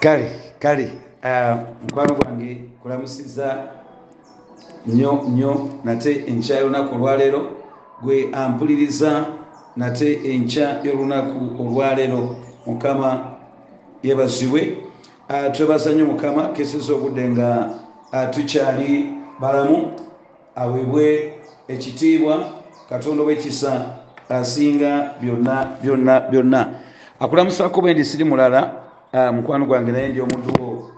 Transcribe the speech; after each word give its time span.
kale 0.00 0.30
kale 0.58 0.92
ah, 1.22 1.56
mukwano 1.82 2.14
gwange 2.14 2.64
kulamusiza 2.82 3.68
nnyo 4.86 5.22
nnyo 5.28 5.70
nate 5.84 6.24
enkya 6.26 6.58
y'olunaku 6.60 6.94
olwaleero 6.94 7.40
gwe 8.02 8.28
ampuliriza 8.32 9.26
nate 9.76 10.20
enkya 10.34 10.80
y'olunaku 10.84 11.62
olwaleero. 11.62 12.36
Mukama 12.66 13.24
yebazibwe 14.02 14.76
Ah, 15.28 15.50
twebaza 15.50 15.90
nnyo 15.92 16.06
mukama 16.06 16.48
keseza 16.48 16.92
obudde 16.94 17.28
nga 17.28 17.70
ah, 18.12 18.26
tukyali 18.26 19.08
balamu 19.40 19.92
aweebwe 20.56 21.32
ekitiibwa 21.68 22.48
katonda 22.88 23.22
ow'ekisa 23.22 23.86
asinga 24.28 25.14
byonna 25.20 25.66
byonna 25.82 26.20
byonna. 26.20 26.60
Akulamusako 27.20 27.80
bwe 27.80 27.94
ndi 27.94 28.04
siri 28.04 28.24
mulala 28.24 28.83
mukwano 29.14 29.66
gwange 29.66 29.92
naye 29.92 30.08
ndi 30.08 30.20
omudduwo 30.20 30.90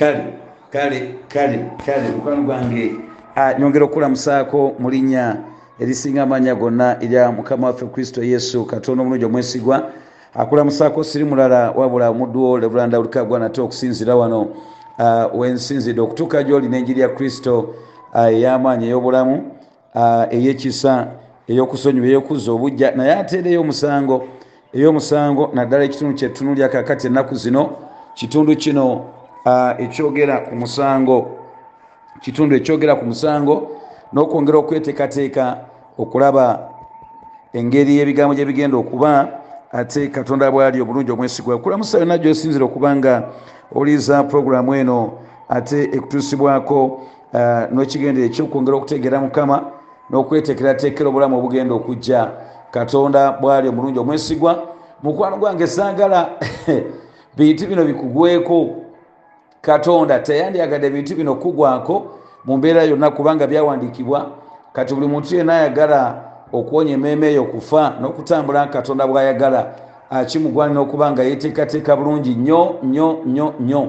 kale 0.00 0.24
kale 0.72 1.14
kale 1.28 1.70
kale 1.86 2.08
mukwano 2.16 2.42
gwange. 2.42 2.94
Ah, 3.36 3.54
nyongera 3.54 3.84
okulamusaako 3.84 4.74
mu 4.78 4.90
linnya 4.90 5.36
erisinga 5.78 6.22
amanya 6.22 6.54
gonna 6.54 6.96
erya 7.02 7.32
mukama 7.32 7.66
waffe 7.66 7.86
kristo 7.86 8.24
yesu 8.24 8.64
katonda 8.64 9.02
omulungi 9.02 9.24
omwesigwa. 9.24 9.90
Akulamusaako 10.34 11.04
siri 11.04 11.24
mulala 11.24 11.70
wabula 11.70 12.10
omudduwo 12.10 12.58
lebulanda 12.58 13.00
ulikagwa 13.00 13.38
nate 13.38 13.60
okusinzira 13.60 14.16
wano. 14.16 14.48
Uh, 14.98 15.40
wensinzidde 15.40 16.00
okutuuka 16.00 16.42
gyoli 16.42 16.68
n'enjiri 16.68 17.00
ya 17.00 17.08
kristo 17.08 17.74
ey'amaanyi 18.14 18.86
ey'obulamu 18.86 19.36
uh, 19.94 20.24
ey'ekisa 20.34 21.06
ey'okusonyiwa 21.48 22.06
ey'okuzza 22.06 22.52
obujja 22.52 22.90
naye 22.96 23.12
ate 23.12 23.38
era 23.38 23.50
ey'omusango 23.50 24.16
ey'omusango 24.74 25.50
naddala 25.54 25.84
ekitundu 25.84 26.14
kyetunulya 26.14 26.68
kakati 26.68 27.06
ennaku 27.06 27.34
zino 27.34 27.76
kitundu 28.14 28.56
kino 28.56 28.86
uh, 29.46 29.72
ekyogera 29.78 30.40
ku 30.40 30.54
musango 30.54 31.38
kitundu 32.20 32.56
ekyogera 32.56 32.94
ku 32.94 33.04
musango 33.04 33.54
n'okwongera 34.12 34.58
okweteekateeka 34.58 35.44
okulaba 35.98 36.70
engeri 37.52 37.96
y'ebigambo 37.96 38.34
gye 38.34 38.44
bigenda 38.44 38.76
okuba 38.76 39.40
ate 39.72 40.08
katonda 40.08 40.50
bwali 40.50 40.80
obulungi 40.80 41.12
omwesigwa. 41.12 41.58
Kulamusa 41.58 41.98
yonna 41.98 42.18
gyosinzira 42.18 42.64
okuba 42.64 42.96
nga 42.96 43.28
oliza 43.74 44.22
puroguramu 44.24 44.74
eno 44.74 45.12
ate 45.48 45.84
ekutuusibwako 45.94 47.06
n'ekigendero 47.32 48.26
ekyokwongera 48.26 48.76
okutegeera 48.76 49.20
mukama 49.20 49.56
n'okweteekerateekera 50.10 51.08
obulamu 51.08 51.38
obugenda 51.38 51.74
okujja. 51.74 52.30
Katonda 52.70 53.32
bwali 53.32 53.68
omulungi 53.68 53.98
omwesigwa. 53.98 54.52
Mukwano 55.02 55.36
gwange 55.36 55.66
saagala 55.66 56.30
bintu 57.36 57.66
bino 57.66 57.84
bikugweko. 57.84 58.68
Katonda 59.62 60.18
teyandyagadde 60.18 60.90
bintu 60.90 61.16
bino 61.16 61.34
kugwako 61.34 62.06
mu 62.44 62.56
mbeera 62.56 62.82
yonna 62.82 63.10
kubanga 63.10 63.46
byawandiikibwa. 63.46 64.30
Kati 64.72 64.94
buli 64.94 65.06
muntu 65.06 65.36
yenna 65.36 65.54
ayagala 65.54 66.22
okuwonya 66.52 66.92
emmeeme 66.92 67.26
eyo 67.30 67.44
kufa 67.44 67.94
n'okutambula 68.00 68.66
katonda 68.66 69.06
bw'ayagala 69.06 69.74
akimugwanira 70.10 70.80
okuba 70.80 71.10
nga 71.10 71.22
yeteekateeka 71.22 71.96
bulungi 71.96 72.34
nnyo 72.34 72.74
nnyo 72.82 73.18
nnyo 73.26 73.54
nnyo. 73.60 73.88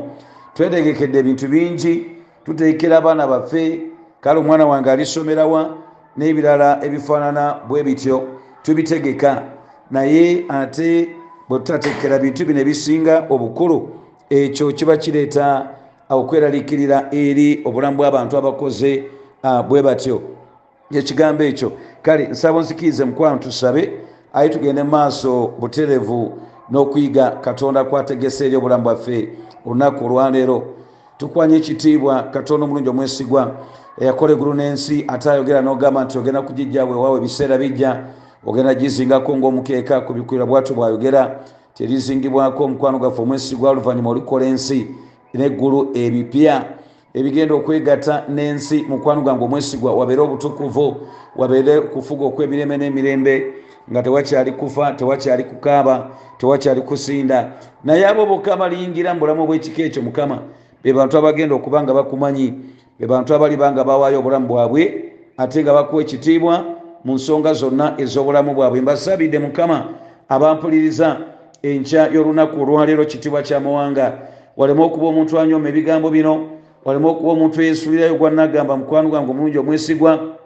Twetegekedde 0.53 1.19
ebintu 1.19 1.47
bingi 1.47 2.10
tuteekera 2.45 2.97
abaana 2.97 3.27
baffe 3.27 3.81
kale 4.21 4.39
omwana 4.39 4.65
wange 4.65 4.91
alisomerawa 4.91 5.77
n'ebirala 6.17 6.83
ebifaanana 6.85 7.55
bwe 7.67 7.83
bityo 7.83 8.27
tubitegeka. 8.63 9.43
Naye 9.91 10.45
ate 10.49 11.09
bwe 11.49 11.59
tutateekera 11.59 12.19
bintu 12.19 12.45
bino 12.45 12.59
ebisinga 12.59 13.25
obukulu 13.29 13.89
ekyo 14.29 14.71
kiba 14.71 14.97
kireeta 14.97 15.67
okweraliikirira 16.09 17.07
eri 17.11 17.61
obulamu 17.65 17.97
bw'abantu 17.97 18.37
abakoze 18.37 19.03
bwe 19.67 19.81
batyo. 19.81 20.21
Ekigambo 20.91 21.43
ekyo. 21.43 21.71
Kale 22.01 22.27
nsaba 22.27 22.59
nzikirize 22.59 23.05
mukwano 23.05 23.37
tusabe 23.37 23.91
aye 24.33 24.49
tugende 24.49 24.83
maaso 24.83 25.47
buterevu 25.59 26.37
n'okuyiga 26.71 27.31
katonda 27.31 27.83
kwategesa 27.83 28.45
eri 28.45 28.55
obulamu 28.55 28.83
bwaffe 28.83 29.29
olunaku 29.65 30.05
olwaleero 30.05 30.63
tukwanya 31.21 31.55
ekitiibwa 31.57 32.23
katonda 32.33 32.65
omulungi 32.65 32.89
omwesigwa 32.89 33.43
eyakola 34.01 34.33
eggulu 34.33 34.53
n'ensi 34.57 35.05
ate 35.07 35.29
ayogera 35.29 35.61
n'ogamba 35.61 36.03
nti 36.03 36.17
ogenda 36.17 36.41
kugijjawe 36.41 36.93
waawe 37.01 37.17
ebiseera 37.21 37.57
bijja 37.61 37.91
ogenda 38.45 38.73
gizingako 38.73 39.37
ng'omukeeka 39.37 40.01
ku 40.01 40.13
bikwira 40.13 40.45
bwatu 40.45 40.73
bwayogera. 40.73 41.45
Terizingibwako 41.77 42.63
omukwano 42.63 42.97
gwaffe 42.99 43.21
omwesigwa 43.21 43.69
oluvannyuma 43.69 44.09
olikola 44.09 44.45
ensi 44.45 44.87
neggulu 45.33 45.79
ebipya 45.93 46.55
ebigenda 47.13 47.53
okwegatta 47.53 48.25
n'ensi 48.33 48.77
mukwano 48.89 49.21
gwange 49.21 49.43
omwesigwa 49.45 49.93
wabeere 49.93 50.21
obutukuvu 50.21 50.85
wabeere 51.37 51.77
okufuga 51.77 52.25
okw'emirembe 52.25 52.75
n'emirembe 52.77 53.33
nga 53.91 54.03
tewakyali 54.03 54.51
kufa 54.51 54.91
tewakyali 54.97 55.43
kukaaba 55.43 56.09
tewakyali 56.37 56.81
kusinda. 56.81 57.53
Naye 57.83 58.07
abo 58.09 58.25
bokka 58.25 58.53
abaliyingira 58.53 59.13
mu 59.13 59.19
bulamu 59.19 59.43
obw'ekika 59.45 59.81
ekyo 59.85 60.01
mukama 60.01 60.37
be 60.83 60.93
bantu 60.93 61.17
abagenda 61.17 61.55
okuba 61.55 61.83
nga 61.83 61.93
bakumanyi 61.93 62.53
be 62.99 63.05
bantu 63.07 63.33
abaliba 63.33 63.71
nga 63.71 63.83
bawaayo 63.83 64.19
obulamu 64.19 64.47
bwabwe 64.47 65.13
ate 65.37 65.63
nga 65.63 65.73
bakuwa 65.73 66.01
ekitiibwa 66.01 66.55
mu 67.05 67.13
nsonga 67.13 67.53
zonna 67.53 67.95
ez'obulamu 67.97 68.53
bwabwe. 68.53 68.81
Mbasabidde 68.81 69.39
mukama 69.39 69.93
abampuliriza 70.29 71.17
enkya 71.61 72.09
y'olunaku 72.13 72.61
olwaleero 72.61 73.05
kitiibwa 73.05 73.41
kyamawanga 73.41 74.17
waleme 74.57 74.81
okuba 74.83 75.07
omuntu 75.07 75.39
anyooma 75.39 75.69
ebigambo 75.69 76.09
bino 76.09 76.61
waleme 76.85 77.07
okuba 77.09 77.31
omuntu 77.31 77.61
eyesuulirayo 77.61 78.15
gwanagamba 78.15 78.77
mukwano 78.77 79.09
gwange 79.09 79.31
omulungi 79.31 79.57
omwesigwa 79.57 80.37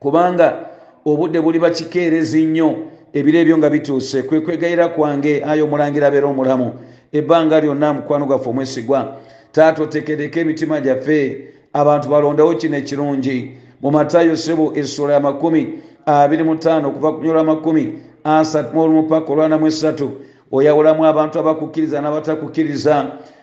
kubanga 0.00 0.66
obudde 1.04 1.40
buli 1.40 1.58
bakikeerezi 1.58 2.46
nnyo 2.46 2.68
ebiro 3.12 3.38
ebyo 3.38 3.58
nga 3.58 3.70
bituuse. 3.70 4.22
Kwe 4.22 4.40
kwegayira 4.40 4.88
kwange 4.88 5.42
ayo 5.44 5.64
omulangira 5.64 6.06
abeera 6.06 6.26
omulamu. 6.26 6.74
Ebbanga 7.12 7.60
lyonna 7.60 7.92
mukwano 7.92 8.26
gwaffe 8.26 8.48
omwesigwa 8.50 9.18
taata 9.52 9.82
otekereka 9.82 10.40
emitima 10.40 10.80
gyaffe. 10.80 11.46
Abantu 11.72 12.08
balondewo 12.08 12.54
kino 12.54 12.76
ekirungi. 12.76 13.58
Mu 13.80 13.90
matayo 13.90 14.36
sebo 14.36 14.72
essula 14.74 15.14
ya 15.14 15.20
makumi 15.20 15.78
abiri 16.06 16.44
mu 16.44 16.56
ttaano 16.56 16.88
okuva 16.88 17.12
ku 17.12 17.24
nyola 17.24 17.44
makumi 17.44 17.98
asatu 18.24 18.74
mu 18.74 18.80
olumu 18.82 19.02
paka 19.08 19.32
olwanamu 19.32 19.66
esatu 19.66 20.10
oyawulamu 20.52 21.04
abantu 21.04 21.38
abakukkiriza 21.38 22.00
n'abatakukkiriza 22.00 22.94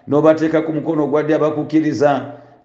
n'obateeka 0.07 0.61
ku 0.61 0.73
mukono 0.73 1.03
ogwadde 1.03 1.33
abakukkiriza? 1.35 2.11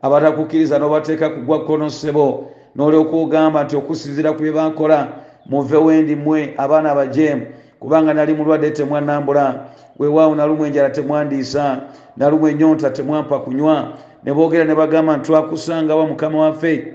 Abatakukkiriza 0.03 0.79
n'obateeka 0.79 1.31
ku 1.31 1.41
gwa 1.47 1.59
kkono 1.63 1.89
ssebo 1.91 2.51
n'olyoka 2.77 3.17
ogamba 3.17 3.65
nti 3.65 3.77
okusinzira 3.77 4.33
ku 4.33 4.43
bye 4.43 4.53
bakola 4.53 5.09
muve 5.47 5.77
wendi 5.77 6.17
mmwe 6.17 6.55
abaana 6.57 6.91
abajeemu 6.93 7.47
kubanga 7.81 8.15
nali 8.15 8.35
mulwadde 8.35 8.71
temwanambula 8.71 9.72
weewaawo 9.99 10.35
nalumwa 10.35 10.67
enjala 10.67 10.91
temwandiisa 10.91 11.81
nalumwa 12.17 12.51
enyonta 12.51 12.91
temwampa 12.91 13.39
kunywa. 13.39 13.93
Ne 14.25 14.33
boogera 14.35 14.65
ne 14.65 14.75
bagamba 14.75 15.17
nti 15.17 15.27
twakusangawa 15.27 16.07
mukama 16.07 16.39
waffe 16.39 16.95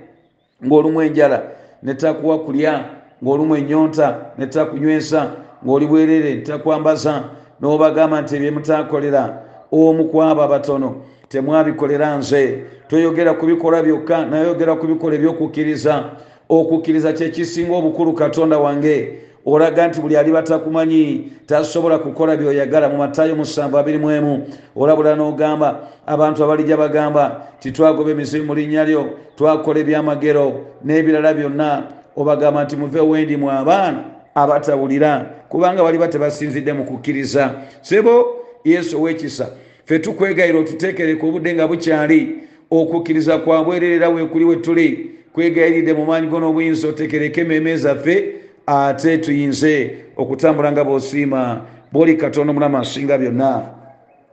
ng'olumwa 0.65 1.05
enjala 1.05 1.43
netakuwa 1.83 2.39
kulya 2.39 2.85
ng'olumwa 3.23 3.57
enyonta 3.57 4.17
netakunywesa 4.37 5.31
ng'oli 5.65 5.85
bwerere 5.85 6.35
ntakwambaza 6.35 7.23
n'obagamba 7.61 8.21
nti 8.21 8.35
ebyemutakolera 8.35 9.23
omu 9.71 10.05
kwabo 10.05 10.41
abatono 10.43 10.95
temwabikolera 11.29 12.17
nze. 12.17 12.63
Toyogera 12.87 13.33
ku 13.33 13.45
bikola 13.45 13.83
byokka 13.83 14.25
nayogera 14.25 14.75
ku 14.75 14.87
bikola 14.87 15.15
ebyokukkiriza. 15.15 16.03
Okukkiriza 16.49 17.13
kyekisinga 17.13 17.75
obukulu 17.75 18.13
katonda 18.13 18.57
wange 18.57 19.26
olaga 19.47 19.87
nti 19.87 20.01
buli 20.01 20.17
ali 20.17 20.31
batakumanyi 20.31 21.31
tasobola 21.45 21.99
kukola 21.99 22.37
byoyagala 22.37 22.89
mu 22.89 22.97
matayo 22.97 23.35
musanvu 23.35 23.77
abiri 23.77 23.97
mu 23.97 24.11
emu. 24.11 24.47
Olabula 24.75 25.15
n'ogamba 25.15 25.87
abantu 26.05 26.43
abalijja 26.43 26.77
bagamba 26.77 27.47
titwagoba 27.59 28.11
emizimu 28.11 28.45
mu 28.45 28.55
linnya 28.55 28.85
lyo 28.85 29.09
twakola 29.37 29.79
ebyamagero 29.79 30.75
n'ebirala 30.83 31.33
byonna. 31.33 31.83
Obagamba 32.15 32.63
nti 32.63 32.75
muve 32.75 32.99
wendi 32.99 33.37
mu 33.37 33.47
abaana 33.49 34.03
abatawulira 34.35 35.25
kubanga 35.49 35.83
bali 35.83 35.97
batebasinzidde 35.97 36.73
mu 36.73 36.83
kukkiriza. 36.83 37.55
Sebo 37.81 38.43
yesu 38.65 38.99
owekisa 38.99 39.47
ffe 39.85 39.99
tukwegayira 39.99 40.59
otuteekereka 40.59 41.23
obudde 41.25 41.53
nga 41.53 41.67
bukyali 41.67 42.43
okukkiriza 42.71 43.37
kwabwererera 43.37 44.09
weekuli 44.09 44.45
we 44.45 44.55
tuli. 44.55 45.11
Kwegayiridde 45.33 45.93
mu 45.93 46.05
maanyi 46.05 46.27
go 46.27 46.39
n'obuyinza 46.39 46.87
otekereka 46.87 47.41
emmeeme 47.41 47.77
zaffe 47.77 48.36
ate 48.67 49.17
tuyinze 49.17 49.95
okutambula 50.17 50.71
nga 50.71 50.83
bwosiima 50.83 51.61
bwoli 51.91 52.15
katonda 52.15 52.51
omulamu 52.51 52.77
asinga 52.77 53.17
byonna. 53.17 53.63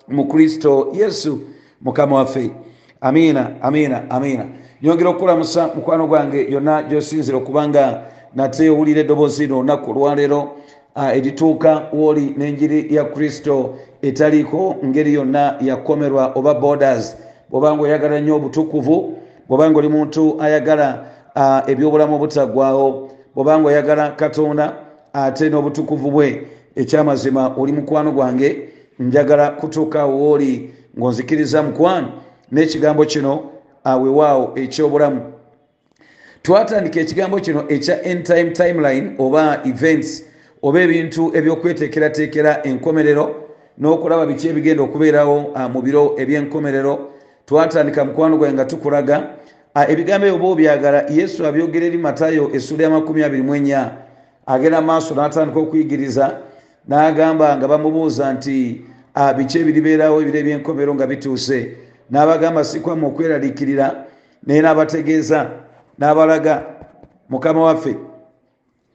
Mu 0.08 0.24
kristo 0.28 0.92
yesu 0.94 1.40
mukama 1.80 2.16
waffe. 2.16 2.50
Amiina 3.00 3.62
amiina 3.62 4.10
amiina. 4.10 4.46
Nyongera 4.82 5.10
okukulamusa 5.10 5.70
mukwano 5.74 6.06
gwange 6.06 6.46
yonna 6.50 6.82
gyosinzira 6.82 7.38
okubanga 7.38 8.02
nate 8.34 8.70
owulira 8.70 9.00
eddoboozi 9.00 9.42
lino 9.46 9.58
olunaku 9.58 9.90
olwaleero 9.90 10.56
erituuka 11.14 11.88
wooli 11.92 12.34
n'enjiri 12.36 12.94
ya 12.94 13.04
kristo 13.04 13.78
etaliiko 14.02 14.76
ngeri 14.84 15.14
yonna 15.14 15.56
yakomerwa 15.60 16.32
oba 16.34 16.54
borders. 16.54 17.16
Bwobanga 17.50 17.82
oyagala 17.82 18.20
nnyo 18.20 18.36
obutukuvu 18.36 19.18
bwobanga 19.48 19.78
oli 19.78 19.88
muntu 19.88 20.36
ayagala 20.42 21.04
ebyobulamu 21.66 22.14
obutaggwawo 22.16 23.10
bwobanga 23.34 23.68
oyagala 23.68 24.10
katonda 24.10 24.76
ate 25.12 25.48
n'obutukuvu 25.48 26.10
bwe 26.10 26.46
ekyamazima 26.76 27.54
oli 27.56 27.72
mukwano 27.72 28.12
gwange 28.12 28.68
njagala 28.98 29.50
kutuuka 29.50 30.04
wooli 30.06 30.74
ng'onzikiriza 30.98 31.62
mukwano 31.62 32.08
n'ekigambo 32.52 33.04
kino 33.04 33.50
awewaawo 33.84 34.52
ekyobulamu. 34.54 35.20
Twatandika 36.42 37.00
ekigambo 37.00 37.40
kino 37.40 37.64
ekya 37.68 38.02
entime 38.04 38.50
timeline 38.50 39.06
oba 39.18 39.60
events 39.64 40.24
oba 40.62 40.80
ebintu 40.80 41.32
ebyokweteekerateekera 41.36 42.62
enkomerero 42.68 43.24
n'okulaba 43.80 44.26
biki 44.26 44.48
ebigenda 44.48 44.82
okubeerawo 44.82 45.36
mu 45.72 45.82
biro 45.82 46.14
ebyenkomerero. 46.18 47.10
Twatandika 47.46 48.04
mukwano 48.04 48.36
gwange 48.36 48.54
nga 48.54 48.64
tukulaga 48.64 49.16
ebigambo 49.74 50.26
ebyo 50.26 50.36
oba 50.36 50.46
obyagala 50.48 51.00
yesu 51.10 51.46
abyogera 51.46 51.86
eri 51.86 51.98
matayo 51.98 52.50
essula 52.54 52.84
ya 52.84 52.90
24 52.90 53.90
agenda 54.46 54.80
maaso 54.80 55.14
n'atandika 55.14 55.60
okuyigiriza 55.60 56.38
n'agamba 56.88 57.56
nga 57.56 57.68
bamubuuza 57.68 58.32
nti 58.32 58.84
biki 59.36 59.58
ebiribeerawo 59.58 60.22
ebiro 60.22 60.38
ebyenkomero 60.38 60.94
nga 60.94 61.06
bituuse? 61.06 61.76
N'abagamba 62.10 62.64
sikwamu 62.64 63.06
okweraliikirira. 63.08 64.04
Naye 64.46 64.60
n'abategeeza 64.60 65.50
n'abalaga 65.98 66.54
mukama 67.28 67.62
waffe 67.62 67.96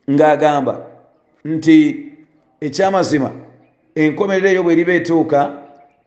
ng'agamba 0.10 0.86
nti 1.44 1.76
ekyamazima 2.62 3.32
enkomerero 3.96 4.48
eyo 4.50 4.64
bweriba 4.64 4.94
etuuka 4.94 5.40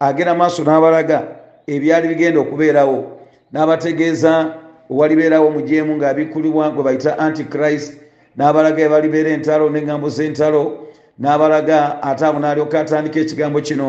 agenda 0.00 0.34
maaso 0.34 0.62
n'abalaga 0.64 1.18
ebyali 1.66 2.08
bigenda 2.08 2.40
okubeerawo. 2.40 3.18
N'abategeeza 3.52 4.61
owalibeerawo 4.92 5.50
mujeemu 5.50 5.96
ng'abikkulibwa 5.96 6.70
gwe 6.70 6.82
bayita 6.84 7.18
antichrist 7.18 7.96
n'abalaga 8.36 8.82
ebalibeera 8.84 9.30
entalo 9.30 9.70
n'engambo 9.70 10.08
z'entalo 10.08 10.62
n'abalaga 11.18 12.02
ate 12.02 12.22
abo 12.26 12.38
n'alyoka 12.38 12.80
atandika 12.80 13.20
ekigambo 13.20 13.60
kino 13.60 13.88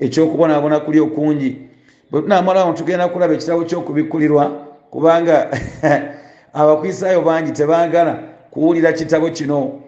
ekyokubonaabona 0.00 0.80
kuli 0.80 1.00
okungi. 1.00 1.50
Bwe 2.10 2.22
tunamalawo 2.22 2.72
tugenda 2.72 3.08
kulaba 3.08 3.34
ekitabo 3.34 3.64
ky'okubikkulirwa 3.64 4.44
kubanga 4.90 5.48
abakwisaayo 6.60 7.20
bangi 7.22 7.52
tebaagala 7.52 8.18
kuwulira 8.50 8.92
kitabo 8.92 9.30
kino. 9.30 9.80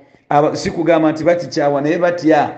Si 0.53 0.71
kugamba 0.71 1.13
nti 1.13 1.25
batikyawa 1.25 1.81
naye 1.81 1.99
batya 1.99 2.51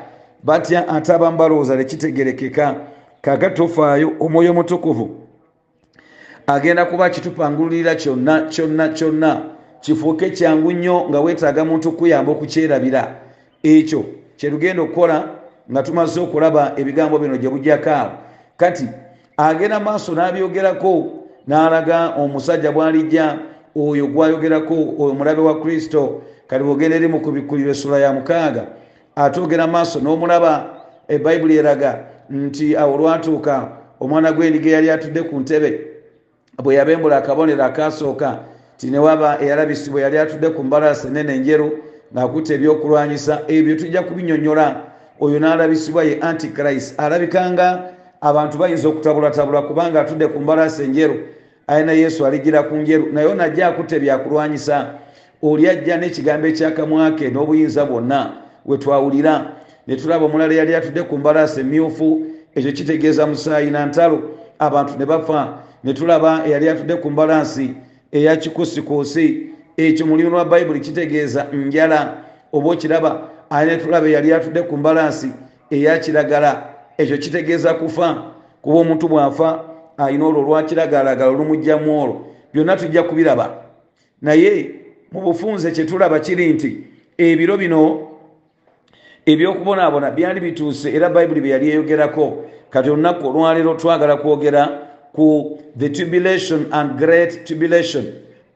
batya 0.45 0.89
ate 0.89 1.13
abamu 1.13 1.37
balowooza 1.39 1.77
tekitegerekeka 1.77 2.75
kaka 3.21 3.51
tofaayo 3.51 4.13
omwoyo 4.21 4.55
mutukuvu 4.55 5.16
agenda 6.47 6.85
kuba 6.85 7.11
kitupangululira 7.11 7.95
kyonna 7.95 8.41
kyonna 8.41 8.89
kyonna. 8.89 9.43
Kifuuke 9.81 10.31
kyangu 10.31 10.73
nnyo 10.73 11.07
nga 11.09 11.21
weetaaga 11.21 11.65
muntu 11.65 11.93
kuyamba 11.93 12.33
okukyerabira. 12.33 13.17
Ekyo 13.63 14.05
kyetugenda 14.37 14.83
okukola 14.83 15.29
nga 15.71 15.83
tumaze 15.83 16.21
okulaba 16.21 16.73
ebigambo 16.77 17.19
bino 17.19 17.37
gye 17.37 17.51
bujjakaawo 17.51 18.11
kati 18.57 18.89
agenda 19.37 19.81
maaso 19.81 20.15
n'abyogerako 20.15 20.93
n'alaga 21.47 22.15
omusajja 22.19 22.73
bw'alijja 22.73 23.39
oyo 23.77 24.07
gwayogerako 24.07 24.75
oyo 24.99 25.15
mulabe 25.15 25.43
wa 25.43 25.61
kristo. 25.61 26.23
Kati 26.47 26.65
bwogenda 26.65 26.97
eri 26.97 27.09
mu 27.09 27.21
kubikkulira 27.21 27.71
essula 27.71 27.99
ya 27.99 28.13
mukaaga 28.13 28.67
ate 29.17 29.41
ogenda 29.41 29.67
maaso 29.67 30.01
n'omulaba 30.01 30.67
ebayibuli 31.09 31.57
eraga 31.57 32.05
nti 32.31 32.77
awo 32.77 32.95
olwatuuka 32.95 33.69
omwana 34.01 34.33
gw'endiga 34.33 34.71
eyali 34.71 34.91
atudde 34.91 35.23
ku 35.23 35.41
ntebe 35.41 35.96
bwe 36.63 36.75
yabembula 36.75 37.17
akabonero 37.17 37.65
akasooka 37.65 38.39
ti 38.77 38.91
newaba 38.91 39.39
eyalabisibwa 39.41 40.01
yali 40.01 40.19
atudde 40.19 40.51
ku 40.51 40.65
mbalasi 40.65 41.07
enene 41.07 41.35
enjeru 41.35 41.71
ng'akutte 42.15 42.55
ebyokulwanyisa 42.55 43.43
ebyo 43.49 43.75
tujja 43.77 44.03
kubinyonyola 44.03 44.67
oyo 45.21 45.39
n'alabisibwa 45.39 46.05
ye 46.05 46.21
antichrist. 46.21 47.01
Alabikanga 47.01 47.93
abantu 48.21 48.59
bayinza 48.59 48.89
okutabulatabula 48.89 49.63
kubanga 49.63 50.01
atudde 50.01 50.29
ku 50.29 50.41
mbalasi 50.41 50.83
enjeru 50.83 51.17
alina 51.67 51.93
yesu 51.93 52.27
aligira 52.27 52.63
ku 52.63 52.77
njeru 52.77 53.13
naye 53.13 53.27
onajja 53.27 53.67
akutte 53.69 54.01
byakulwanyisa. 54.01 54.95
Oli 55.43 55.69
ajja 55.69 55.97
n'ekigambo 55.97 56.47
ekyakamwake 56.47 57.31
n'obuyinza 57.31 57.85
bwonna 57.85 58.33
we 58.65 58.79
twawulira. 58.79 59.53
Ne 59.87 59.97
tulaba 59.97 60.25
omulala 60.25 60.55
yali 60.55 60.75
atudde 60.75 61.03
ku 61.03 61.19
mbalasi 61.19 61.61
emyufu 61.61 62.27
ekyo 62.55 62.73
kitegeeza 62.73 63.27
musaayi 63.27 63.71
na 63.71 63.87
ntalo. 63.87 64.23
Abantu 64.59 64.99
ne 64.99 65.07
bafa 65.07 65.66
ne 65.87 65.95
tulaba 65.95 66.43
eyali 66.47 66.69
atudde 66.69 66.95
ku 66.97 67.11
mbalansi 67.11 67.75
eya 68.13 68.37
kikusikuusi 68.37 69.47
ekyo 69.77 70.07
mulimu 70.07 70.31
lwa 70.31 70.45
bayibuli 70.45 70.81
kitegeeza 70.81 71.47
njala 71.53 72.17
oba 72.53 72.71
okiraba 72.71 73.29
ali 73.51 73.71
ne 73.71 73.77
tulaba 73.77 74.09
eyali 74.09 74.33
atudde 74.33 74.63
ku 74.63 74.77
mbalansi 74.77 75.31
eya 75.71 75.99
kiragala 75.99 76.75
ekyo 76.99 77.19
kitegeeza 77.19 77.75
kufa 77.75 78.23
kuba 78.63 78.79
omuntu 78.79 79.09
bw'afa 79.09 79.65
ayina 79.97 80.27
olwo 80.27 80.41
olwakiragalagala 80.41 81.31
olumugjamu 81.31 82.03
olwo. 82.03 82.27
Byonna 82.53 82.77
tujja 82.77 83.03
kubiraba. 83.03 83.63
Naye 84.23 84.71
mu 85.13 85.21
bufunze 85.21 85.71
kyetulaba 85.71 86.19
kiri 86.19 86.53
nti 86.53 86.85
ebiro 87.19 87.57
bino 87.57 88.09
ebyokubonaabona 89.27 90.11
byali 90.11 90.41
bituuse 90.41 90.91
era 90.91 91.09
bayibuli 91.09 91.41
bye 91.41 91.51
yali 91.51 91.71
eyogerako. 91.71 92.45
Kati 92.71 92.91
olunaku 92.91 93.29
olwaleero 93.29 93.75
twagala 93.75 94.17
kwogera 94.17 94.86
ku 95.17 95.59
the 95.77 95.89
tribulation 95.89 96.69
and 96.73 96.99
great 96.99 97.47
tribulation. 97.47 98.05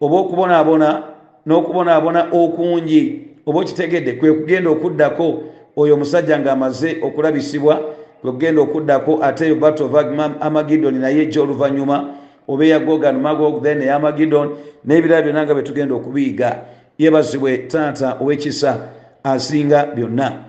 Oba 0.01 0.17
okubonaabona 0.17 1.03
n'okubonaabona 1.47 2.29
okungi 2.33 3.27
oba 3.47 3.61
okitegedde 3.61 4.13
kwe 4.13 4.33
kugenda 4.33 4.71
okuddako 4.71 5.43
oyo 5.77 5.95
omusajja 5.95 6.39
ng'amaze 6.39 7.01
okulabisibwa 7.03 7.75
kwe 8.21 8.33
kugenda 8.33 8.63
okuddako 8.63 9.19
ate 9.23 9.47
eyo 9.47 9.57
battle 9.57 9.87
of 9.87 9.95
amagidon 10.41 11.01
naye 11.01 11.23
egy'oluvannyuma 11.23 12.15
oba 12.49 12.65
eya 12.65 12.79
gogan 12.79 13.21
magog 13.21 13.63
then 13.63 13.83
eyamagidon 13.83 14.57
n'ebirala 14.85 15.23
byonna 15.23 15.45
nga 15.45 15.55
bye 15.55 15.63
tugenda 15.63 15.95
okubiyiga 15.95 16.65
yebazibwe 16.99 17.59
taata 17.59 18.17
ow'ekisa 18.21 18.89
asinga 19.25 19.87
byonna. 19.97 20.45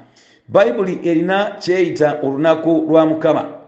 Bayibuli 0.47 0.99
erina 1.03 1.55
kyeyita 1.59 2.19
olunaku 2.23 2.85
lwa 2.89 3.05
mukama 3.05 3.60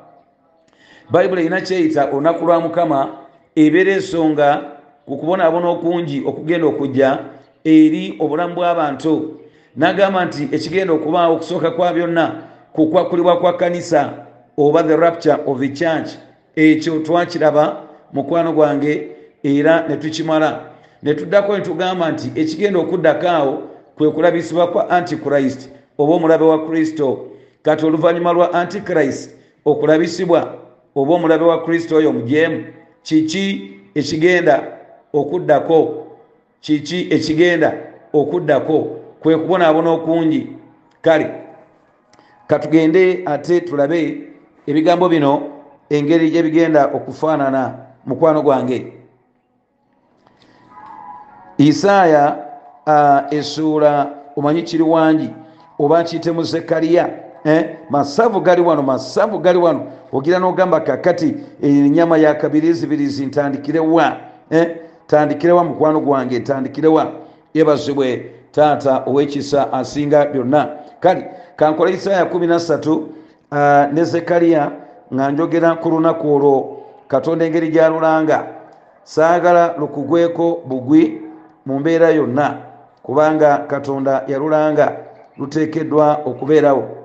bayibuli 1.09 1.41
erina 1.41 1.61
kyeyita 1.61 2.05
olunaku 2.05 2.45
lwa 2.45 2.59
mukama 2.61 3.09
ebeera 3.55 3.91
ensonga 3.91 4.61
ku 5.05 5.17
kubonaabona 5.17 5.69
okungi 5.69 6.23
okugenda 6.25 6.67
okujja 6.67 7.19
eri 7.63 8.15
obulamu 8.19 8.55
bw'abantu. 8.55 9.39
N'agamba 9.77 10.25
nti 10.25 10.43
ekigenda 10.51 10.93
okubaawo 10.93 11.35
okusooka 11.35 11.71
kwa 11.71 11.93
byonna 11.93 12.25
ku 12.73 12.87
kwakkulibwa 12.87 13.39
kwa 13.39 13.53
kanisa 13.57 14.13
oba 14.57 14.83
the 14.83 14.95
rapture 14.95 15.37
of 15.45 15.59
the 15.59 15.69
church 15.69 16.09
ekyo 16.55 16.99
twakiraba 16.99 17.83
mukwano 18.13 18.53
gwange 18.53 19.07
era 19.43 19.87
ne 19.87 19.97
tukimala. 19.97 20.59
Ne 21.03 21.13
tuddako 21.13 21.57
ne 21.57 21.63
tugamba 21.63 22.11
nti 22.11 22.31
ekigenda 22.35 22.79
okuddako 22.79 23.27
awo 23.27 23.63
kwe 23.97 24.11
kulabisibwa 24.11 24.67
kwa 24.67 24.89
antichrist 24.89 25.69
oba 25.97 26.13
omulabe 26.13 26.45
wa 26.45 26.67
kristo. 26.67 27.27
Kati 27.63 27.85
oluvannyuma 27.85 28.33
lwa 28.33 28.53
antichrist 28.53 29.31
okulabisibwa 29.65 30.62
oba 30.95 31.13
omulabe 31.13 31.45
wa 31.45 31.63
kristo 31.63 31.95
oyo 31.95 32.09
omujeemu 32.09 32.65
kiki 33.03 33.71
ekigenda 33.95 34.63
okuddako? 35.13 36.07
Kiki 36.61 37.07
ekigenda 37.09 37.73
okuddako? 38.13 38.99
Kwe 39.19 39.37
kubonaabona 39.37 39.91
okungi. 39.91 40.49
Kale 41.01 41.31
katugende 42.47 43.23
ate 43.25 43.61
tulabe 43.61 44.27
ebigambo 44.67 45.09
bino 45.09 45.41
engeri 45.89 46.29
gyebigenda 46.29 46.85
okufaanana 46.85 47.77
mukwano 48.05 48.41
gwange. 48.41 48.93
Isaaya 51.57 52.37
uh, 52.87 53.33
esuula 53.33 54.09
omanyi 54.35 54.63
kiri 54.63 54.83
wangi 54.83 55.29
oba 55.79 56.03
kiyitemu 56.03 56.43
zekaliya? 56.43 57.22
Masavu 57.89 58.41
gali 58.41 58.61
wano 58.61 58.81
masavu 58.81 59.39
gali 59.39 59.59
wano. 59.59 59.85
Ogira 60.11 60.39
nogamba 60.39 60.79
kakati 60.79 61.35
enyama 61.61 62.17
yakabiriizibirizi 62.17 63.25
ntandikirewa 63.25 64.17
eh? 64.49 64.77
tandikirewa 65.07 65.63
mukwano 65.63 65.99
gwange 65.99 66.39
ntandikirewa 66.39 67.11
yebazibwe 67.53 68.31
taata 68.51 69.03
owekisa 69.05 69.73
asinga 69.73 70.25
byonna. 70.25 70.69
Kale 70.99 71.27
kankola 71.55 71.91
isaaya 71.91 72.23
13 72.23 72.97
uh, 73.51 73.93
ne 73.93 74.03
zekaliya 74.03 74.71
nga 75.13 75.31
njogera 75.31 75.75
ku 75.75 75.89
lunaku 75.89 76.35
olwo 76.35 76.77
katonda 77.07 77.45
engeri 77.45 77.69
gyalulanga 77.69 78.47
saagala 79.03 79.75
lukugweko 79.77 80.61
bugwi 80.65 81.21
mu 81.65 81.79
mbeera 81.79 82.09
yonna 82.09 82.57
kubanga 83.03 83.57
katonda 83.57 84.23
yalulanga 84.27 84.97
luteekeddwa 85.37 86.19
okubeerawo 86.25 87.02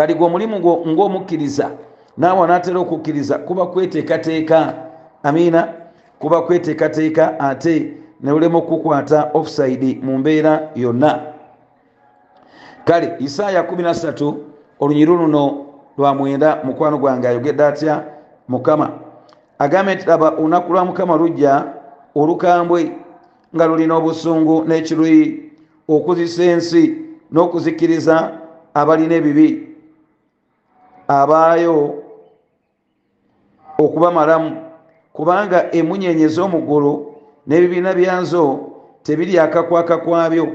kati 0.00 0.14
gwe 0.14 0.26
omulimu 0.26 0.56
ng'omukkiriza 0.88 1.70
naawe 2.16 2.44
anaatera 2.44 2.80
okukkiriza 2.80 3.38
kuba 3.38 3.66
kweteekateeka. 3.66 4.74
Amiina 5.22 5.68
kuba 6.18 6.42
kweteekateeka 6.42 7.40
ate 7.40 7.92
neulema 8.20 8.58
okukwata 8.58 9.30
offside 9.34 10.00
mu 10.02 10.18
mbeera 10.18 10.70
yonna. 10.74 11.20
Kale 12.84 13.12
isaaya 13.18 13.62
13 13.62 14.34
olunyiru 14.80 15.16
luno 15.16 15.66
lwa 15.98 16.14
mwenda 16.14 16.58
mukwano 16.64 16.98
gwange 16.98 17.28
ayogedde 17.28 17.64
atya? 17.64 18.04
Mukama 18.48 18.90
agambe 19.58 19.94
nti 19.94 20.06
laba 20.06 20.28
olunaku 20.30 20.72
lwa 20.72 20.84
mukama 20.84 21.16
lujja 21.16 21.64
olukambwe 22.14 22.92
nga 23.54 23.66
lulina 23.66 23.96
obusungu 23.96 24.64
n'ekiruyi 24.64 25.52
okuzisa 25.88 26.42
ensi 26.44 26.96
n'okuzikiriza 27.32 28.32
abalina 28.74 29.14
ebibi 29.14 29.69
abaayo 31.10 31.94
okuba 33.78 34.10
malamu. 34.10 34.56
Kubanga 35.12 35.72
emunyenye 35.74 36.28
z'omuggulu 36.28 36.92
n'ebibiina 37.46 37.94
byazo 37.94 38.60
tebiri 39.02 39.38
akakwaka 39.38 39.98
kwabyo. 39.98 40.46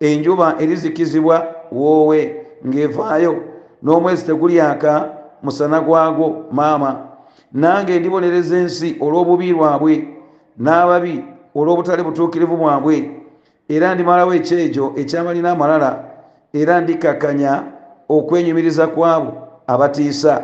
Enjuba 0.00 0.54
erizikizibwa 0.58 1.46
woowe 1.72 2.20
ng'evaayo 2.66 3.32
n'omwezi 3.82 4.26
tegulyaka 4.26 4.92
musana 5.42 5.80
gwagwo 5.80 6.44
maama. 6.50 6.90
Nange 7.52 7.98
ndibonereza 7.98 8.56
ensi 8.56 8.96
olw'obubi 9.00 9.52
lwabwe 9.54 9.94
n'ababi 10.58 11.24
olw'obutali 11.54 12.02
butuukirivu 12.02 12.56
bwabwe. 12.56 12.96
Era 13.68 13.94
ndimalawo 13.94 14.34
ekyejo 14.34 14.92
ekyamalina 14.96 15.50
amalala 15.54 15.90
era 16.52 16.80
ndikakanya 16.80 17.62
okwenyumiriza 18.08 18.86
kwabo 18.86 19.43
abatiisa. 19.66 20.42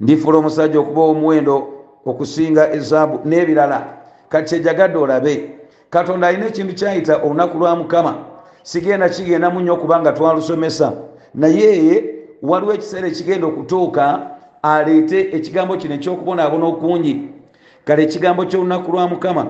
Ndifuula 0.00 0.38
omusajja 0.38 0.80
okuba 0.80 1.02
omuwendo 1.02 1.68
okusinga 2.06 2.72
ezaabu 2.72 3.20
n'ebirala. 3.28 3.86
Kati 4.28 4.48
kyejagadde 4.48 4.98
olabe 4.98 5.50
katonda 5.90 6.28
alina 6.28 6.46
ekintu 6.46 6.74
kyayita 6.74 7.16
olunaku 7.16 7.58
lwa 7.58 7.76
mukama. 7.76 8.14
Sigenda 8.62 9.08
kigenda 9.08 9.50
mu 9.50 9.60
nnyo 9.60 9.74
okubanga 9.74 10.12
twalusomesa. 10.12 10.92
Naye 11.34 12.04
waliwo 12.42 12.74
ekiseera 12.74 13.08
ekigenda 13.08 13.46
okutuuka 13.46 14.30
aleete 14.62 15.20
ekigambo 15.36 15.76
kino 15.76 15.94
ekyokubonaabona 15.94 16.66
okungi. 16.66 17.30
Kale 17.84 18.02
ekigambo 18.02 18.44
ky'olunaku 18.44 18.92
lwa 18.92 19.08
mukama 19.08 19.46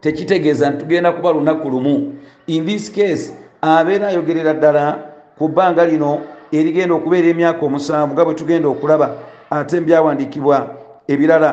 tekitegeeza 0.00 0.70
nti 0.70 0.78
tugenda 0.78 1.12
kuba 1.12 1.32
lunaku 1.32 1.70
lumu. 1.70 2.14
In 2.46 2.66
this 2.66 2.92
case 2.92 3.34
abeera 3.62 4.08
ayogerera 4.08 4.54
ddala 4.54 4.98
ku 5.38 5.48
bbanga 5.48 5.86
lino 5.86 6.20
erigenda 6.52 6.94
okubeera 6.94 7.28
emyaka 7.28 7.66
omusanvu 7.66 8.12
nga 8.14 8.24
bwe 8.24 8.34
tugenda 8.34 8.68
okulaba 8.68 9.08
ate 9.50 9.80
mbyawandiikibwa 9.80 10.56
ebirala. 11.08 11.50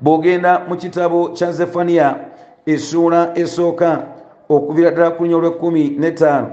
Bw'ogenda 0.00 0.64
mu 0.68 0.76
kitabo 0.76 1.28
kya 1.28 1.52
zefaniya 1.52 2.16
essuula 2.66 3.32
esooka 3.34 4.02
okubira 4.48 4.90
ddala 4.90 5.10
ku 5.10 5.22
lunya 5.22 5.36
olw'ekkumi 5.36 5.96
n'ettaano 5.98 6.48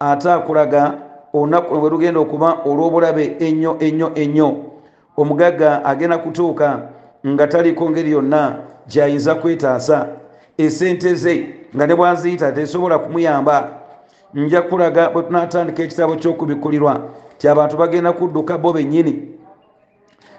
ate 0.00 0.28
akulaga 0.32 0.82
olunaku 1.32 1.76
bwe 1.80 1.90
lugenda 1.90 2.20
okuba 2.20 2.48
olw'obulabe 2.64 3.36
ennyo 3.38 3.76
ennyo 3.80 4.08
ennyo. 4.14 4.48
Omugagga 5.16 5.84
agenda 5.84 6.18
kutuuka 6.18 6.68
nga 7.26 7.46
taliko 7.46 7.90
ngeri 7.90 8.10
yonna 8.10 8.56
gyayinza 8.88 9.34
kwetaasa. 9.34 10.06
Esente 10.58 11.14
ze 11.14 11.34
nga 11.74 11.86
ne 11.86 11.94
bwaziyita 11.94 12.52
tesobola 12.52 12.98
kumuyamba 12.98 13.75
nja 14.36 14.62
kulaga 14.62 15.10
bwe 15.10 15.22
tunatandika 15.22 15.82
ekitabo 15.82 16.16
ky'okubikkulirwa 16.16 17.00
ti 17.38 17.48
abantu 17.48 17.76
bagenda 17.76 18.12
kudduka 18.12 18.58
bo 18.58 18.72
bennyini 18.72 19.36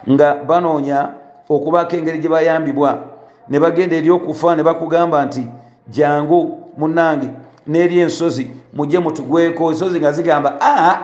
nga 0.10 0.36
banoonya 0.36 1.10
okubaako 1.50 1.96
engeri 1.96 2.20
gye 2.20 2.30
bayambibwa. 2.30 3.04
Ne 3.50 3.60
bagenda 3.60 3.96
eri 3.96 4.12
okufa 4.12 4.56
ne 4.56 4.64
bakugamba 4.64 5.26
nti 5.26 5.48
jangu 5.90 6.70
munange 6.78 7.30
n'eri 7.68 8.00
ensozi 8.00 8.52
mujje 8.74 9.00
mutugweko 9.00 9.72
ensozi 9.72 10.00
nga 10.00 10.12
zigamba 10.12 10.58
aa 10.62 10.98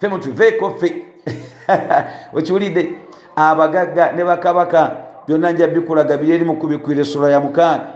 fe 0.00 0.08
mutuveeko 0.08 0.70
ffe. 0.70 1.04
Okiwulidde 2.36 2.92
abagagga 3.36 4.12
ne 4.12 4.24
bakabaka 4.24 4.96
byonna 5.26 5.52
nja 5.52 5.66
bikulaga 5.66 6.16
biri 6.16 6.32
eri 6.32 6.44
mukubikwira 6.44 7.00
essula 7.00 7.30
ya 7.30 7.40
mukaaga 7.40 7.86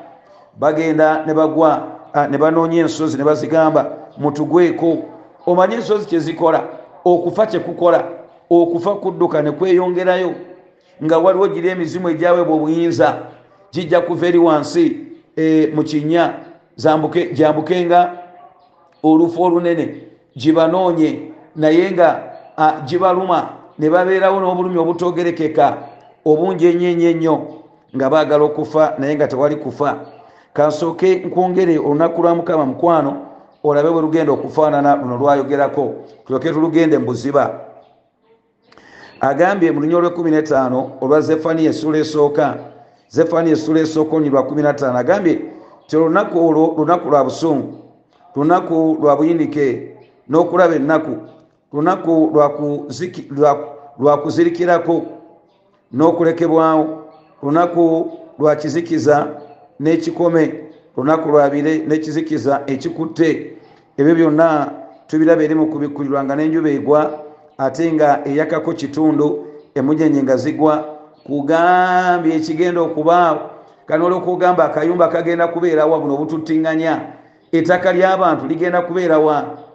bagenda 0.58 1.24
ne 1.26 1.34
bagwa 1.34 1.88
ne 2.30 2.38
banoonya 2.38 2.80
ensozi 2.80 3.16
ne 3.16 3.24
bazigamba 3.24 4.01
mutugweko. 4.18 4.98
Omanyi 5.46 5.74
ensozi 5.74 6.06
kyezikola? 6.06 6.68
Okufa 7.04 7.46
kyekukola? 7.46 8.04
Okufa 8.50 8.94
kudduka 8.94 9.42
ne 9.42 9.50
kweyongerayo? 9.52 10.34
Nga 11.04 11.18
waliwo 11.18 11.48
giri 11.48 11.68
emizimu 11.68 12.08
egyaweebwa 12.08 12.54
obuyinza? 12.54 13.18
Gijja 13.72 14.00
kuva 14.00 14.26
eri 14.26 14.38
wansi 14.38 14.96
e, 15.36 15.72
mu 15.74 15.82
kinnya. 15.82 16.34
Jambukenga 17.32 18.12
olufu 19.02 19.42
olunene. 19.42 19.96
Gibanoonye 20.36 21.32
naye 21.56 21.90
nga 21.90 22.22
gibaluma. 22.86 23.48
Ne 23.78 23.90
babeerawo 23.90 24.40
n'obulumi 24.40 24.78
obutogerekeka. 24.78 25.76
Obungi 26.24 26.66
ennyo 26.66 27.10
ennyo 27.10 27.46
nga 27.96 28.10
baagala 28.10 28.44
okufa 28.44 28.94
naye 28.98 29.14
nga 29.14 29.26
tewali 29.28 29.56
kufa. 29.56 29.96
Kansooke 30.52 31.14
nkwongere 31.14 31.78
olunaku 31.78 32.22
lwa 32.22 32.34
mukama 32.34 32.66
mukwano 32.66 33.31
olabe 33.64 33.90
bwe 33.90 34.02
lugenda 34.02 34.32
okufaanana 34.32 34.96
luno 34.96 35.16
lwayogerako. 35.16 35.94
Tulyoke 36.26 36.50
tulugende 36.52 36.98
mu 36.98 37.06
buziba. 37.06 37.60
Agambye 39.20 39.70
mu 39.72 39.80
lunya 39.80 39.96
olwekumi 39.96 40.30
netaano 40.30 40.92
olwa 41.00 41.20
zefaniya 41.20 41.70
essula 41.70 41.98
esooka 41.98 42.58
zefaniya 43.08 43.52
essula 43.52 43.80
esooka 43.80 44.16
onyi 44.16 44.30
lwa 44.30 44.42
kumi 44.42 44.62
nataano 44.62 44.98
agambye 44.98 45.52
ti 45.86 45.96
olunaku 45.96 46.48
olwo 46.48 46.74
lunaku 46.78 47.10
lwa 47.10 47.24
busungu 47.24 47.78
lunaku 48.36 48.96
lwa 49.00 49.16
buyinike 49.16 49.96
n'okulaba 50.28 50.74
ennaku 50.74 51.16
lunaku 51.72 52.30
lwa 53.98 54.18
kuzirikirako 54.18 55.02
n'okulekebwawo 55.92 57.04
lunaku 57.42 58.12
lwa 58.38 58.56
kizikiza 58.56 59.28
n'ekikome 59.80 60.64
lunaku 60.96 61.28
lwabire 61.28 61.78
n'ekizikiza 61.78 62.62
ekikutte 62.66 63.51
ebyo 64.02 64.14
byonna 64.14 64.70
tubiraba 65.06 65.42
eri 65.42 65.54
mu 65.54 65.66
kubikkulirwa 65.66 66.24
nga 66.24 66.34
n'enjuba 66.36 66.70
egwa 66.70 67.00
ate 67.58 67.92
nga 67.92 68.26
eyakako 68.26 68.72
kitundu 68.72 69.46
emunyenye 69.74 70.22
nga 70.22 70.36
zigwa 70.36 70.74
kugambye 71.26 72.34
ekigenda 72.34 72.80
okubaawo 72.80 73.40
kano 73.86 74.06
olwokugamba 74.06 74.64
akayumba 74.64 75.08
kagenda 75.08 75.48
kubeerawa 75.48 76.00
buno 76.00 76.14
obututiŋŋanya 76.14 76.94
ettaka 77.52 77.92
ly'abantu 77.92 78.46
ligenda 78.50 78.82
kubeerawa 78.82 79.34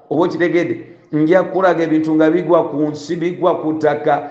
oba 0.10 0.24
okitegedde? 0.25 0.75
Nja 1.12 1.43
kulaga 1.43 1.84
ebintu 1.84 2.15
nga 2.15 2.29
bigwa 2.29 2.69
ku 2.69 2.77
nsi 2.91 3.15
bigwa 3.15 3.62
ku 3.62 3.74
ttaka 3.74 4.29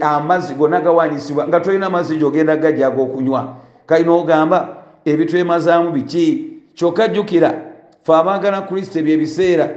amazzi 0.00 0.54
gonna 0.54 0.80
gawanisibwa 0.80 1.48
nga 1.48 1.60
tolina 1.60 1.86
amazzi 1.86 2.16
gyogenda 2.16 2.56
gajjaga 2.56 3.02
okunywa 3.02 3.54
kalina 3.86 4.12
ogamba 4.12 4.58
ebitwemazaamu 5.04 5.90
biki? 5.92 6.50
Kyokka 6.74 7.08
jjukira 7.08 7.73
fe 8.04 8.12
abaagala 8.14 8.62
kristo 8.62 8.98
ebyo 8.98 9.14
ebiseera 9.14 9.68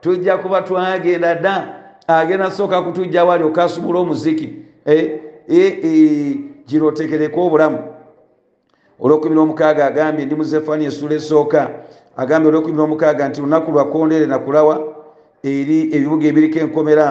tujja 0.00 0.38
kuba 0.38 0.62
twagenda 0.62 1.34
dda. 1.34 1.76
Agenda 2.08 2.50
sooka 2.50 2.82
kutujja 2.82 3.24
wali 3.24 3.44
okasumula 3.44 3.98
omuziki 3.98 4.54
gira 6.66 6.86
otekereko 6.86 7.46
obulamu. 7.46 7.78
Olwokumi 9.00 9.34
n'omukaaga 9.34 9.86
agambye 9.86 10.26
ndi 10.26 10.34
muzefani 10.34 10.84
esula 10.84 11.14
esooka. 11.14 11.70
Agambye 12.16 12.48
olwokumi 12.48 12.76
n'omukaaga 12.76 13.28
nti 13.28 13.40
lunaku 13.40 13.70
lwakondere 13.70 14.26
nakulawa 14.26 14.80
eri 15.42 15.94
ebibuga 15.94 16.26
ebiriko 16.26 16.58
enkomera 16.58 17.06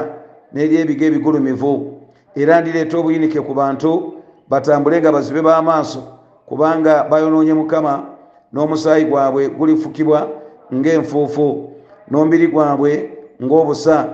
n'eri 0.53 0.75
ebigo 0.75 1.05
ebigulumivu. 1.05 2.01
Era 2.35 2.61
ndireeta 2.61 2.97
obuyinike 2.97 3.41
ku 3.41 3.53
bantu 3.53 4.13
batambule 4.49 4.99
nga 4.99 5.11
bazibe 5.11 5.41
b'amaaso 5.41 6.03
kubanga 6.45 7.03
bayonoonye 7.03 7.53
mukama 7.53 8.05
n'omusaayi 8.53 9.05
gwabwe 9.05 9.49
gulifukibwa 9.49 10.27
ng'enfuufu 10.73 11.69
n'omubiri 12.09 12.47
gwabwe 12.47 13.09
ng'obusa. 13.43 14.09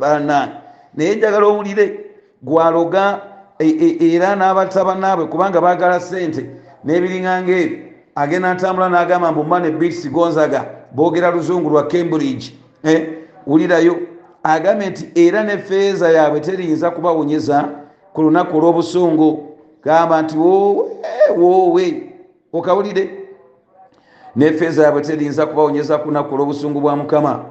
Bana 0.00 0.48
naye 0.94 1.14
njagala 1.16 1.46
owulire 1.46 2.00
gwaloga 2.42 3.20
era 3.58 4.36
n'abatabanaabwe 4.36 5.26
kubanga 5.26 5.60
baagala 5.60 6.00
sente 6.00 6.46
n'ebiriŋanga 6.84 7.52
ebyo. 7.52 7.78
Agenda 8.16 8.54
ntambula 8.54 8.88
n'agamba 8.88 9.32
mbu 9.32 9.44
mane 9.44 9.70
bits 9.70 10.08
gonzaga 10.10 10.64
boogera 10.92 11.30
luzungu 11.30 11.70
lwa 11.70 11.86
cambridge 11.88 12.52
wulirayo. 13.46 13.96
Agambye 14.42 14.88
nti 14.90 15.04
era 15.14 15.42
nefeeza 15.42 16.10
yaabwe 16.10 16.40
teriyinza 16.40 16.90
kubawonyeza 16.90 17.68
ku 18.12 18.22
lunaku 18.22 18.56
olw'obusungu. 18.56 19.56
Gamba 19.84 20.22
nti 20.22 20.36
woowe 20.38 20.84
woowe. 21.36 22.12
Okawulire 22.52 23.25
nefeeza 24.36 24.82
yaabwe 24.82 25.02
terinza 25.02 25.46
kubawonyeza 25.46 25.98
ku 25.98 26.08
lunaku 26.08 26.34
olw'obusungu 26.34 26.80
bwa 26.80 26.96
mukama 26.96 27.44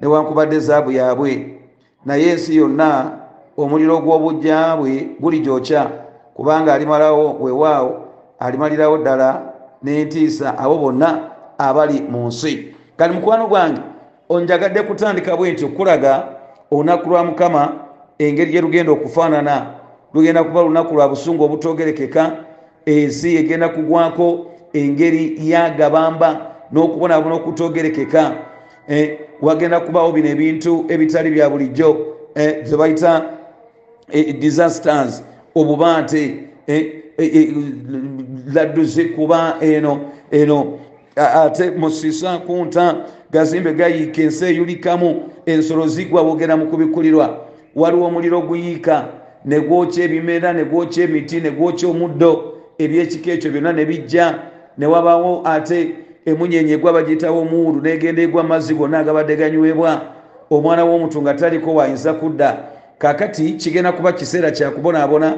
newankubadde 0.00 0.58
zaabu 0.58 0.90
yaabwe. 0.92 1.58
Naye 2.06 2.30
ensi 2.30 2.56
yonna 2.56 3.10
omuliro 3.56 3.98
gw'obujjabwe 3.98 5.08
guli 5.20 5.40
gyokya 5.40 5.90
kubanga 6.34 6.74
alimalawo 6.74 7.36
weewaawo 7.40 8.04
alimalirawo 8.38 8.98
ddala 8.98 9.42
n'entiisa 9.82 10.58
abo 10.58 10.78
bonna 10.78 11.30
abali 11.58 12.00
mu 12.00 12.26
nsi. 12.26 12.74
Kati 12.96 13.14
mukwano 13.14 13.46
gwange 13.46 13.80
onjagadde 14.28 14.82
kutandika 14.82 15.36
bwe 15.36 15.52
nti 15.52 15.64
okulaga 15.64 16.24
olunaku 16.70 17.10
lwa 17.10 17.24
mukama 17.24 17.72
engeri 18.18 18.52
gye 18.52 18.60
lugenda 18.60 18.92
okufaanana. 18.92 19.66
Lugenda 20.14 20.44
kuba 20.44 20.62
lunaku 20.62 20.94
lwa 20.94 21.08
busungu 21.08 21.44
obutogerekeka 21.44 22.32
ensi 22.86 23.36
egenda 23.36 23.68
kugwako 23.68 24.46
engeri 24.84 25.38
yagabamba 25.38 26.54
n'okubonaabona 26.72 27.34
okutogerekeka 27.34 28.36
eh, 28.88 29.18
wagenda 29.40 29.80
kubawo 29.80 30.12
bino 30.12 30.28
ebintu 30.28 30.84
ebitali 30.88 31.30
bya 31.30 31.50
bulijjo 31.50 32.06
zebayita 32.64 33.24
eh, 34.12 34.38
disasters 34.38 35.22
obubaate 35.54 36.44
eh, 36.66 36.92
eh, 37.18 37.36
eh, 37.36 37.54
ladduzi 38.52 39.04
kuba 39.04 39.56
eno 39.60 40.00
eno. 40.30 40.78
Ate 41.16 41.70
musisa 41.70 42.38
kunta 42.38 42.96
gazimbe 43.30 43.72
gayiika 43.72 44.22
ensi 44.22 44.44
eyulikamu 44.44 45.22
ensolo 45.46 45.86
zigwa 45.86 46.24
bogera 46.24 46.56
mu 46.56 46.66
kubikulirwa. 46.66 47.44
Waliwo 47.74 48.06
omuliro 48.06 48.40
guyiika 48.40 49.08
negwokya 49.44 50.04
ebimera 50.04 50.52
negwokya 50.52 51.04
emiti 51.04 51.40
negwokya 51.40 51.88
omuddo 51.88 52.54
ebyekika 52.78 53.30
ekyo 53.32 53.50
byonna 53.50 53.72
nebijja 54.78 54.88
newabawo 55.02 55.42
ate 55.44 55.94
emunyenye 56.24 56.72
egwa 56.72 56.92
bagiyitawo 56.92 57.40
omuwulu 57.40 57.80
negenda 57.80 58.22
egwa 58.22 58.42
amazzi 58.42 58.74
gonna 58.74 58.98
agabadde 58.98 59.36
ganywebwa 59.36 60.00
omwana 60.50 60.84
w'omuntu 60.84 61.22
nga 61.22 61.34
taliko 61.34 61.74
wayinza 61.74 62.14
kudda. 62.14 62.58
Kakati 62.98 63.52
kigenda 63.52 63.92
kuba 63.92 64.12
kiseera 64.12 64.50
kyakubonaabona 64.50 65.36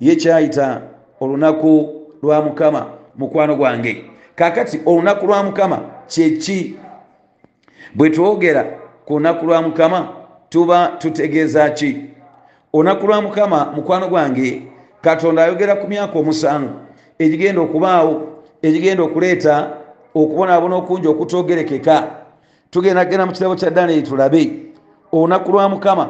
ye 0.00 0.16
kyayita 0.16 0.80
olunaku 1.20 1.88
lwa 2.22 2.42
mukama 2.42 2.86
mukwano 3.16 3.56
gwange. 3.56 4.04
Kakati 4.34 4.80
olunaku 4.86 5.26
lwa 5.26 5.42
mukama 5.42 5.78
kyeki 6.06 6.76
bwe 7.94 8.10
twogera 8.10 8.64
ku 9.04 9.12
lunaku 9.12 9.46
lwa 9.46 9.62
mukama 9.62 10.08
tuba 10.48 10.86
tutegeeza 10.98 11.70
ki? 11.70 11.96
Olunaku 12.72 13.06
lwa 13.06 13.22
mukama 13.22 13.72
mukwano 13.76 14.08
gwange 14.08 14.62
katonda 15.02 15.44
ayogera 15.44 15.76
ku 15.76 15.88
myaka 15.88 16.18
omusanvu 16.18 16.70
egigenda 17.18 17.60
okubaawo 17.60 18.29
egigenda 18.62 19.02
okuleeta 19.02 19.70
okubonaabona 20.14 20.76
okungi 20.76 21.08
okutogerekeka. 21.08 21.96
Tugenda 22.70 23.04
genda 23.04 23.26
mu 23.26 23.32
kitabo 23.32 23.54
kya 23.54 23.70
daniyeri 23.70 24.06
tulabe. 24.06 24.52
Olunaku 25.12 25.52
lwa 25.52 25.68
mukama 25.68 26.08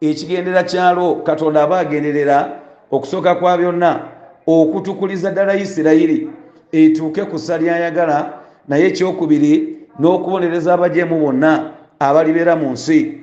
ekigendera 0.00 0.62
kyalwo 0.62 1.22
katonda 1.24 1.62
aba 1.62 1.78
agenderera 1.78 2.60
okusooka 2.90 3.34
kwa 3.34 3.58
byonna 3.58 4.00
okutukuliza 4.46 5.30
ddala 5.30 5.56
isirayiri 5.56 6.28
etuuke 6.72 7.24
ku 7.24 7.38
ssa 7.38 7.58
lyayagala 7.58 8.32
naye 8.68 8.86
ekyokubiri 8.86 9.52
n'okubonereza 9.98 10.74
abajeemu 10.74 11.16
bonna 11.18 11.70
abalibeera 11.98 12.56
mu 12.56 12.70
nsi. 12.72 13.20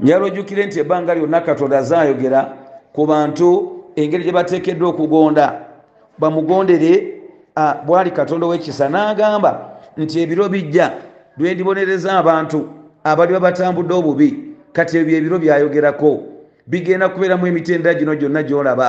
Njala 0.00 0.24
ojjukire 0.24 0.66
nti 0.66 0.80
ebbanga 0.80 1.14
lyonna 1.14 1.40
katonda 1.40 1.78
azaayogera 1.78 2.40
ku 2.92 3.06
bantu 3.06 3.48
engeri 3.96 4.24
gye 4.24 4.32
bateekeddwa 4.32 4.88
okugonda. 4.88 5.46
Bamugondere 6.18 7.21
bwali 7.86 8.10
katonda 8.10 8.46
w'ekisa 8.46 8.88
n'agamba 8.88 9.70
nti 9.96 10.20
ebiro 10.20 10.48
bijja 10.48 10.92
lwe 11.36 11.54
ndibonereza 11.54 12.12
abantu 12.18 12.68
abali 13.04 13.32
babatambudde 13.32 13.94
obubi 13.94 14.28
kati 14.72 14.98
ebyo 14.98 15.16
ebiro 15.16 15.38
byayogerako 15.38 16.10
bigenda 16.66 17.08
kubeeramu 17.08 17.46
emitendera 17.46 17.94
gino 17.94 18.14
gyonna 18.14 18.42
gyolaba. 18.42 18.88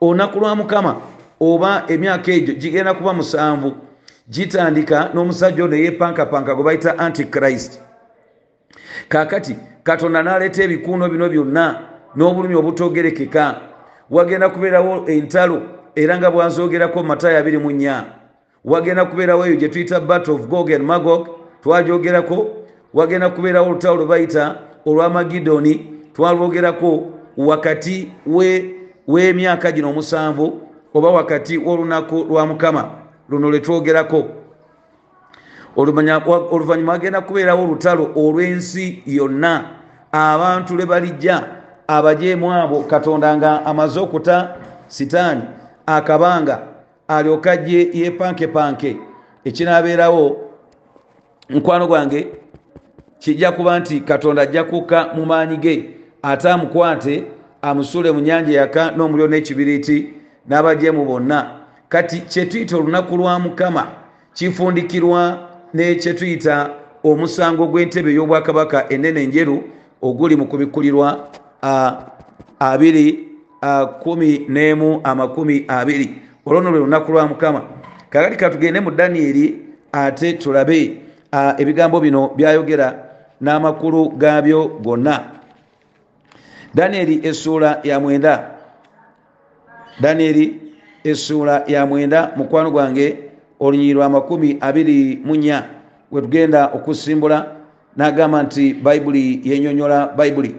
Olunaku 0.00 0.40
lwa 0.40 0.56
mukama 0.56 0.96
oba 1.40 1.84
emyaka 1.88 2.32
egyo 2.32 2.54
gigenda 2.54 2.94
kuba 2.94 3.12
musanvu 3.12 3.76
gitandika 4.28 5.10
n'omusajja 5.14 5.64
ono 5.64 5.76
yepankapanka 5.76 6.54
gwe 6.54 6.64
bayita 6.64 6.98
antichrist. 6.98 7.80
Kakati 9.08 9.56
katonda 9.82 10.22
n'aleeta 10.22 10.62
ebikuuno 10.62 11.08
bino 11.08 11.28
byonna 11.28 11.64
n'obulumi 12.16 12.54
obutogerekeka 12.54 13.60
wagenda 14.10 14.48
kubeerawo 14.48 15.06
entalo 15.06 15.75
era 15.96 16.18
nga 16.18 16.30
bwanzogerako 16.30 17.02
mu 17.02 17.08
matayo 17.08 17.38
abiri 17.38 17.58
mu 17.58 17.70
nnya 17.70 18.04
wagenda 18.64 19.04
kubeerawo 19.04 19.46
eyo 19.46 19.56
gye 19.56 19.68
tuyita 19.68 20.00
bat 20.00 20.28
of 20.28 20.48
gog 20.48 20.70
and 20.70 20.84
magog 20.84 21.28
twagyogerako 21.62 22.46
wagenda 22.94 23.30
kubeerawo 23.30 23.70
olutalo 23.70 23.96
lwe 23.96 24.06
bayita 24.06 24.58
olwamagidoni 24.86 25.92
twalwogerako 26.14 27.12
wakati 27.36 28.12
w'emyaka 29.08 29.72
gino 29.72 29.90
omusanvu 29.90 30.60
oba 30.94 31.08
wakati 31.10 31.58
w'olunaku 31.58 32.24
lwa 32.28 32.46
mukama 32.46 32.90
luno 33.28 33.50
lwe 33.50 33.60
twogerako. 33.60 34.24
Oluvannyuma 35.76 36.92
wagenda 36.92 37.20
kubeerawo 37.20 37.64
olutalo 37.64 38.10
olw'ensi 38.16 39.02
yonna 39.06 39.64
abantu 40.12 40.76
lwe 40.76 40.86
balijja 40.86 41.44
abajeemu 41.86 42.52
abo 42.52 42.82
katonda 42.82 43.36
nga 43.36 43.66
amaze 43.66 44.00
okuta 44.00 44.56
sitaani 44.88 45.55
akabanga 45.86 46.62
alyoka 47.08 47.52
ajje 47.52 47.90
yepankepanke 47.92 48.96
ekinaabeerawo 49.44 50.36
mukwano 51.48 51.86
gwange 51.86 52.26
kijja 53.18 53.52
kuba 53.52 53.78
nti 53.78 54.00
katonda 54.00 54.42
ajja 54.42 54.64
kukka 54.64 55.08
mu 55.14 55.26
maanyi 55.26 55.56
ge 55.56 55.90
ate 56.22 56.50
amukwate 56.50 57.24
amusuule 57.62 58.12
mu 58.12 58.20
nyanja 58.20 58.52
yaka 58.60 58.90
n'omuliro 58.90 59.28
n'ekibiriiti 59.28 60.14
n'abajeemu 60.48 61.04
bonna. 61.04 61.50
Kati 61.88 62.20
kyetuyita 62.20 62.76
olunaku 62.76 63.16
lwa 63.16 63.38
mukama 63.38 63.86
kifundikirwa 64.34 65.48
nekyetuyita 65.74 66.70
omusango 67.04 67.66
gw'entebe 67.66 68.10
ey'obwakabaka 68.10 68.88
enene 68.88 69.22
enjeru 69.22 69.62
oguli 70.02 70.36
mu 70.36 70.46
kubikulirwa 70.46 71.28
abiri 72.58 73.25
kumi 74.02 74.46
n'emu 74.48 75.00
amakumi 75.04 75.64
abiri. 75.68 76.22
Olwono 76.46 76.70
lwe 76.70 76.78
lunaku 76.78 77.12
lwa 77.12 77.26
mukama. 77.26 77.62
Kakati 78.10 78.36
katugende 78.36 78.80
mu 78.80 78.90
daniyeri 78.90 79.60
ate 79.92 80.32
tulabe 80.32 81.00
ebigambo 81.58 82.00
bino 82.00 82.30
byayogera 82.36 82.94
n'amakulu 83.40 84.08
gaabyo 84.08 84.68
gonna. 84.82 85.24
Daniyeri 86.74 87.20
essuula 87.22 87.80
ya 87.82 88.00
mwenda. 88.00 88.50
Daniyeri 90.00 90.60
essuula 91.04 91.64
ya 91.66 91.86
mwenda. 91.86 92.32
Mukwano 92.36 92.70
gwange 92.70 93.18
olunyiri 93.60 93.92
lwa 93.92 94.08
makumi 94.08 94.58
abiri 94.60 95.20
mu 95.24 95.34
nnya. 95.36 95.64
We 96.10 96.22
tugenda 96.22 96.66
okusimbula 96.66 97.56
n'agamba 97.96 98.42
nti 98.42 98.74
bayibuli 98.74 99.40
yenyonyola 99.44 100.06
bayibuli 100.16 100.54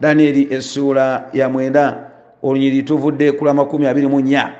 daniyeri 0.00 0.48
essuula 0.50 1.24
ya 1.32 1.48
mwenda 1.48 2.10
olunyiri 2.42 2.82
tuvudde 2.82 3.32
ku 3.32 3.44
lwa 3.44 3.54
makumi 3.54 3.86
abiri 3.86 4.06
mu 4.06 4.20
nnya. 4.20 4.52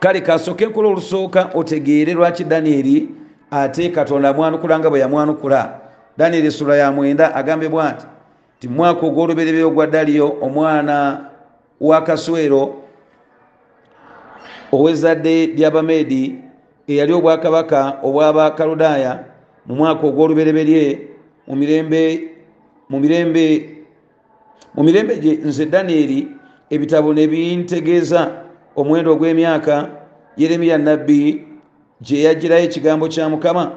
Kale 0.00 0.20
kasooke 0.20 0.64
enkola 0.64 0.88
olusooka 0.88 1.50
otegeere 1.54 2.12
lwaki 2.12 2.44
daniyeri 2.44 3.08
ate 3.50 3.88
katonda 3.90 4.28
amwanukula 4.28 4.78
nga 4.78 4.90
bwe 4.90 5.00
yamwanukula. 5.00 5.80
Daniyeri 6.18 6.46
essuula 6.46 6.76
ya 6.76 6.92
mwenda 6.92 7.34
agambibwa 7.34 7.92
nti 7.92 8.06
ti 8.60 8.68
mwaka 8.68 9.06
ogw'oluberebere 9.06 9.64
ogwa 9.64 9.86
daliyo 9.86 10.36
omwana 10.40 11.24
wa 11.80 12.00
kaswero 12.02 12.74
ow'ezzadde 14.72 15.46
ly'abameedi 15.46 16.38
eyali 16.88 17.12
obwakabaka 17.12 17.98
obw'abakaludaaya 18.02 19.24
mu 19.66 19.74
mwaka 19.74 20.06
ogw'olubereberye 20.06 20.98
mu 21.48 22.98
mirembe 23.00 23.73
mu 24.74 24.82
mirembe 24.82 25.18
gye 25.18 25.38
nze 25.44 25.66
daniyeri 25.66 26.28
ebitabo 26.70 27.14
ne 27.14 27.26
bintegeeza 27.26 28.30
omuwendo 28.76 29.12
ogw'emyaka 29.14 29.88
yeremiya 30.36 30.78
nabbi 30.78 31.46
gye 32.02 32.22
yagirayo 32.26 32.64
ekigambo 32.64 33.08
kya 33.08 33.28
mukama 33.28 33.72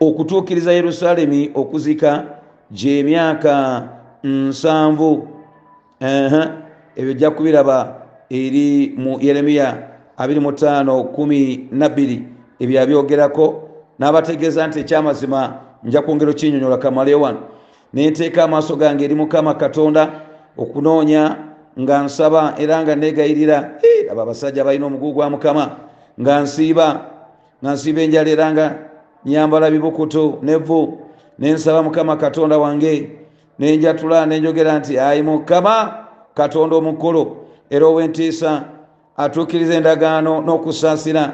okutuukiriza 0.00 0.72
yerusaalemi 0.72 1.50
okuzika 1.54 2.24
gy'emyaka 2.72 3.88
nsanvu. 4.24 5.28
Ebyo 6.96 7.14
jja 7.14 7.30
kubiraba 7.30 8.02
eri 8.30 8.94
mu 8.96 9.18
yeremiya 9.20 9.88
25 10.18 12.20
ebyo 12.60 12.82
abyogerako 12.82 13.68
n'abategeeza 13.98 14.66
nti 14.66 14.80
ekyamazima 14.80 15.54
nja 15.84 16.02
kwongero 16.02 16.32
kinyonyola 16.32 16.78
kamale 16.78 17.14
nenteeka 17.94 18.44
amaaso 18.44 18.76
gange 18.76 19.04
eri 19.04 19.14
mukama 19.14 19.54
katonda 19.54 20.22
okunoonya 20.58 21.36
nga 21.80 22.02
nsaba 22.02 22.54
era 22.58 22.82
nga 22.82 22.96
negayirira 22.96 23.78
aba 24.10 24.22
abasajja 24.22 24.64
balina 24.64 24.86
omugugu 24.86 25.12
gwa 25.14 25.30
mukama. 25.30 25.76
Nga 26.20 26.40
nsiiba 26.40 26.86
nga 27.64 27.72
nsiiba 27.72 28.00
enjala 28.02 28.30
era 28.30 28.52
nga 28.52 28.66
nyambala 29.24 29.70
bibukutu 29.70 30.38
nevu 30.42 31.00
nensaba 31.38 31.82
mukama 31.82 32.16
katonda 32.16 32.58
wange 32.58 33.10
nenjatula 33.58 34.26
nenjogera 34.26 34.78
nti 34.78 34.98
ayi 34.98 35.22
mukama 35.22 36.04
katonda 36.34 36.76
omukulu 36.76 37.36
era 37.70 37.86
owentiisa 37.86 38.64
atuukiriza 39.16 39.74
endagaano 39.74 40.40
n'okusaasira 40.40 41.24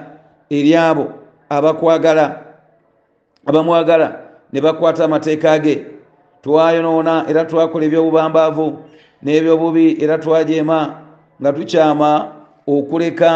eri 0.51 0.77
abo 0.77 1.07
abakwagala 1.49 2.42
abamwagala 3.47 4.09
ne 4.53 4.61
bakwata 4.61 5.05
amateeka 5.05 5.59
ge 5.59 5.98
twayonoona 6.42 7.24
era 7.29 7.44
twakola 7.44 7.85
ebyobubambaavu 7.87 8.66
n'ebyobubi 9.22 9.98
era 10.03 10.18
twajeema 10.18 10.79
nga 11.40 11.53
tukyama 11.53 12.11
okuleka 12.66 13.31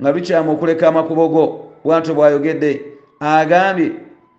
nga 0.00 0.12
tukyama 0.12 0.52
okuleka 0.52 0.88
amakubo 0.88 1.28
go. 1.28 1.44
Bwanto 1.84 2.14
bwayogedde 2.14 2.82
agambye 3.20 3.92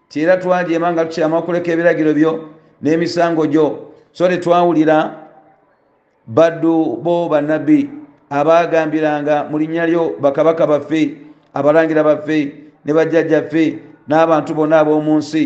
ti 0.09 0.21
era 0.21 0.37
twajeema 0.37 0.93
nga 0.93 1.05
tukyama 1.05 1.37
okuleka 1.37 1.71
ebiragiro 1.71 2.13
byo 2.13 2.31
n'emisango 2.81 3.45
gyo. 3.45 3.93
So 4.13 4.27
tetwawulira 4.27 5.15
baddu 6.27 7.01
bo 7.01 7.29
bannabbi 7.29 7.89
abagambiranga 8.29 9.49
mu 9.49 9.57
linnya 9.57 9.85
lyo 9.85 10.17
bakabaka 10.21 10.67
baffe 10.67 11.17
abalangira 11.53 12.03
baffe 12.03 12.69
ne 12.85 12.93
bajjajjaffe 12.93 13.88
n'abantu 14.09 14.53
bonna 14.53 14.79
ab'omu 14.79 15.17
nsi. 15.17 15.43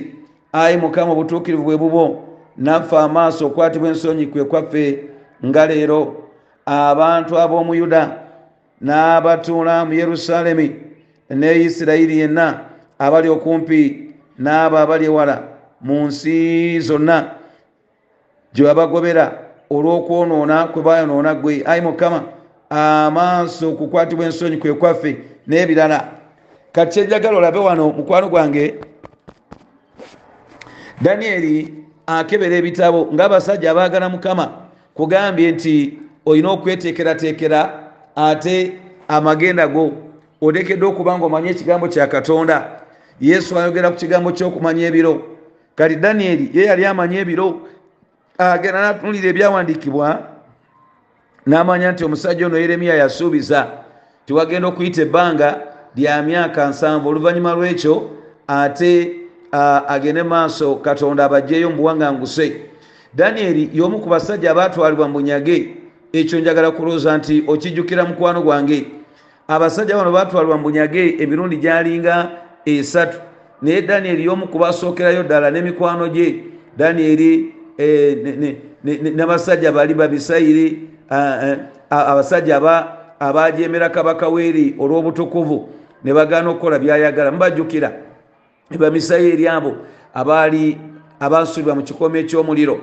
Ayi 0.53 0.77
mukama 0.77 1.11
obutuukirivu 1.11 1.63
bwe 1.63 1.77
bubo. 1.77 2.03
Naffe 2.57 2.97
amaaso 2.97 3.47
okwatibwa 3.47 3.89
ensonyi 3.89 4.27
kwe 4.27 4.43
kwaffe 4.43 5.09
nga 5.45 5.67
leero. 5.67 6.29
Abantu 6.65 7.37
ab'omu 7.39 7.75
yuda 7.75 8.23
n'abatuula 8.81 9.85
mu 9.85 9.93
yerusaalemi 9.93 10.75
ne 11.29 11.63
isirayiri 11.63 12.17
yenna 12.17 12.59
abali 12.99 13.29
okumpi 13.29 14.11
n'abo 14.39 14.77
abali 14.77 15.05
ewala 15.05 15.43
mu 15.81 16.07
nsi 16.07 16.79
zonna 16.79 17.17
gye 18.53 18.63
babagobera 18.63 19.25
olw'okwonoona 19.71 20.67
kwe 20.71 20.81
bayonoona 20.81 21.35
gwe 21.35 21.63
ayi 21.65 21.81
mukama 21.81 22.23
amaaso 22.69 23.69
okukwatibwa 23.71 24.25
ensonyi 24.25 24.57
kwe 24.57 24.73
kwaffe 24.73 25.17
n'ebirala 25.47 25.99
kati 26.73 26.99
kyenjagala 26.99 27.37
olabe 27.37 27.59
wano 27.59 27.89
mukwano 27.89 28.29
gwange 28.29 28.75
danyeri 31.01 31.73
akebera 32.07 32.55
ebitabo 32.55 33.09
ng'abasajja 33.13 33.71
abaagala 33.71 34.09
mukama 34.09 34.45
kugambye 34.93 35.51
nti 35.51 35.99
olina 36.25 36.51
okweteekerateekera 36.51 37.59
ate 38.15 38.73
amagenda 39.07 39.67
go 39.67 39.91
oteekeddwa 40.41 40.89
okuba 40.89 41.17
nga 41.17 41.25
omanye 41.25 41.49
ekigambo 41.49 41.87
kya 41.87 42.07
katonda. 42.07 42.81
Yesu 43.21 43.59
ayogera 43.59 43.91
ku 43.91 43.97
kigambo 43.97 44.31
ky'okumanya 44.31 44.87
ebiro. 44.87 45.37
Kati 45.75 45.95
danyeri 45.95 46.49
ye 46.53 46.65
yali 46.65 46.85
amanya 46.85 47.19
ebiro 47.19 47.61
agenda 48.37 48.81
natunulira 48.81 49.29
ebyawandiikibwa 49.29 50.07
n'amanya 51.45 51.91
nti 51.91 52.03
omusajja 52.05 52.45
ono 52.45 52.57
yeremiya 52.57 52.95
yasuubiza 52.95 53.67
tiwagenda 54.25 54.67
okuyita 54.67 55.01
ebbanga 55.01 55.72
lya 55.95 56.21
myaka 56.21 56.67
nsanvu. 56.67 57.09
Oluvannyuma 57.09 57.53
lw'ekyo 57.55 58.09
ate 58.47 59.15
agende 59.87 60.23
maaso 60.23 60.75
katonda 60.75 61.25
abajjeeyo 61.25 61.69
mu 61.69 61.75
buwaŋŋanguse 61.75 62.51
danyeri 63.13 63.69
y'omu 63.73 63.99
ku 63.99 64.09
basajja 64.09 64.51
abaatwalibwa 64.51 65.07
mu 65.07 65.13
bunyage 65.13 65.75
ekyo 66.13 66.39
njagala 66.39 66.71
kulowooza 66.71 67.17
nti 67.17 67.43
okijjukira 67.47 68.05
mukwano 68.05 68.41
gwange. 68.41 68.85
Abasajja 69.47 69.95
bano 69.95 70.11
baatwalibwa 70.11 70.57
mu 70.57 70.63
bunyage 70.63 71.15
emirundi 71.19 71.57
gyalinga 71.57 72.29
esatu. 72.65 73.17
Naye 73.61 73.81
danyeri 73.81 74.23
y'omu 74.25 74.47
ku 74.47 74.57
basookerayo 74.59 75.23
ddala 75.23 75.51
n'emikwano 75.51 76.07
gye 76.07 76.43
danyeri 76.77 77.53
n'abasajja 79.15 79.71
bali 79.71 79.93
babisayiri 79.93 80.89
abasajja 81.89 82.61
abajemera 83.19 83.89
kabaka 83.89 84.27
weeri 84.29 84.75
olw'obutukuvu 84.79 85.69
ne 86.03 86.13
bagaana 86.13 86.49
okukola 86.49 86.79
byayagala. 86.79 87.31
Mubajjukira 87.31 87.91
bamisayiri 88.79 89.47
abo 89.47 89.75
abaali 90.13 90.77
abasuulibwa 91.19 91.75
mu 91.75 91.83
kikome 91.83 92.19
ekyomuliro. 92.19 92.79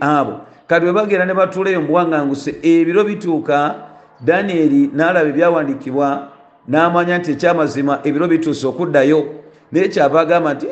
Abo. 0.00 0.40
Kati 0.66 0.84
bwe 0.84 0.92
bagenda 0.92 1.26
ne 1.26 1.34
batuulayo 1.34 1.80
mubuwaŋŋanguse 1.80 2.54
ebiro 2.62 3.04
bituuka 3.04 3.74
danyeri 4.20 4.90
n'alaba 4.94 5.28
ebyawandiikibwa 5.28 6.28
n'amanya 6.68 7.18
nti 7.18 7.32
ekyamazima 7.32 8.00
ebiro 8.04 8.28
bituuse 8.28 8.66
okuddayo. 8.66 9.26
Naye 9.72 9.88
kyava 9.88 10.20
agamba 10.20 10.54
nti 10.54 10.66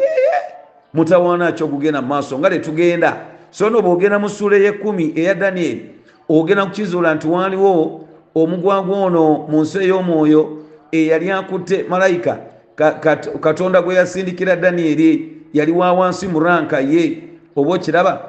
mutawaana 0.94 1.52
kyogugenda 1.52 2.02
mu 2.02 2.08
maaso 2.08 2.38
nga 2.38 2.50
tetugenda. 2.50 3.16
So 3.50 3.70
no 3.70 3.82
bwogenda 3.82 4.18
mu 4.18 4.28
ssuula 4.28 4.56
ey'ekkumi 4.56 5.12
eya 5.16 5.34
danyeri 5.34 5.90
ogenda 6.28 6.66
kukizuula 6.66 7.14
nti 7.14 7.26
waaliwo 7.28 8.00
omugwagwa 8.34 8.98
ono 9.06 9.46
mu 9.48 9.60
nsi 9.60 9.78
ey'omwoyo 9.78 10.58
eyali 10.92 11.30
akutte 11.30 11.84
malayika. 11.88 12.38
Katonda 13.40 13.82
gwe 13.82 13.94
yasindikira 13.94 14.56
danyeri 14.56 15.32
yali 15.52 15.72
wa 15.72 15.92
wansi 15.92 16.28
mu 16.28 16.40
ranka 16.40 16.80
ye. 16.80 17.22
Oba 17.56 17.74
okiraba 17.74 18.20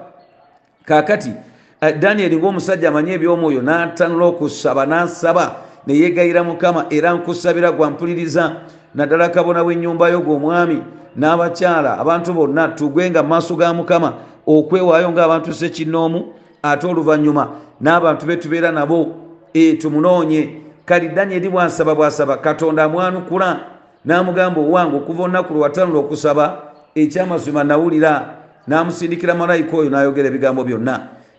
kakati 0.86 1.34
danyeri 2.00 2.38
ngaomusajja 2.38 2.89
amanye 2.89 3.13
ebyomwoyo 3.13 3.62
n'atanula 3.62 4.26
okusaba 4.26 4.86
n'asaba 4.86 5.56
neyegayira 5.88 6.43
mukama 6.43 6.86
era 6.89 7.13
nkusabira 7.13 7.72
gwampuliriza 7.72 8.56
naddala 8.95 9.30
kabona 9.30 9.63
w'ennyumba 9.63 10.10
yo 10.10 10.19
gw'omwami 10.19 10.84
n'abakyala 11.15 11.98
abantu 11.98 12.34
bonna 12.34 12.67
tugwenga 12.76 13.24
mu 13.24 13.30
maaso 13.30 13.56
ga 13.56 13.74
mukama 13.74 14.13
okwewaayo 14.48 15.12
ng'abantu 15.12 15.54
sekinnoomu 15.54 16.34
ate 16.63 16.88
oluvannyuma 16.88 17.48
n'abantu 17.82 18.26
be 18.26 18.36
tubeera 18.38 18.72
nabo 18.72 19.15
tumunoonye 19.80 20.41
kali 20.89 21.10
danyeri 21.10 21.49
bwansaba 21.49 21.95
bwasaba 21.95 22.38
katonda 22.38 22.84
amwanukula 22.84 23.60
n'amugamba 24.06 24.62
owange 24.62 24.97
okuva 24.97 25.23
olunaku 25.23 25.54
lwe 25.54 25.62
watanula 25.62 25.99
okusaba 25.99 26.45
ekyamazima 26.95 27.63
nawulira 27.63 28.13
n'amusindikira 28.67 29.36
malayika 29.38 29.78
oyo 29.78 29.89
n'ayogera 29.89 30.28
ebigambo 30.28 30.63
byonna. 30.65 30.95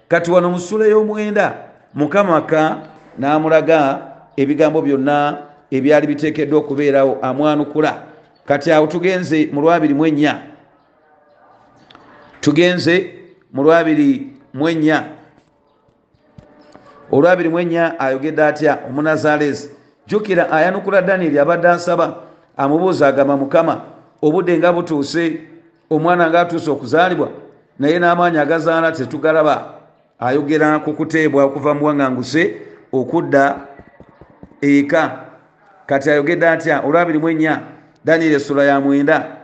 Kati 0.08 0.30
wano 0.30 0.50
mu 0.50 0.58
ssula 0.58 0.86
y'omwenda 0.86 1.66
mukama 1.94 2.40
ka 2.46 2.78
n'amulaga 3.18 3.78
ebigambo 4.36 4.82
byonna 4.82 5.16
ebyali 5.70 6.06
biteekeddwa 6.06 6.58
okubeerawo 6.62 7.18
amwanukula. 7.22 8.06
Kati 8.46 8.70
awo 8.70 8.86
tugenze 8.86 9.50
mu 9.52 9.60
lwabiri 9.62 9.94
mu 9.94 10.06
ennya. 10.06 10.38
Tugenze 12.40 12.94
mu 13.50 13.62
lwabiri 13.66 14.30
mu 14.54 14.68
ennya 14.68 15.19
olwabiri 17.12 17.48
mu 17.48 17.58
ennya 17.60 18.00
ayogedde 18.00 18.44
atya 18.44 18.78
omunazalesi 18.88 19.70
jjukira 20.06 20.50
ayanukula 20.50 21.02
danyeri 21.02 21.38
abadde 21.38 21.68
asaba 21.68 22.16
amubuuza 22.56 23.08
agamba 23.08 23.36
mukama 23.36 23.80
obudde 24.22 24.58
nga 24.58 24.72
butuuse 24.72 25.40
omwana 25.90 26.30
ngaatuuse 26.30 26.70
okuzaalibwa 26.70 27.28
naye 27.78 27.98
n'amaanyi 27.98 28.38
agazaala 28.38 28.92
tetugalaba. 28.92 29.74
Ayogera 30.20 30.78
ku 30.84 30.92
kuteebwa 30.92 31.44
okuva 31.44 31.74
mu 31.74 31.86
waŋŋanguse 31.86 32.42
okudda 32.92 33.56
eka. 34.60 35.24
Kati 35.86 36.10
ayogedde 36.10 36.48
atya 36.48 36.82
olwabirimu 36.84 37.28
ennya 37.28 37.60
danyeri 38.04 38.34
essula 38.34 38.64
ya 38.64 38.80
mwenda 38.80 39.36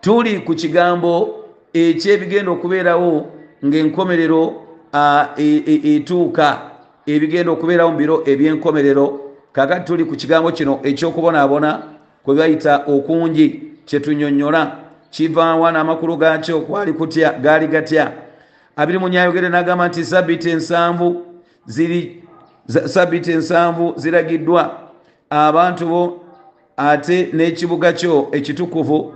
tuli 0.00 0.40
ku 0.40 0.54
kigambo 0.54 1.44
ekyebigenda 1.72 2.50
okubeerawo 2.50 3.30
ng'enkomerero 3.64 4.42
etuuka 4.92 6.58
ebigenda 7.06 7.52
okubeerawo 7.52 7.90
mu 7.90 7.98
biro 7.98 8.22
eby'enkomerero. 8.26 9.20
Kakati 9.52 9.86
tuli 9.86 10.04
ku 10.04 10.16
kigambo 10.16 10.52
kino 10.52 10.80
ekyokubonaabona 10.82 11.82
kwe 12.24 12.34
bayita 12.34 12.84
okungi 12.86 13.62
kyetunyonnyola 13.86 14.76
kivaawa 15.10 15.72
n'amakulu 15.72 16.16
gaakyo 16.16 16.60
kwali 16.60 16.92
kutya 16.92 17.32
gaali 17.32 17.66
gatya. 17.66 18.12
Abiri 18.76 18.98
munyayogere 18.98 19.48
n'agamba 19.48 19.88
nti 19.88 20.04
sabbiiti 20.04 20.50
ensanvu 20.50 21.24
ziri 21.66 22.22
sabbiiti 22.66 23.32
ensanvu 23.32 23.92
ziragiddwa. 23.96 24.78
Abantu 25.30 25.86
bo 25.86 26.24
ate 26.76 27.30
n'ekibuga 27.32 27.92
kyo 27.92 28.28
ekitukuvu 28.32 29.14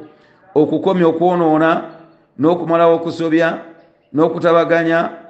okukomya 0.55 1.07
okwonoona 1.07 1.83
n'okumalawo 2.39 2.95
okusobya 2.97 3.59
n'okutabaganya 4.15 5.22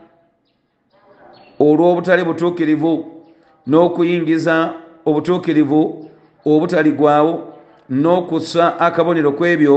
olw'obutali 1.66 2.22
butuukirivu 2.24 2.92
n'okuyingiza 3.66 4.54
obutuukirivu 5.08 5.80
obutaligwawo 6.44 7.32
n'okussa 7.90 8.64
akabonero 8.86 9.32
ku 9.38 9.42
ebyo 9.52 9.76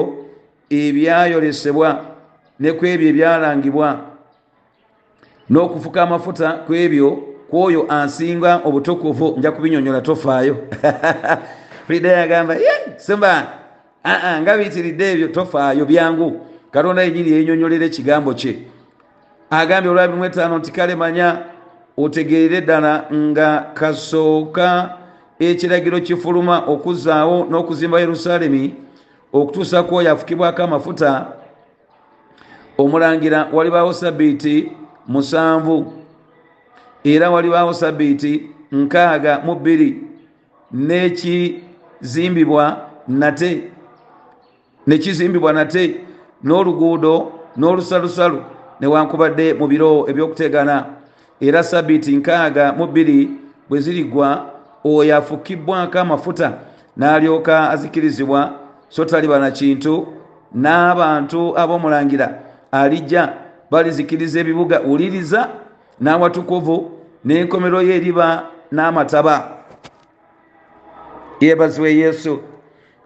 ebyayolesebwa 0.69 1.89
ne 2.59 2.69
ku 2.77 2.83
ebyo 2.85 3.07
ebyalangibwa 3.11 3.89
n'okufuka 5.49 6.03
amafuta 6.03 6.47
ku 6.65 6.73
ebyo 6.73 7.09
ku 7.49 7.55
oyo 7.63 7.85
ansinga 7.89 8.61
obutukuvu 8.65 9.35
nja 9.37 9.51
kubinyonyola 9.51 10.01
tofaayo. 10.01 10.55
Fulida 11.85 12.09
yagamba 12.09 12.55
semba 12.97 13.47
aa 14.05 14.41
nga 14.41 14.57
biyitiridde 14.57 15.11
ebyo 15.11 15.27
tofaayo 15.27 15.85
byangu. 15.85 16.41
Katonda 16.71 17.03
yenyini 17.03 17.31
yenyonyolera 17.31 17.85
ekigambo 17.85 18.33
kye. 18.33 18.65
Agambye 19.49 19.91
olwabimu 19.91 20.25
etaano 20.25 20.57
nti 20.57 20.71
kale 20.71 20.95
manya 20.95 21.54
otegeerere 21.97 22.61
ddala 22.61 23.05
nga 23.13 23.71
kasooka 23.73 24.97
ekiragiro 25.39 25.99
kifuluma 25.99 26.63
okuzaawo 26.67 27.45
n'okuzimba 27.49 27.99
yerusaalemi 27.99 28.73
okutuusa 29.33 29.83
ku 29.83 29.95
oyo 29.95 30.11
afukibwako 30.11 30.63
amafuta 30.63 31.27
omulangira 32.77 33.47
walibaawo 33.53 33.93
sabbiiti 33.93 34.71
musanvu. 35.07 35.93
Era 37.03 37.29
walibaawo 37.29 37.73
sabbiiti 37.73 38.49
nkaaga 38.71 39.41
mu 39.45 39.55
bbiri 39.55 40.03
nekizimbibwa 40.71 42.89
nate 43.07 43.71
nekizimbibwa 44.87 45.53
nate 45.53 45.99
n'oluguudo 46.43 47.31
n'olusalusalu 47.57 48.41
newankubadde 48.79 49.53
mu 49.53 49.67
biro 49.67 50.09
ebyokutegana 50.09 50.94
era 51.41 51.63
sabbiiti 51.63 52.15
nkaaga 52.15 52.73
mu 52.73 52.87
bbiri 52.87 53.29
bwe 53.69 53.79
zirigwa 53.79 54.45
oyo 54.83 55.17
afukibwako 55.17 55.99
amafuta 55.99 56.53
n'alyoka 56.97 57.69
azikirizibwa 57.69 58.53
so 58.89 59.05
taliba 59.05 59.39
na 59.39 59.51
kintu 59.51 60.07
n'abantu 60.53 61.57
ab'omulangira 61.57 62.39
alijja 62.71 63.33
balizikiriza 63.71 64.39
ebibuga 64.39 64.79
wuliriza 64.79 65.49
n'awatukuvu 66.01 66.91
n'enkomero 67.25 67.81
ye 67.81 67.95
eriba 67.95 68.43
n'amataba. 68.71 69.35
Yeebazibwe 71.39 71.95
yesu. 71.95 72.39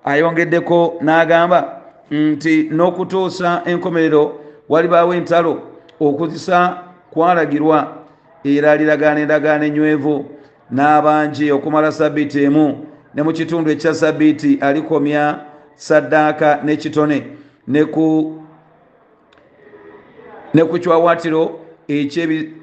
Ayongeddeko 0.04 0.98
n'agamba 1.02 1.82
nti 2.12 2.70
n'okutuusa 2.72 3.62
enkomerero 3.65 4.39
walibaawo 4.70 5.13
entalo 5.13 5.62
okuzisa 6.00 6.78
kwalagirwa 7.12 7.99
era 8.43 8.75
liragaana 8.75 9.19
endagaano 9.19 9.65
enywevu 9.65 10.25
n'abangi 10.71 11.52
okumala 11.52 11.91
sabbiiti 11.91 12.43
emu 12.43 12.86
ne 13.13 13.23
mu 13.23 13.34
kitundu 13.34 13.71
ekya 13.71 13.93
sabbiiti 13.93 14.58
alikomya 14.62 15.39
saddaaka 15.75 16.60
n'ekitone 16.63 17.23
ne 17.67 17.86
ku 17.86 18.36
kiwawaatiro 20.80 21.60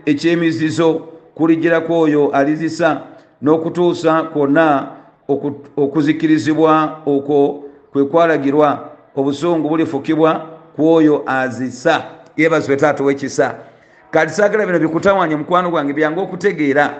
ekyemizizo 0.06 1.08
kuligirako 1.34 2.00
oyo 2.00 2.30
alizisa 2.30 3.00
n'okutuusa 3.42 4.22
kwonna 4.22 4.88
okuzikirizibwa 5.76 7.00
okwo 7.06 7.64
kwe 7.92 8.04
kwalagirwa 8.04 8.90
obusungu 9.16 9.68
bulifukibwa 9.68 10.46
ku 10.76 10.88
oyo 10.94 11.22
azisa. 11.26 12.04
Yebazibwe 12.36 12.76
taata 12.76 13.04
wekisa 13.04 13.54
kati 14.10 14.32
saagala 14.32 14.66
bino 14.66 14.78
bikutawanye 14.78 15.36
mukwano 15.36 15.70
gwange 15.70 15.92
byange 15.92 16.20
okutegeera. 16.20 16.94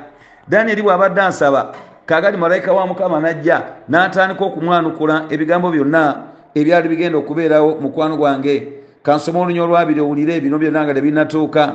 Danyeri 0.49 0.83
bw'abadde 0.83 1.21
ansaba 1.21 1.75
kagali 2.07 2.37
malayika 2.37 2.73
wa 2.73 2.87
mukama 2.87 3.21
najja 3.21 3.63
n'atandika 3.89 4.45
okumwanukula 4.45 5.25
ebigambo 5.31 5.71
byonna 5.71 6.23
ebyali 6.55 6.89
bigenda 6.89 7.19
okubeerawo 7.19 7.79
mukwano 7.81 8.17
gwange. 8.17 8.73
Kansoma 9.03 9.41
olunya 9.41 9.65
olwabiri 9.65 10.01
owulire 10.01 10.41
bino 10.41 10.59
byonna 10.59 10.85
nga 10.85 10.95
tebinatuuka 10.95 11.75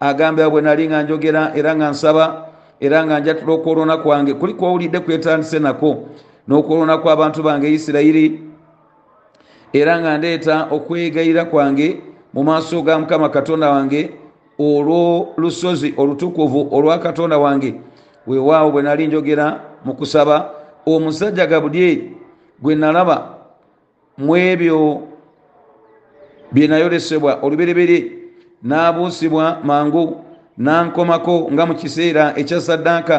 agambe 0.00 0.42
bwe 0.50 0.62
nali 0.62 0.88
nga 0.88 1.02
njogera 1.02 1.52
era 1.54 1.74
nga 1.76 1.90
nsaba 1.90 2.48
era 2.80 3.06
nga 3.06 3.20
njatula 3.20 3.52
okwolona 3.52 3.96
kwange 3.96 4.34
kuli 4.34 4.54
kwowulidde 4.54 5.00
kwetandise 5.00 5.58
nako 5.58 6.10
n'okwolona 6.48 6.98
kw'abantu 6.98 7.42
bange 7.42 7.70
isirayiri 7.70 8.42
era 9.72 10.00
nga 10.00 10.18
ndeeta 10.18 10.66
okwegayira 10.70 11.44
kwange 11.44 12.02
mu 12.34 12.42
maaso 12.42 12.82
ga 12.82 12.98
mukama 12.98 13.28
katonda 13.28 13.70
wange 13.70 14.10
olw'olusozi 14.62 15.94
olutukuvu 15.96 16.68
olwa 16.70 16.98
katonda 16.98 17.38
wange 17.38 17.74
weewaawo 18.26 18.70
bwe 18.70 18.82
nali 18.82 19.06
njogera 19.06 19.60
mu 19.84 19.94
kusaba 19.94 20.50
omusajja 20.86 21.46
gabulye 21.46 22.10
gwe 22.62 22.74
nalaba 22.74 23.16
mu 24.18 24.36
ebyo 24.36 25.02
bye 26.52 26.66
nayolesebwa 26.66 27.38
olubereberye 27.42 28.12
n'abuusibwa 28.62 29.58
mangu 29.64 30.24
nankomako 30.58 31.48
nga 31.52 31.66
mu 31.66 31.74
kiseera 31.74 32.32
ekya 32.36 32.60
saddaaka 32.60 33.16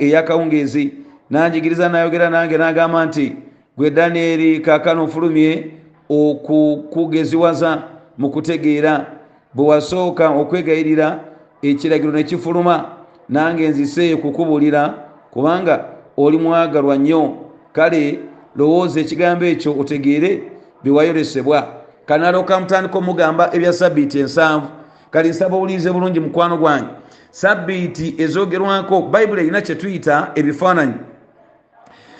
eyakawungeezi 0.00 0.92
nanjigiriza 1.30 1.88
nayogera 1.88 2.30
nange 2.30 2.56
n'agamba 2.58 3.06
nti 3.06 3.36
gwe 3.76 3.90
danyeri 3.90 4.60
kaakano 4.60 5.04
ofulumye 5.04 5.70
okukugeziwaza 6.08 7.82
mu 8.18 8.30
kutegeera 8.30 9.21
bwe 9.54 9.66
wasooka 9.66 10.28
okwegayirira 10.30 11.20
ekiragiro 11.62 12.12
ne 12.12 12.22
kifuluma 12.24 12.84
nange 13.28 13.68
nzise 13.68 14.16
kukubuulira 14.16 14.94
kubanga 15.30 15.84
oli 16.16 16.38
mwagalwa 16.38 16.96
nnyo. 16.96 17.34
Kale 17.72 18.18
lowooza 18.56 19.00
ekigambo 19.00 19.44
ekyo 19.44 19.78
otegeere 19.80 20.42
byewayolesebwa 20.82 21.68
kanaloka 22.06 22.60
mutandika 22.60 22.98
omugamba 22.98 23.54
ebya 23.54 23.72
sabbiiti 23.72 24.18
ensanvu. 24.18 24.66
Kale 25.10 25.28
nsaba 25.28 25.56
owulirize 25.56 25.92
bulungi 25.92 26.20
mukwano 26.20 26.56
gwange. 26.56 26.88
Sabbiiti 27.30 28.14
ezogerwako 28.18 29.02
bayibuli 29.02 29.40
erina 29.42 29.60
kyetuyita 29.60 30.30
ebifaananyi. 30.34 30.94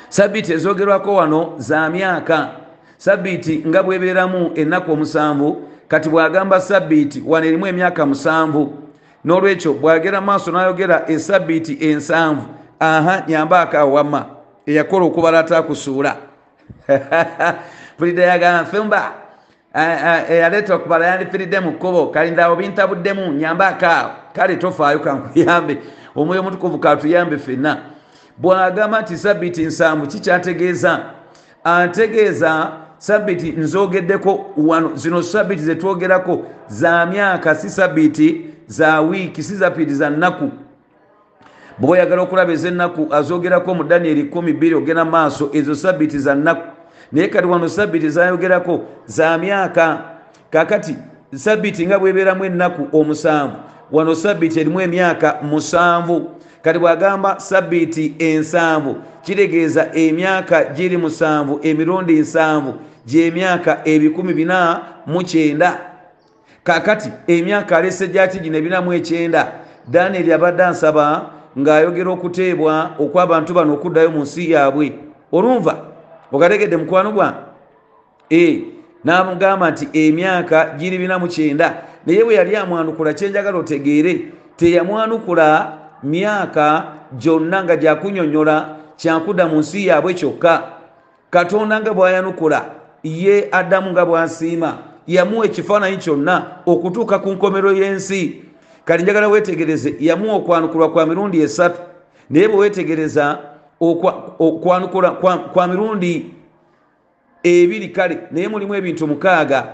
Sabbiiti 0.08 0.52
ezogerwako 0.52 1.14
wano 1.14 1.52
za 1.56 1.90
myaka. 1.90 2.48
Sabbiiti 2.96 3.64
nga 3.66 3.82
bwebeeramu 3.82 4.50
ennaku 4.54 4.92
omusanvu 4.92 5.62
kati 5.92 6.08
bwagamba 6.08 6.60
sabbiiti 6.60 7.22
wano 7.26 7.46
erimu 7.46 7.66
emyaka 7.66 8.06
musanvu. 8.06 8.78
N'olwekyo 9.24 9.72
bwagera 9.72 10.20
maaso 10.20 10.50
n'ayogera 10.50 11.04
esabbiiti 11.08 11.78
ensanvu. 11.80 12.46
Aha 12.80 13.22
nyamba 13.28 13.60
akawamma 13.60 14.26
eyakola 14.66 15.04
okubala 15.04 15.38
atakusuula. 15.38 16.16
Fulida 17.98 18.22
yagamba 18.22 19.12
eyaleeta 20.28 20.74
okubala 20.74 21.06
yandifiridde 21.06 21.60
mu 21.60 21.72
kkubo. 21.72 22.06
Kalindaawo 22.06 22.56
bintabuddemu 22.56 23.32
nyamba 23.32 23.66
akaawo. 23.68 24.10
Kale 24.32 24.56
tofaayo 24.56 24.98
kankuyambe. 24.98 25.78
Omwoyo 26.16 26.40
omutukuvu 26.40 26.78
katuyambe 26.78 27.38
ffenna. 27.38 27.78
Bwagamba 28.38 29.00
nti 29.00 29.16
sabbiiti 29.16 29.64
nsanvu 29.64 30.06
kikyategeeza 30.06 31.00
ategeeza 31.64 32.81
sabbiiti 33.02 33.52
nzogeddeko 33.52 34.50
wano 34.56 34.90
zino 34.94 35.22
sabbiiti 35.22 35.62
zetwogerako 35.62 36.44
za 36.68 37.06
myaka 37.06 37.54
si 37.54 37.70
sabbiiti 37.70 38.46
za 38.66 39.00
wiiki 39.00 39.42
si 39.42 39.56
sabbiiti 39.56 39.94
za 39.94 40.10
nnaku. 40.10 40.50
Bwe 41.78 41.90
oyagala 41.90 42.22
okulaba 42.22 42.52
ez'ennaku 42.52 43.06
azogerako 43.10 43.74
mu 43.74 43.84
danieri 43.84 44.22
12 44.22 44.74
ogenda 44.74 45.04
maaso 45.04 45.50
ezo 45.52 45.74
sabbiiti 45.74 46.18
za 46.18 46.34
nnaku. 46.34 46.62
Naye 47.12 47.28
kati 47.28 47.46
wano 47.46 47.68
sabbiiti 47.68 48.10
zayogerako 48.10 48.80
za 49.06 49.38
myaka 49.38 50.02
kakati 50.50 50.96
sabbiiti 51.34 51.86
nga 51.86 51.98
bwebeeramu 51.98 52.44
ennaku 52.44 52.96
omusanvu 52.98 53.56
wano 53.92 54.14
sabbiiti 54.14 54.60
erimu 54.60 54.80
emyaka 54.80 55.38
musanvu. 55.42 56.30
Kati 56.62 56.78
bwagamba 56.78 57.40
sabbiiti 57.40 58.14
ensanvu 58.18 58.96
kitegeeza 59.22 59.94
emyaka 59.94 60.64
giri 60.64 60.96
musanvu 60.96 61.60
emirundi 61.62 62.20
nsanvu 62.20 62.74
gyemyaka 63.06 63.80
ebikumi 63.84 64.34
bina 64.34 64.82
mu 65.06 65.22
kyenda. 65.24 65.80
Kakati 66.64 67.10
emyaka 67.26 67.76
alese 67.76 68.08
gyaki 68.08 68.38
gino 68.38 68.58
ebina 68.58 68.80
mu 68.80 68.92
ekyenda. 68.92 69.52
Danieri 69.88 70.32
abadde 70.32 70.64
ansaba 70.64 71.30
ng'ayogera 71.58 72.10
okuteebwa 72.10 72.94
okw'abantu 72.98 73.54
bano 73.54 73.74
okuddayo 73.74 74.10
mu 74.10 74.22
nsi 74.22 74.50
yaabwe. 74.50 74.92
Olumva 75.32 75.74
okategedde 76.32 76.76
mukwano 76.76 77.12
gwa? 77.12 77.28
E 78.30 78.64
n'amugamba 79.04 79.70
nti 79.70 79.88
emyaka 79.92 80.78
giri 80.78 80.98
bina 80.98 81.18
mu 81.18 81.26
kyenda. 81.28 81.82
Naye 82.06 82.24
bwe 82.24 82.34
yali 82.34 82.56
amwanukula 82.56 83.14
kyenjagala 83.14 83.58
otegeere 83.58 84.32
teyamwanukula 84.56 85.78
myaka 86.02 86.84
gyonna 87.18 87.64
nga 87.64 87.76
gyakunyonyola 87.76 88.76
kyakudda 88.96 89.48
mu 89.48 89.58
nsi 89.58 89.86
yaabwe 89.86 90.14
kyokka. 90.14 90.62
Katonda 91.30 91.80
nga 91.80 91.92
bwayanukula 91.92 92.81
ye 93.02 93.48
adamu 93.52 93.90
nga 93.90 94.06
bwasiima 94.06 94.78
yamuwa 95.06 95.46
ekifaananyi 95.46 95.96
kyonna 95.96 96.46
okutuuka 96.66 97.18
ku 97.18 97.32
nkomero 97.32 97.72
y'ensi. 97.72 98.42
Kati 98.84 99.02
njagala 99.02 99.28
weetegereze 99.28 99.96
yamuwa 100.00 100.34
okwanukulwa 100.34 100.90
kwa 100.90 101.06
mirundi 101.06 101.40
esatu 101.40 101.80
naye 102.30 102.48
bwe 102.48 102.56
weetegereza 102.56 103.38
okwanukula 104.38 105.10
kwa 105.52 105.66
mirundi 105.68 106.30
ebiri 107.42 107.88
kale 107.88 108.18
naye 108.30 108.48
mulimu 108.48 108.74
ebintu 108.74 109.06
mukaaga 109.06 109.68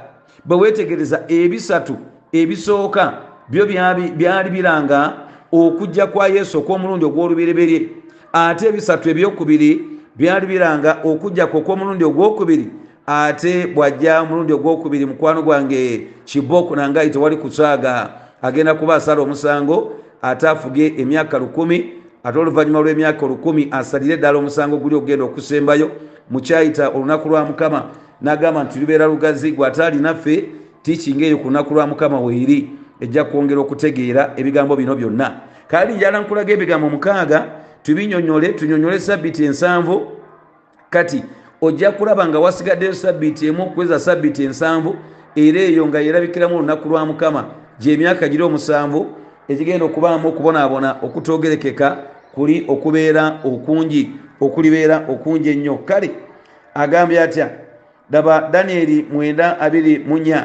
bwe 0.44 0.56
weetegereza 0.56 1.24
ebisatu 1.28 1.96
ebisooka 2.32 3.14
byo 3.48 3.66
byali 4.16 4.50
biranga 4.50 5.12
okujja 5.52 6.06
kwa 6.06 6.28
yesu 6.28 6.58
okw'omulundi 6.58 7.04
ogw'olubereberye. 7.04 7.88
Ate 8.32 8.68
ebisatu 8.68 9.10
ebyokubiri 9.10 9.80
byali 10.16 10.46
biranga 10.46 10.98
okujjako 11.04 11.58
okw'omulundi 11.58 12.04
ogwokubiri 12.04 12.66
ate 13.10 13.66
bwajja 13.66 14.20
omulundi 14.20 14.52
ogwokubiri 14.52 15.06
mukwano 15.06 15.42
gwange 15.42 16.06
kiboku 16.24 16.76
nangai 16.76 17.10
tewali 17.10 17.36
kusaaga. 17.36 18.10
Agenda 18.42 18.74
kuba 18.74 18.94
asala 18.94 19.22
omusango 19.22 19.92
ate 20.22 20.48
afuge 20.48 20.94
emyaka 20.98 21.38
lukumi 21.38 21.92
ate 22.24 22.38
oluvannyuma 22.38 22.80
lw'emyaka 22.80 23.26
olukumi 23.26 23.68
asalire 23.70 24.14
eddala 24.14 24.38
omusango 24.38 24.76
guli 24.76 24.94
okugenda 24.94 25.24
okusembayo. 25.24 25.90
Mukyayita 26.30 26.88
olunaku 26.88 27.28
lwa 27.28 27.44
mukama 27.44 27.84
nagamba 28.20 28.64
nti 28.64 28.78
lubeera 28.78 29.06
lugazi 29.06 29.52
gwe 29.52 29.66
ate 29.66 29.84
alinaffe 29.84 30.44
tiikinga 30.82 31.26
eyo 31.26 31.38
ku 31.38 31.44
lunaku 31.44 31.74
lwa 31.74 31.86
mukama 31.86 32.20
weeri 32.20 32.70
ejja 33.00 33.24
kwongera 33.24 33.60
okutegeera 33.60 34.32
ebigambo 34.36 34.76
bino 34.76 34.94
byonna. 34.94 35.40
Kali 35.68 35.94
njala 35.94 36.20
nkulaga 36.20 36.52
ebigambo 36.52 36.90
mukaaga 36.90 37.46
tubinyonyole 37.82 38.48
tunyonyole 38.48 39.00
sabbiti 39.00 39.44
ensanvu. 39.44 40.12
Kati 40.90 41.22
ojja 41.60 41.92
kulaba 41.92 42.28
nga 42.28 42.38
wasigaddeyo 42.38 42.94
sabbiti 42.94 43.46
emu 43.46 43.62
okuweza 43.62 44.00
sabbiti 44.00 44.44
ensanvu 44.44 44.96
era 45.36 45.60
eyo 45.60 45.86
nga 45.86 46.00
yerabikiramu 46.00 46.56
olunaku 46.56 46.88
lwa 46.88 47.06
mukama. 47.06 47.44
Gyemyaka 47.80 48.28
giri 48.28 48.42
omusanvu 48.42 49.06
ekigenda 49.48 49.84
okubaamu 49.84 50.28
okubonaabona 50.28 50.96
okutogerekeka 51.02 51.96
kuli 52.34 52.64
okubeera 52.68 53.40
okungi 53.44 54.10
okulibeera 54.40 55.06
okungi 55.08 55.48
ennyo. 55.48 55.76
Kale 55.76 56.10
agambye 56.74 57.22
atya? 57.22 57.50
Daba 58.10 58.48
danyeri 58.52 59.06
924 59.14 60.44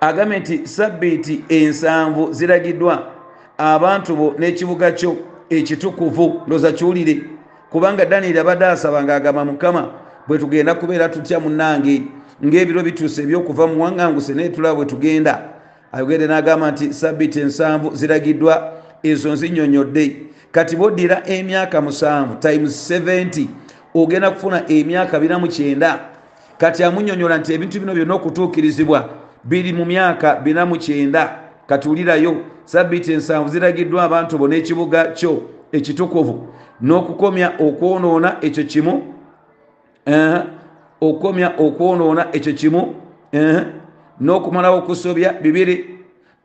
agambye 0.00 0.38
nti 0.38 0.66
sabbiiti 0.66 1.44
ensanvu 1.48 2.32
ziragiddwa. 2.32 3.12
Abantu 3.58 4.16
bo 4.16 4.34
n'ekibuga 4.38 4.92
kyo 4.92 5.16
ekitukuvu 5.50 6.42
ndoza 6.46 6.72
kiwulire 6.72 7.31
kubanga 7.72 8.04
danyeri 8.04 8.38
abadde 8.38 8.66
asaba 8.66 9.02
ng'agamba 9.02 9.44
mukama 9.44 9.88
bwe 10.28 10.38
tugenda 10.38 10.74
kubeera 10.74 11.08
tutya 11.08 11.40
munnange 11.40 12.02
ng'ebiro 12.44 12.82
bituuse 12.82 13.22
ebyokuva 13.22 13.66
mu 13.66 13.82
waŋŋanguse 13.82 14.34
naye 14.34 14.48
tulaba 14.48 14.74
bwe 14.74 14.86
tugenda. 14.86 15.52
Ayogedde 15.92 16.26
n'agamba 16.26 16.70
nti 16.70 16.92
sabbiiti 16.92 17.40
ensanvu 17.40 17.94
ziragiddwa 17.94 18.72
ezo 19.02 19.32
nzinyonyodde 19.32 20.16
kati 20.52 20.76
boddira 20.76 21.22
emyaka 21.26 21.80
musanvu 21.80 22.34
times 22.34 22.90
70 22.90 23.46
ogenda 23.94 24.30
kufuna 24.30 24.68
emyaka 24.68 25.18
49 25.18 25.98
kati 26.58 26.84
amunyonyola 26.84 27.38
nti 27.38 27.52
ebintu 27.52 27.80
bino 27.80 27.94
byonna 27.94 28.14
okutuukirizibwa 28.14 29.08
biri 29.44 29.72
mu 29.72 29.84
myaka 29.84 30.40
49 30.44 31.28
katuulirayo 31.66 32.36
sabbiiti 32.64 33.12
ensanvu 33.12 33.48
ziragiddwa 33.48 34.02
abantu 34.02 34.38
bo 34.38 34.48
n'ekibuga 34.48 35.04
kyo 35.04 35.42
ekitukuvu 35.72 36.51
n'okukomya 36.82 37.52
okwonoona 37.58 38.36
ekyo 38.40 38.64
kimu 38.64 39.14
okukomya 41.00 41.52
okwonoona 41.58 42.26
ekyo 42.32 42.52
kimu 42.52 42.94
n'okumalawo 44.20 44.78
okusobya 44.78 45.32
bibiri 45.32 45.76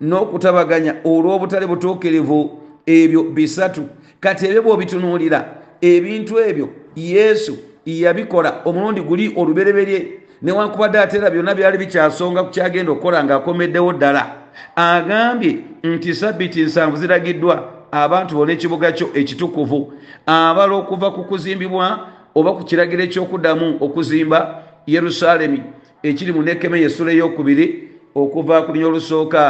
n'okutabaganya 0.01 0.93
olw'obutale 1.05 1.65
butuukirivu 1.67 2.59
ebyo 2.85 3.23
bisatu. 3.23 3.83
Kati 4.19 4.45
ebyo 4.45 4.61
bw'obitunuulira 4.61 5.39
ebintu 5.81 6.39
ebyo 6.39 6.69
yesu 6.95 7.57
yabikola 7.85 8.61
omulundi 8.65 9.01
guli 9.01 9.33
olubereberye 9.35 9.99
newankubadde 10.41 10.99
ate 10.99 11.17
era 11.17 11.29
byonna 11.29 11.55
byali 11.55 11.77
bikyasonga 11.77 12.43
ku 12.43 12.49
kyagenda 12.49 12.91
okukola 12.91 13.23
ng'akomeddewo 13.23 13.93
ddala. 13.93 14.23
Agambye 14.75 15.57
nti 15.83 16.15
sabbiti 16.15 16.63
nsanvu 16.63 16.97
ziragiddwa 16.97 17.76
abantu 17.91 18.35
bona 18.35 18.51
ekibuga 18.51 18.91
kyo 18.91 19.09
ekitukuvu. 19.13 19.93
Abala 20.25 20.75
okuva 20.75 21.11
ku 21.11 21.23
kuzimbibwa 21.23 21.99
oba 22.35 22.53
ku 22.53 22.63
kiragiro 22.63 23.03
ekyokuddamu 23.03 23.77
okuzimba 23.81 24.63
yerusaalemi 24.87 25.63
ekiri 26.03 26.31
mu 26.33 26.41
nekeme 26.43 26.81
yesula 26.81 27.11
eyokubiri 27.11 27.89
okuva 28.15 28.61
ku 28.61 28.71
lunya 28.71 28.87
olusooka 28.87 29.41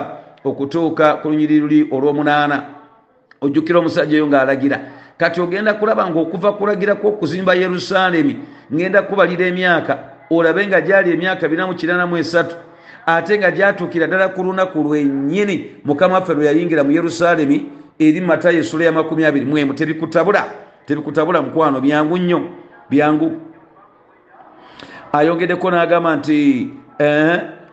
okutuuka 0.44 1.20
ku 1.22 1.30
lunyiri 1.30 1.60
luli 1.60 1.80
olw'omunaana. 1.92 2.58
Ojjukira 3.42 3.80
omusajja 3.80 4.18
oyo 4.18 4.28
ng'alagira 4.28 4.78
kati 5.18 5.42
ogenda 5.42 5.74
kulaba 5.74 6.10
ngaokuva 6.10 6.54
kulagirako 6.54 7.08
okuzimba 7.08 7.54
yerusaalemi 7.54 8.38
ngenda 8.74 9.02
kubalira 9.02 9.46
emyaka 9.46 10.00
olabe 10.30 10.68
nga 10.68 10.82
gyali 10.82 11.12
emyaka 11.12 11.48
483 11.48 12.46
ate 13.06 13.38
nga 13.38 13.52
gyatuukira 13.52 14.08
ddala 14.08 14.30
ku 14.30 14.44
lunaku 14.44 14.84
lwennyini. 14.84 15.82
Mukama 15.86 16.14
waffe 16.14 16.34
lwe 16.34 16.46
yayingira 16.46 16.84
mu 16.84 16.92
yerusaalemi 16.92 17.66
eri 18.00 18.22
matayo 18.22 18.60
esula 18.60 18.86
ya 18.86 18.92
21 18.92 19.74
tebikutabula 19.74 20.46
tebikutabula 20.86 21.42
mukwano 21.42 21.82
byangu 21.82 22.18
nnyo 22.18 22.42
byangu. 22.90 23.42
Ayongeddeko 25.12 25.72
n'agamba 25.72 26.16
nti 26.16 26.70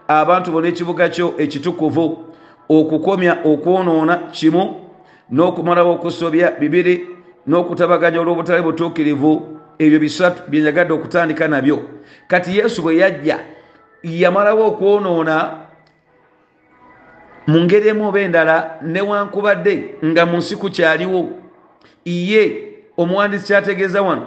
abantu 0.09 0.53
bona 0.53 0.69
ekibuga 0.69 1.09
kyo 1.09 1.35
ekitukuvu 1.39 2.25
okukomya 2.69 3.39
okwonoona 3.45 4.17
kimu 4.33 4.81
n'okumalawo 5.31 5.93
okusobya 5.95 6.51
bibiri 6.61 7.07
n'okutabaganya 7.47 8.21
olw'obutale 8.21 8.63
butuukirivu 8.63 9.59
ebyo 9.79 9.99
bisatu 9.99 10.43
byenyagadde 10.49 10.93
okutandika 10.95 11.49
nabyo. 11.49 11.83
Kati 12.29 12.59
yesu 12.59 12.83
bwe 12.83 12.97
yajja 12.97 13.39
yamalawo 14.03 14.67
okwonoona 14.67 15.64
mu 17.47 17.61
ngeri 17.61 17.89
emu 17.89 18.09
oba 18.09 18.21
endala 18.21 18.79
newankubadde 18.83 19.95
nga 20.05 20.27
mu 20.27 20.37
nsi 20.37 20.57
kukyaliwo 20.57 21.31
ye 22.05 22.43
omuwandiisi 22.97 23.47
kyategeeza 23.47 24.03
wano 24.03 24.27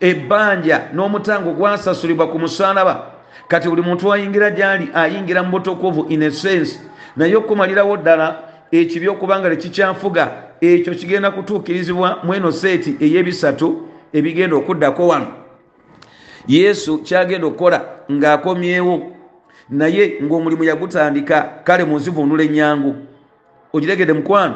ebbanja 0.00 0.88
n'omutango 0.92 1.52
gwasasulibwa 1.52 2.26
ku 2.26 2.38
musalaba 2.38 3.06
kati 3.48 3.68
buli 3.68 3.82
muntu 3.82 4.12
ayingira 4.12 4.50
gyali 4.50 4.88
ayingira 4.94 5.42
mu 5.42 5.50
butukuvu 5.50 6.06
in 6.08 6.22
essence 6.22 6.80
naye 7.16 7.36
okumalirawo 7.36 7.96
ddala 7.96 8.42
ekibi 8.72 9.08
okubanga 9.08 9.50
tekikyanfuga 9.50 10.32
ekyo 10.60 10.94
kigenda 10.94 11.30
kutuukirizibwa 11.30 12.18
mu 12.22 12.34
eno 12.34 12.52
seeti 12.52 12.96
ey'ebisatu 13.00 13.88
ebigenda 14.12 14.56
okuddako 14.56 15.06
wano. 15.06 15.26
Yesu 16.48 16.98
kyagenda 16.98 17.46
okukola 17.46 17.84
ng'akomyewo 18.12 19.19
naye 19.70 20.18
ng'omulimu 20.22 20.64
yagutandika 20.64 21.62
kale 21.64 21.84
munzivunula 21.84 22.42
ennyangu. 22.42 22.96
Ogiregedde 23.72 24.12
mukwano 24.12 24.54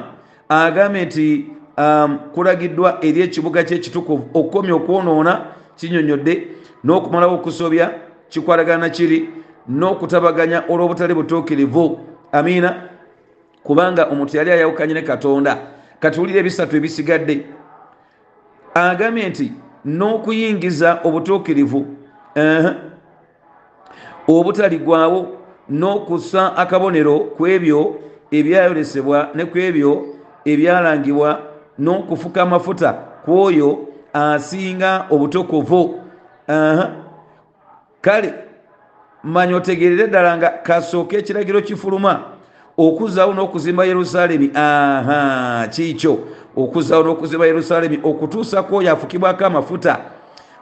agambye 0.48 1.04
nti 1.04 1.46
um, 1.78 2.18
kulagiddwa 2.34 2.98
eri 3.04 3.20
ekibuga 3.20 3.64
kyekitukuvu 3.64 4.28
okukomya 4.34 4.74
okwonoona 4.74 5.44
kinyonyodde 5.76 6.48
n'okumalawo 6.84 7.34
okusobya 7.34 7.90
kikwalagana 8.28 8.90
kiri 8.90 9.28
n'okutabaganya 9.68 10.64
olw'obutali 10.68 11.14
butuukirivu. 11.14 12.00
Amiina 12.32 12.88
kubanga 13.62 14.04
omuntu 14.04 14.36
yali 14.36 14.50
ayawukanye 14.50 14.94
ne 14.94 15.02
katonda. 15.02 15.58
Katuwulire 16.00 16.40
ebisatu 16.40 16.76
ebisigadde. 16.76 17.46
Agambye 18.74 19.28
nti 19.28 19.52
n'okuyingiza 19.84 21.00
obutuukirivu 21.04 21.86
obutaligwawo 24.28 25.26
n'okussa 25.68 26.56
akabonero 26.56 27.18
ku 27.36 27.46
ebyo 27.46 28.00
ebyayolesebwa 28.32 29.28
ne 29.34 29.44
ku 29.44 29.58
ebyo 29.58 30.06
ebyalangibwa 30.44 31.40
n'okufuka 31.78 32.42
amafuta 32.42 32.92
ku 33.24 33.30
oyo 33.42 33.88
asinga 34.12 35.06
obutukuvu 35.10 35.80
uh, 36.48 36.84
kale 38.00 38.34
manya 39.24 39.56
otegerere 39.56 40.06
ddala 40.06 40.36
nga 40.36 40.48
kasooka 40.48 41.16
ekiragiro 41.16 41.60
kifuluma. 41.60 42.20
Okuzaawo 42.76 43.34
n'okuzimba 43.34 43.84
yerusaalemi. 43.84 44.50
Aha 44.54 45.68
kiikyo. 45.68 46.18
Okuzaawo 46.56 47.04
n'okuzimba 47.04 47.46
yerusaalemi. 47.46 48.00
Okutuusa 48.04 48.62
ku 48.62 48.76
oyo 48.76 48.92
afukibwako 48.92 49.46
amafuta. 49.46 50.00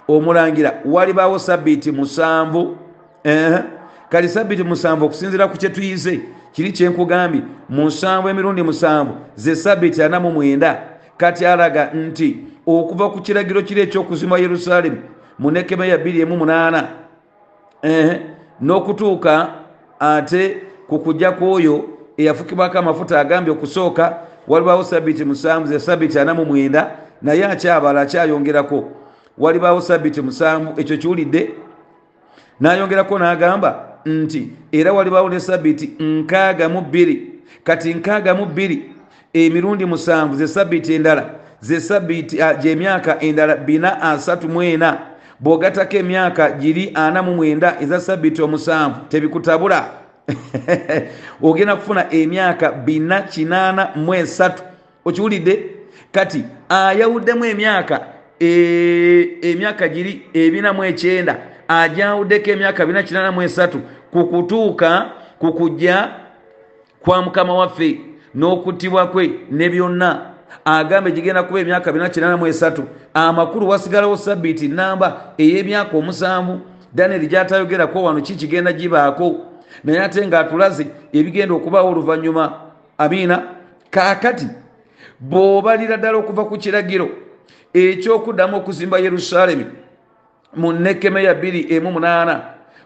Omulangira 0.08 0.80
walibaawo 0.84 1.38
sabbiiti 1.38 1.92
musanvu 1.92 2.76
kali 4.08 4.28
sabbiiti 4.28 4.62
musanvu 4.62 5.04
okusinziira 5.04 5.48
ku 5.48 5.56
kyetuyize 5.56 6.20
kiri 6.52 6.72
kyenkugambye 6.72 7.42
mu 7.68 7.86
nsanvu 7.86 8.28
emirundi 8.28 8.62
musanvu 8.62 9.14
ze 9.36 9.56
sabbiiti 9.56 10.02
ana 10.02 10.20
mu 10.20 10.30
mwenda. 10.30 10.82
Kati 11.16 11.46
alaga 11.46 11.90
nti 11.94 12.36
okuva 12.66 13.10
ku 13.10 13.20
kiragiro 13.20 13.62
kiri 13.62 13.80
ekyokuzimba 13.80 14.38
yerusaalemi 14.38 15.00
mu 15.38 15.50
nekeme 15.50 15.88
ya 15.88 15.96
28 15.96 16.84
eh, 17.82 18.20
n'okutuuka 18.60 19.48
ate 20.00 20.62
ku 20.88 20.98
kujja 20.98 21.32
kw'oyo 21.32 21.84
eyafukibwako 22.16 22.78
amafuta 22.78 23.20
agambye 23.20 23.52
okusooka 23.52 24.18
walibaawo 24.48 24.84
sabbiiti 24.84 25.24
musanvu 25.24 25.66
ze 25.66 25.80
sabbiiti 25.80 26.18
ana 26.18 26.34
mu 26.34 26.44
mwenda 26.44 26.90
naye 27.22 27.46
akyabala 27.46 28.00
akyayongerako. 28.00 28.84
Walibaawo 29.38 29.80
sabbiiti 29.80 30.20
musanvu 30.22 30.80
ekyo 30.80 30.96
kiwulidde 30.96 31.50
n'ayongerako 32.60 33.18
n'agamba 33.18 33.92
nti 34.06 34.48
era 34.72 34.92
walibaawo 34.92 35.28
ne 35.28 35.40
sabbiiti 35.40 35.86
nkaaga 36.00 36.68
mu 36.68 36.80
bbiri. 36.80 37.28
Kati 37.64 37.94
nkaaga 37.94 38.34
mu 38.34 38.46
bbiri 38.46 38.92
emirundi 39.32 39.84
musanvu 39.84 40.36
ze 40.36 40.48
sabiiti 40.48 40.94
endala 40.94 41.30
ze 41.60 41.80
sabiiti 41.80 42.38
gyemyaka 42.60 43.20
endala 43.20 43.56
bina 43.56 44.02
asatu 44.02 44.48
mu 44.48 44.62
ena. 44.62 44.98
Bw'ogatako 45.40 45.96
emyaka 45.96 46.50
giri 46.50 46.90
ana 46.94 47.22
mu 47.22 47.34
mwenda 47.34 47.76
eza 47.80 48.00
sabiiti 48.00 48.42
omusanvu 48.42 49.00
tebikutabula. 49.08 49.90
Ogenda 51.42 51.76
kufuna 51.76 52.12
emyaka 52.12 52.72
bina 52.72 53.22
kinaana 53.22 53.90
mu 53.96 54.14
esatu. 54.14 54.62
Okiwulidde? 55.04 55.66
Kati 56.12 56.44
ayawuddemu 56.68 57.44
emyaka 57.44 58.00
emyaka 59.42 59.88
giri 59.88 60.22
ebina 60.34 60.72
mu 60.72 60.84
ekyenda 60.84 61.51
ajawuddeko 61.80 62.50
emyaka 62.50 62.86
bina 62.86 63.02
kinaana 63.02 63.32
mu 63.32 63.42
esatu 63.42 63.80
ku 65.38 65.52
kujja 65.52 66.08
kwa 67.00 67.22
mukama 67.22 67.54
waffe 67.54 68.00
n'okuttibwa 68.34 69.06
kwe 69.06 69.30
ne 69.50 69.68
byonna. 69.68 70.20
Agambe 70.64 71.12
gigenda 71.12 71.42
kuba 71.42 71.60
emyaka 71.60 71.92
bina 71.92 72.08
kinaana 72.08 72.36
mu 72.36 72.46
esatu. 72.46 72.84
Amakulu 73.14 73.68
wasigalawo 73.68 74.16
sabiiti 74.16 74.68
namba 74.68 75.34
ey'emyaka 75.38 75.96
omusanvu 75.96 76.60
danieri 76.94 77.26
gyatayogerako 77.26 78.02
wano 78.02 78.20
ki 78.20 78.34
kigenda 78.34 78.72
gibaako? 78.72 79.36
Naye 79.84 80.02
ate 80.02 80.26
ng'atulaze 80.26 80.86
ebigenda 81.12 81.54
okubaawo 81.54 81.90
oluvannyuma. 81.90 82.52
Amiina 82.98 83.42
kaakati 83.90 84.46
bw'obalira 85.20 85.96
ddala 85.96 86.18
okuva 86.18 86.44
ku 86.44 86.58
kiragiro 86.58 87.08
ekyokuddamu 87.74 88.56
okuzimba 88.56 88.98
yerusaalemi 88.98 89.66
mu 90.56 90.72
nekeme 90.72 91.24
ya 91.24 91.34
2 91.34 92.40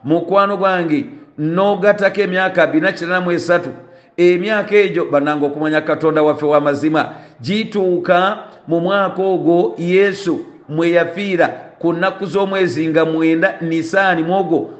mukwano 0.04 0.56
gwange 0.56 1.06
n'ogatako 1.38 2.20
emyaka 2.20 2.66
493 2.66 3.60
emyaka 4.16 4.76
egyo 4.76 5.04
bananga 5.04 5.46
okumanya 5.46 5.80
katonda 5.80 6.22
waffe 6.22 6.46
w'amazima 6.46 7.14
gituuka 7.42 8.38
mu 8.68 8.80
mwaka 8.80 9.22
ogwo 9.22 9.74
yesu 9.78 10.40
mwe 10.68 10.90
yafiira 10.90 11.48
ku 11.78 11.92
nnaku 11.92 12.26
z'omwezi 12.26 12.88
nga 12.88 13.04
mwenda 13.04 13.56
nisaani 13.60 14.22
mwogwo 14.22 14.70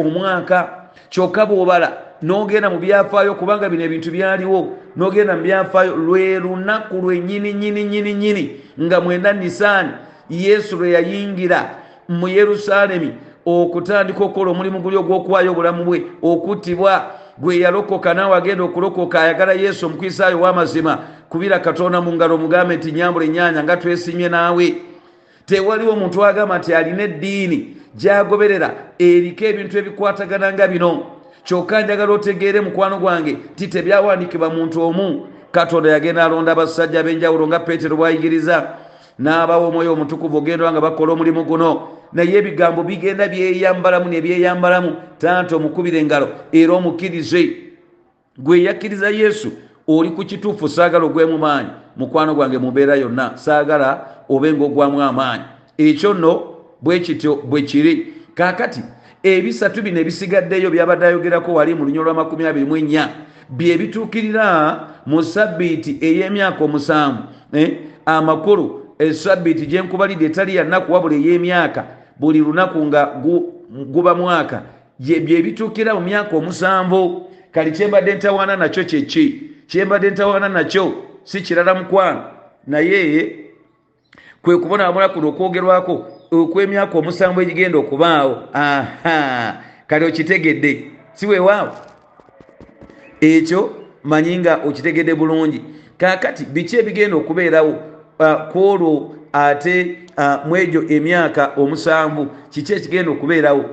omwaka. 0.00 0.78
Kyokka 1.10 1.46
bw'obala 1.46 1.88
n'ogenda 2.22 2.70
mu 2.70 2.78
byafaayo 2.78 3.34
kubanga 3.34 3.68
bino 3.68 3.84
ebintu 3.84 4.10
byaliwo 4.10 4.60
n'ogenda 4.96 5.36
mu 5.36 5.42
byafaayo 5.42 5.96
lwe 5.96 6.38
lunaku 6.38 6.96
lwennyini 6.96 7.52
nyini 7.52 7.84
nyini 7.84 8.14
nyini 8.14 8.44
nga 8.82 9.00
mwenda 9.00 9.32
nisaani 9.32 9.92
yesu 10.30 10.76
lwe 10.76 10.90
yayingira 10.92 11.60
mu 12.08 12.28
yerusaalemi 12.28 13.14
okutandika 13.46 14.24
okukola 14.24 14.50
omulimu 14.50 14.80
guli 14.80 14.96
ogw'okuwaayo 14.96 15.50
obulamu 15.52 15.84
bwe 15.84 15.98
okuttibwa 16.22 17.10
gwe 17.38 17.60
yalokoka 17.60 18.14
naawe 18.14 18.36
agenda 18.36 18.64
okulokoka 18.64 19.20
ayagala 19.20 19.52
yesu 19.52 19.86
omukwisaayo 19.86 20.40
w'amazima 20.40 20.98
kubira 21.28 21.58
katonda 21.58 22.00
mu 22.00 22.12
ngalo 22.12 22.38
mugambe 22.38 22.76
nti 22.76 22.92
nyambula 22.92 23.24
ennyanya 23.24 23.62
nga 23.62 23.76
twesimye 23.76 24.28
naawe. 24.28 24.74
Tewaliwo 25.46 25.92
omuntu 25.92 26.24
agamba 26.24 26.58
nti 26.58 26.74
alina 26.74 27.02
eddiini 27.02 27.76
gyagoberera 27.94 28.74
eriko 28.98 29.44
ebintu 29.44 29.78
ebikwatagana 29.78 30.52
nga 30.52 30.68
bino. 30.68 31.06
Kyokka 31.44 31.82
njagala 31.82 32.12
otegeere 32.12 32.60
mukwano 32.60 32.98
gwange 32.98 33.36
ti 33.56 33.68
tebyawandiikibwa 33.68 34.50
muntu 34.50 34.82
omu. 34.82 35.26
Katonda 35.52 35.90
yagenda 35.90 36.24
alonda 36.24 36.52
abasajja 36.52 37.00
ab'enjawulo 37.00 37.46
nga 37.46 37.60
peetero 37.60 37.96
bwayigiriza 37.96 38.68
n'abawa 39.18 39.66
omwoyo 39.66 39.92
omutukuvu 39.92 40.36
ogenda 40.36 40.72
nga 40.72 40.80
bakola 40.80 41.12
omulimu 41.12 41.44
guno. 41.44 41.88
Naye 42.12 42.38
ebigambo 42.38 42.82
bigenda 42.82 43.28
byeyambalamu 43.28 44.08
nebyeyambalamu 44.10 44.96
tanti 45.18 45.54
omukubira 45.54 45.98
engalo 45.98 46.28
era 46.52 46.72
omukkirize. 46.72 47.56
Gwe 48.38 48.62
yakkiriza 48.62 49.10
yesu 49.10 49.52
oli 49.86 50.10
ku 50.10 50.24
kituufu 50.24 50.68
saagala 50.68 51.04
ogwemu 51.04 51.38
maanyi. 51.38 51.68
Mukwano 51.96 52.34
gwange 52.34 52.58
mumbeera 52.58 52.96
yonna. 52.96 53.36
Saagala 53.36 54.06
obe 54.28 54.52
ngaogwamu 54.52 55.02
amaanyi. 55.02 55.44
Ekyo 55.78 56.14
nno 56.14 56.42
bwe 56.82 57.00
kityo 57.00 57.36
bwe 57.36 57.62
kiri. 57.62 58.14
Kaakati 58.34 58.82
ebisatu 59.22 59.82
bino 59.82 60.00
ebisigaddeyo 60.00 60.70
byabadde 60.70 61.06
ayogerako 61.06 61.54
wali 61.54 61.74
mu 61.74 61.84
lunya 61.84 62.02
lwa 62.02 62.24
24 62.24 63.08
bye 63.48 63.78
bituukirira 63.78 64.88
mu 65.06 65.22
sabbiiti 65.22 65.98
ey'emyaka 66.00 66.64
omusanvu 66.64 67.22
eh? 67.52 67.78
amakulu 68.06 68.87
esabbiiti 68.98 69.66
gyenkubalidde 69.66 70.24
etali 70.24 70.56
yannaku 70.56 70.92
wabula 70.92 71.16
ey'emyaka 71.16 71.84
buli 72.16 72.38
lunaku 72.38 72.86
nga 72.86 73.06
guba 73.70 74.14
mwaka 74.14 74.62
bye 74.98 75.42
bituukira 75.42 75.94
mu 75.94 76.00
myaka 76.00 76.36
omusanvu 76.36 77.30
kali 77.52 77.70
kyembadde 77.72 78.14
ntawaana 78.14 78.56
nakyo 78.56 78.84
kyeki 78.84 79.42
kyembadde 79.66 80.10
ntawaana 80.10 80.48
nakyo 80.48 80.92
si 81.24 81.40
kirala 81.40 81.74
mukwano. 81.74 82.22
Naye 82.66 83.36
kwe 84.42 84.58
kubonaabona 84.58 85.08
kuno 85.08 85.28
okwogerwako 85.28 86.06
okw'emyaka 86.30 86.98
omusanvu 86.98 87.40
egigenda 87.40 87.78
okubaawo. 87.78 88.48
Aha 88.52 89.62
kale 89.86 90.06
okitegedde 90.06 90.90
si 91.12 91.26
weewaawo 91.26 91.72
ekyo 93.20 93.76
manyi 94.04 94.38
nga 94.38 94.60
okitegedde 94.64 95.14
bulungi. 95.14 95.62
Kaakati 95.98 96.44
biki 96.44 96.76
ebigenda 96.76 97.16
okubeerawo 97.16 97.74
kwolwo 98.52 99.14
ate 99.32 99.98
mu 100.46 100.56
egyo 100.56 100.82
emyaka 100.88 101.52
omusanvu 101.56 102.26
kiki 102.50 102.72
ekigenda 102.72 103.10
okubeerawo? 103.10 103.64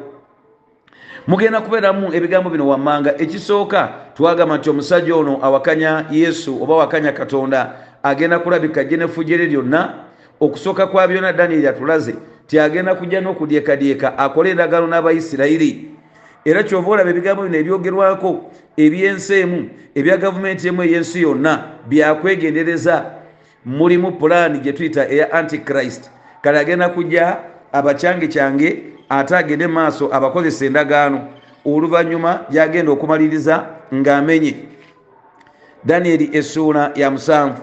Mugenda 1.27 1.61
kubeeramu 1.61 2.13
ebigambo 2.13 2.49
bino 2.49 2.67
wammanga. 2.67 3.17
Ekisooka 3.17 3.89
twagamba 4.15 4.57
nti 4.57 4.69
omusajja 4.69 5.15
ono 5.15 5.39
awakanya 5.41 6.05
yesu 6.11 6.63
oba 6.63 6.73
awakanya 6.73 7.11
katonda 7.11 7.75
agenda 8.03 8.39
kulabika 8.39 8.83
jenefujere 8.83 9.45
lyonna 9.45 9.93
okusooka 10.39 10.87
kwa 10.87 11.07
byonna 11.07 11.33
danieri 11.33 11.67
atulaze 11.67 12.15
tiagenda 12.47 12.95
kujja 12.95 13.21
n'okudyekadyeka 13.21 14.17
akole 14.17 14.49
endagano 14.49 14.87
n'abayisirayiri. 14.87 15.89
Era 16.45 16.63
kyova 16.63 16.91
olaba 16.91 17.09
ebigambo 17.09 17.43
bino 17.43 17.57
ebyogerwako 17.57 18.51
ebyensi 18.77 19.33
emu 19.33 19.69
ebya 19.95 20.17
gavumenti 20.17 20.67
emu 20.67 20.83
ey'ensi 20.83 21.21
yonna 21.21 21.63
byakwegendereza 21.89 23.24
mulimu 23.65 24.11
pulaani 24.11 24.59
gye 24.59 24.73
tuyita 24.73 25.09
eya 25.09 25.33
antichrist. 25.33 26.11
Kale 26.41 26.59
agenda 26.59 26.89
kujja 26.89 27.37
abakyange 27.71 28.27
kyange 28.27 28.83
ate 29.09 29.35
agende 29.35 29.67
maaso 29.67 30.09
abakozesa 30.13 30.65
endagaano. 30.65 31.27
Oluvannyuma 31.65 32.45
gyagenda 32.49 32.91
okumaliriza 32.91 33.65
ng'amenye. 33.93 34.55
Danieri 35.83 36.29
essuula 36.33 36.91
ya 36.95 37.11
musanvu 37.11 37.61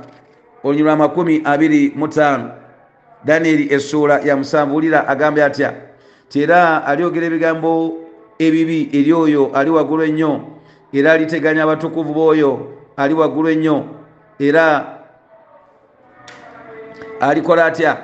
olunyuma 0.64 0.92
amakumi 0.92 1.42
abiri 1.44 1.92
mu 1.96 2.08
ttaano. 2.08 2.50
Danieri 3.24 3.68
essuula 3.70 4.20
ya 4.20 4.36
musanvu 4.36 4.74
wulira 4.74 5.08
agambye 5.08 5.44
atya? 5.44 5.74
Ti 6.28 6.42
era 6.42 6.84
alyogera 6.86 7.26
ebigambo 7.26 7.98
ebibi 8.38 8.88
eri 8.92 9.12
oyo 9.12 9.50
ali 9.54 9.70
waggulu 9.70 10.02
ennyo. 10.02 10.40
Era 10.92 11.12
aliteganya 11.12 11.62
abatukuvu 11.62 12.14
b'oyo 12.14 12.68
ali 12.96 13.14
waggulu 13.14 13.48
ennyo. 13.48 13.84
Era 14.38 15.01
alikola 17.22 17.64
atya? 17.64 17.96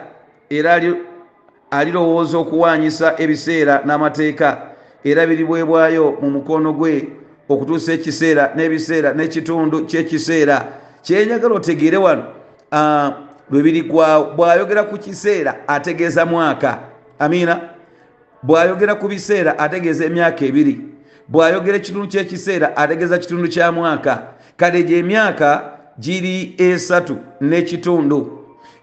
Era 0.50 0.80
alirowooza 1.70 2.38
okuwanyisa 2.38 3.14
ebiseera 3.18 3.82
n'amateeka. 3.84 4.62
Era 5.04 5.26
biribwebwayo 5.26 6.18
mu 6.20 6.30
mukono 6.30 6.72
gwe 6.72 7.08
okutuusa 7.48 7.92
ekiseera 7.92 8.52
n'ebiseera 8.56 9.12
n'ekitundu 9.12 9.86
kyekiseera. 9.86 10.64
Kyenjagala 11.02 11.54
otegeere 11.54 11.96
wano 11.96 12.24
lwebiri 13.50 13.82
bw'ayogera 14.36 14.82
ku 14.84 14.98
kiseera 14.98 15.54
ategeeza 15.66 16.26
mwaka. 16.26 16.78
Amiina? 17.18 17.60
Bw'ayogera 18.42 18.94
ku 18.94 19.08
biseera 19.08 19.58
ategeeza 19.58 20.04
emyaka 20.04 20.44
ebiri. 20.44 20.80
Bw'ayogera 21.28 21.76
ekitundu 21.76 22.08
kyekiseera 22.08 22.76
ategeeza 22.76 23.18
kitundu 23.18 23.48
kya 23.48 23.72
mwaka. 23.72 24.22
Kale 24.56 24.82
gye 24.82 24.98
emyaka 24.98 25.78
giri 25.98 26.54
esatu 26.58 27.16
n'ekitundu 27.40 28.37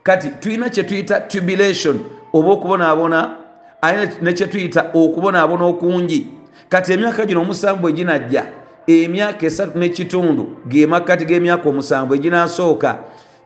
kati 0.06 0.30
tulina 0.30 0.70
kyetuyita 0.70 1.20
tribulation 1.20 2.00
oba 2.34 2.52
okubonaabona 2.52 3.36
ayina 3.82 4.12
nekyetuyita 4.22 4.92
okubonaabona 4.94 5.66
okungi. 5.66 6.28
Kati 6.70 6.94
emyaka 6.94 7.26
gino 7.26 7.42
omusanvu 7.42 7.90
eginajja 7.90 8.46
emyaka 8.88 9.46
esatu 9.46 9.80
n'ekitundu 9.80 10.44
gemakkati 10.68 11.26
g'emyaka 11.26 11.70
omusanvu 11.70 12.16
eginasooka 12.16 13.00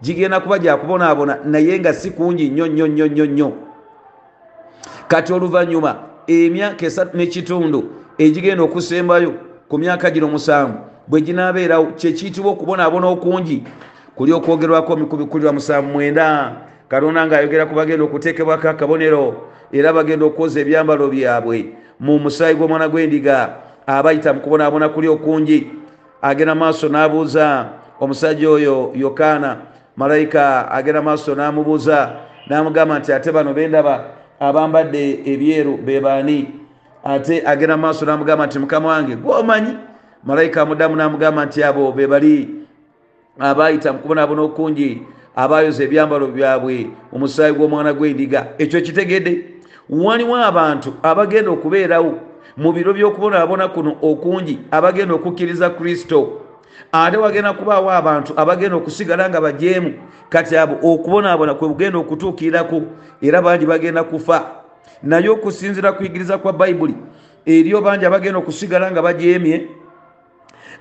gigenda 0.04 0.40
kuba 0.40 0.60
gyakubonaabona 0.60 1.38
naye 1.46 1.80
nga 1.80 1.94
si 1.94 2.12
kungi 2.12 2.50
nnyo 2.50 2.68
nnyo 2.68 2.88
nnyo 2.88 3.08
nnyo 3.08 3.26
nnyo. 3.26 3.54
Kati 5.08 5.34
oluvannyuma 5.34 5.96
emyaka 6.28 6.86
esatu 6.86 7.18
n'ekitundu 7.18 7.84
egigenda 8.18 8.64
okusembayo 8.64 9.34
ku 9.70 9.78
myaka 9.78 10.12
gino 10.12 10.28
musanvu 10.28 10.78
bwe 11.08 11.22
ginaabeerawo 11.22 11.86
kyekiyitibwa 11.86 12.52
okubonaabona 12.52 13.08
okungi 13.08 13.64
kuli 14.20 14.34
okwogerwako 14.34 14.96
mikubikulirwa 14.96 15.54
musanvu 15.54 15.92
mwenda 15.92 16.52
katonda 16.92 17.24
ng'ayogera 17.26 17.66
ku 17.66 17.76
bagenda 17.76 18.04
okuteekebwako 18.04 18.68
akabonero 18.70 19.48
era 19.72 19.96
bagenda 19.96 20.26
okwoza 20.28 20.60
ebyambalo 20.60 21.08
byabwe. 21.08 21.72
Mu 22.04 22.20
musaayi 22.20 22.60
gw'omwana 22.60 22.92
gw'endiga 22.92 23.64
abayita 23.88 24.36
mu 24.36 24.44
kubonaabona 24.44 24.92
kuli 24.92 25.08
okungi. 25.08 25.72
Agenda 26.20 26.52
maaso 26.52 26.92
n'abuuza 26.92 27.70
omusajja 28.04 28.50
oyo 28.52 28.92
yokaana. 28.92 29.72
Malayika 29.96 30.68
agenda 30.68 31.00
maaso 31.00 31.32
n'amubuuza 31.32 32.12
n'amugamba 32.52 33.00
nti 33.00 33.16
ate 33.16 33.32
bano 33.32 33.56
bendaba 33.56 34.04
abambadde 34.40 35.24
ebyeru 35.24 35.80
bebaani 35.80 36.60
ate 37.08 37.40
agenda 37.48 37.78
maaso 37.78 38.04
n'amugamba 38.04 38.52
nti 38.52 38.60
mukama 38.60 38.90
wange 38.90 39.16
gwomanyi? 39.16 39.80
Malayika 40.28 40.62
amuddamu 40.62 40.96
n'amugamba 41.00 41.46
nti 41.46 41.64
abo 41.64 41.92
be 41.96 42.08
bali 42.08 42.59
abayita 43.40 43.94
mu 43.94 44.00
kubonaabona 44.00 44.42
okungi 44.42 45.02
abayoza 45.36 45.84
ebyambalo 45.84 46.28
byabwe 46.28 46.88
omusaayi 47.14 47.54
gw'omwana 47.54 47.94
gw'endiga. 47.94 48.54
Ekyo 48.58 48.82
kitegedde. 48.82 49.34
Waliwo 49.90 50.36
abantu 50.36 50.94
abagenda 51.02 51.52
okubeerawo 51.52 52.14
mu 52.58 52.70
biro 52.74 52.94
by'okubonaabona 52.94 53.68
kuno 53.68 53.96
okungi 54.02 54.60
abagenda 54.72 55.14
okukkiriza 55.16 55.70
kristo. 55.70 56.42
Ate 56.92 57.18
wagenda 57.18 57.54
kubaawo 57.54 57.90
abantu 57.92 58.34
abagenda 58.36 58.76
okusigala 58.78 59.30
nga 59.30 59.42
bajeemu 59.42 59.94
kati 60.30 60.58
abo 60.58 60.76
okubonaabona 60.84 61.54
kwe 61.54 61.68
bugenda 61.68 61.98
okutuukirirako 61.98 62.82
era 63.22 63.42
bangi 63.42 63.66
bagenda 63.66 64.04
kufa. 64.04 64.46
Naye 65.04 65.30
okusinziira 65.30 65.92
kuyigiriza 65.92 66.38
kwa 66.38 66.54
bayibuli 66.54 66.96
eriyo 67.46 67.82
bangi 67.82 68.06
abagenda 68.06 68.40
okusigala 68.40 68.92
nga 68.92 69.02
bajeemye 69.02 69.68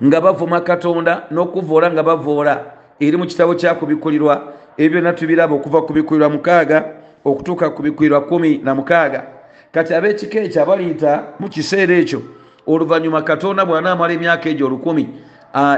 nga 0.03 0.21
bavuma 0.21 0.61
katonda 0.61 1.27
n'okuvoola 1.31 1.91
nga 1.91 2.03
bavoola. 2.03 2.65
Eri 2.99 3.17
mu 3.17 3.25
kitabo 3.25 3.55
kyakubikulirwa 3.55 4.53
ebyo 4.77 5.01
byonna 5.01 5.13
tubiraba 5.13 5.55
okuva 5.55 5.81
ku 5.81 5.93
bikulirwa 5.93 6.29
mukaaga 6.29 6.83
okutuuka 7.25 7.69
ku 7.69 7.81
bikulirwa 7.83 8.21
kumi 8.21 8.57
na 8.63 8.75
mukaaga. 8.75 9.23
Kati 9.71 9.93
ab'ekika 9.93 10.39
ekyo 10.39 10.61
abaliyita 10.63 11.23
mu 11.39 11.49
kiseera 11.49 11.95
ekyo 11.95 12.21
oluvannyuma 12.67 13.21
katonda 13.21 13.65
bw'anaamala 13.65 14.13
emyaka 14.13 14.49
egyo 14.49 14.67
olukumi 14.67 15.09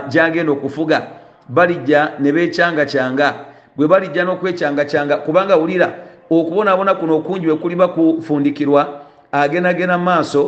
gyagenda 0.10 0.52
okufuga 0.52 1.08
balijja 1.50 2.14
ne 2.20 2.32
beecyangacyanga 2.32 3.28
bwe 3.76 3.88
balijja 3.88 4.24
n'okwecyangacyanga 4.24 5.18
kubanga 5.26 5.56
wulira 5.56 5.88
okubonaabona 6.30 6.94
kuno 6.96 7.18
okungi 7.18 7.46
bwe 7.46 7.56
kuliba 7.56 7.88
kufundikirwa 7.88 9.02
agendagenda 9.32 9.98
mu 9.98 10.04
maaso 10.04 10.42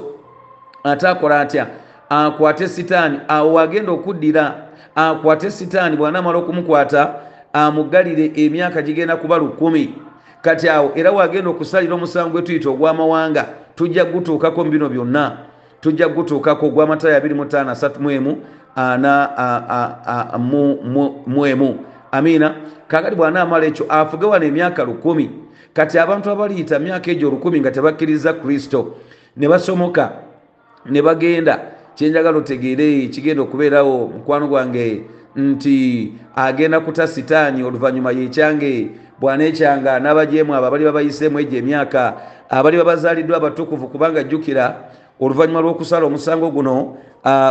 ate 0.83 1.07
akola 1.07 1.39
atya 1.39 1.67
akwate 2.13 2.67
sitaani. 2.67 3.19
Awo 3.27 3.59
agenda 3.59 3.91
okuddira 3.91 4.55
akwate 4.95 5.51
sitaani 5.51 5.97
bw'anaamala 5.97 6.37
okumukwata 6.37 7.15
amuggalire 7.53 8.31
emyaka 8.35 8.81
gigenda 8.81 9.15
kuba 9.17 9.37
lukumi. 9.37 9.93
Kati 10.41 10.69
awo 10.69 10.91
era 10.95 11.11
wagenda 11.11 11.49
okusalira 11.49 11.95
omusango 11.95 12.29
gwe 12.31 12.41
tuyita 12.41 12.69
ogw'amawanga 12.69 13.45
tujja 13.75 14.05
gutuukako 14.05 14.63
mu 14.65 14.71
bino 14.71 14.89
byonna. 14.89 15.37
Tujja 15.81 16.07
gutuukako 16.07 16.65
ogw'amatayo 16.65 17.19
25 17.19 17.99
mwemu 21.27 21.79
amiina. 22.11 22.55
Kakati 22.87 23.15
bw'anaamala 23.15 23.65
ekyo 23.65 23.85
afuge 23.89 24.25
wano 24.25 24.45
emyaka 24.45 24.83
lukumi. 24.83 25.29
Kati 25.73 25.99
abantu 25.99 26.29
abaliyita 26.29 26.79
myaka 26.79 27.11
egyo 27.11 27.27
olukumi 27.27 27.59
nga 27.59 27.71
tebakkiriza 27.71 28.33
kristo. 28.33 28.95
Ne 29.37 29.47
basomoka 29.47 30.11
ne 30.85 31.01
bagenda 31.01 31.59
kyenjagala 31.95 32.37
otegeere 32.37 33.07
kigenda 33.07 33.41
okubeerawo 33.43 34.07
mukwano 34.07 34.47
gwange 34.47 35.03
nti 35.35 36.13
agenda 36.35 36.79
kuta 36.79 37.07
sitaani 37.07 37.63
oluvannyuma 37.63 38.11
yekyange 38.11 38.89
bwanekyanga 39.19 39.99
n'abajeemu 39.99 40.55
abo 40.55 40.65
abali 40.67 40.85
babayiseemu 40.85 41.39
egyo 41.39 41.57
emyaka 41.59 42.13
abali 42.49 42.77
babazaaliddwa 42.77 43.37
abatukuvu 43.37 43.87
kubanga 43.87 44.23
jjukira 44.23 44.89
oluvannyuma 45.19 45.61
lw'okusala 45.61 46.05
omusango 46.05 46.49
guno 46.51 46.97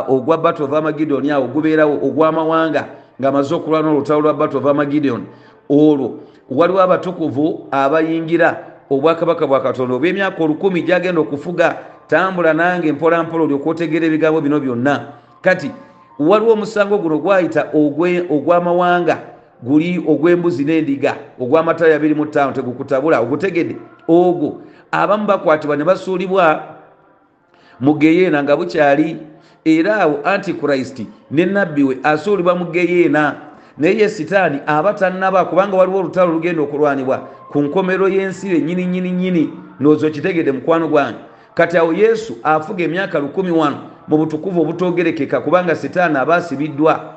ogwa 0.08 0.38
battle 0.38 0.64
of 0.64 0.72
amagideon 0.72 1.30
awo 1.30 1.46
gubeerawo 1.46 1.94
ogw'amawanga 2.06 2.82
ng'amaze 3.20 3.54
okulwana 3.54 3.90
olutalo 3.90 4.20
lwa 4.20 4.34
battle 4.34 4.58
of 4.58 4.66
amagideon 4.66 5.22
olwo 5.70 6.18
waliwo 6.50 6.80
abatukuvu 6.82 7.66
abayingira 7.70 8.72
obwakabaka 8.90 9.46
bwa 9.46 9.60
katonda 9.60 9.94
obw'emyaka 9.94 10.42
olukumi 10.42 10.82
gyagenda 10.82 11.20
okufuga 11.20 11.78
tambula 12.12 12.54
nange 12.54 12.92
mpolampola 12.92 13.44
olyoka 13.44 13.70
otegeera 13.70 14.06
ebigambo 14.06 14.40
bino 14.40 14.60
byonna. 14.60 15.00
Kati 15.40 15.70
waliwo 16.18 16.52
omusango 16.52 16.98
guno 16.98 17.18
gwayita 17.18 17.68
ogw'amawanga 17.72 19.18
guli 19.62 19.98
ogw'embuzi 20.08 20.64
n'endiga 20.64 21.16
ogw'amatala 21.40 21.94
abiri 21.96 22.14
mu 22.14 22.26
ttaano 22.26 22.52
tegukutabula 22.52 23.20
ogutegedde. 23.20 23.76
Ogwo 24.08 24.60
abamu 24.92 25.26
bakwatibwa 25.26 25.76
ne 25.76 25.84
basuulibwa 25.84 26.62
mu 27.80 27.94
geyeena 27.94 28.42
nga 28.42 28.56
bukyali 28.56 29.16
era 29.64 29.96
awo 30.04 30.20
antikrist 30.24 31.06
ne 31.30 31.46
nabbi 31.46 31.82
we 31.82 31.98
asuulibwa 32.02 32.54
mu 32.54 32.64
geyeena 32.64 33.34
naye 33.78 33.98
ye 33.98 34.08
sitaani 34.08 34.58
aba 34.66 34.92
tannaba 34.92 35.44
kubanga 35.44 35.76
waliwo 35.76 35.98
olutalo 35.98 36.30
olugenda 36.30 36.62
okulwanibwa 36.62 37.18
ku 37.52 37.62
nkomero 37.62 38.08
y'ensi 38.08 38.52
ennyini 38.56 38.86
nyini 38.86 39.10
nyini 39.10 39.50
noozo 39.80 40.10
kitegedde 40.10 40.52
mukwano 40.52 40.88
gwange 40.88 41.31
kati 41.54 41.78
awo 41.78 41.92
yesu 41.92 42.36
afuga 42.42 42.84
emyaka 42.84 43.18
lukumi 43.18 43.50
wano 43.50 43.78
mu 44.08 44.18
butukuvu 44.18 44.60
obutogerekeka 44.60 45.40
kubanga 45.40 45.76
sitaani 45.76 46.18
aba 46.18 46.36
asibiddwa 46.36 47.14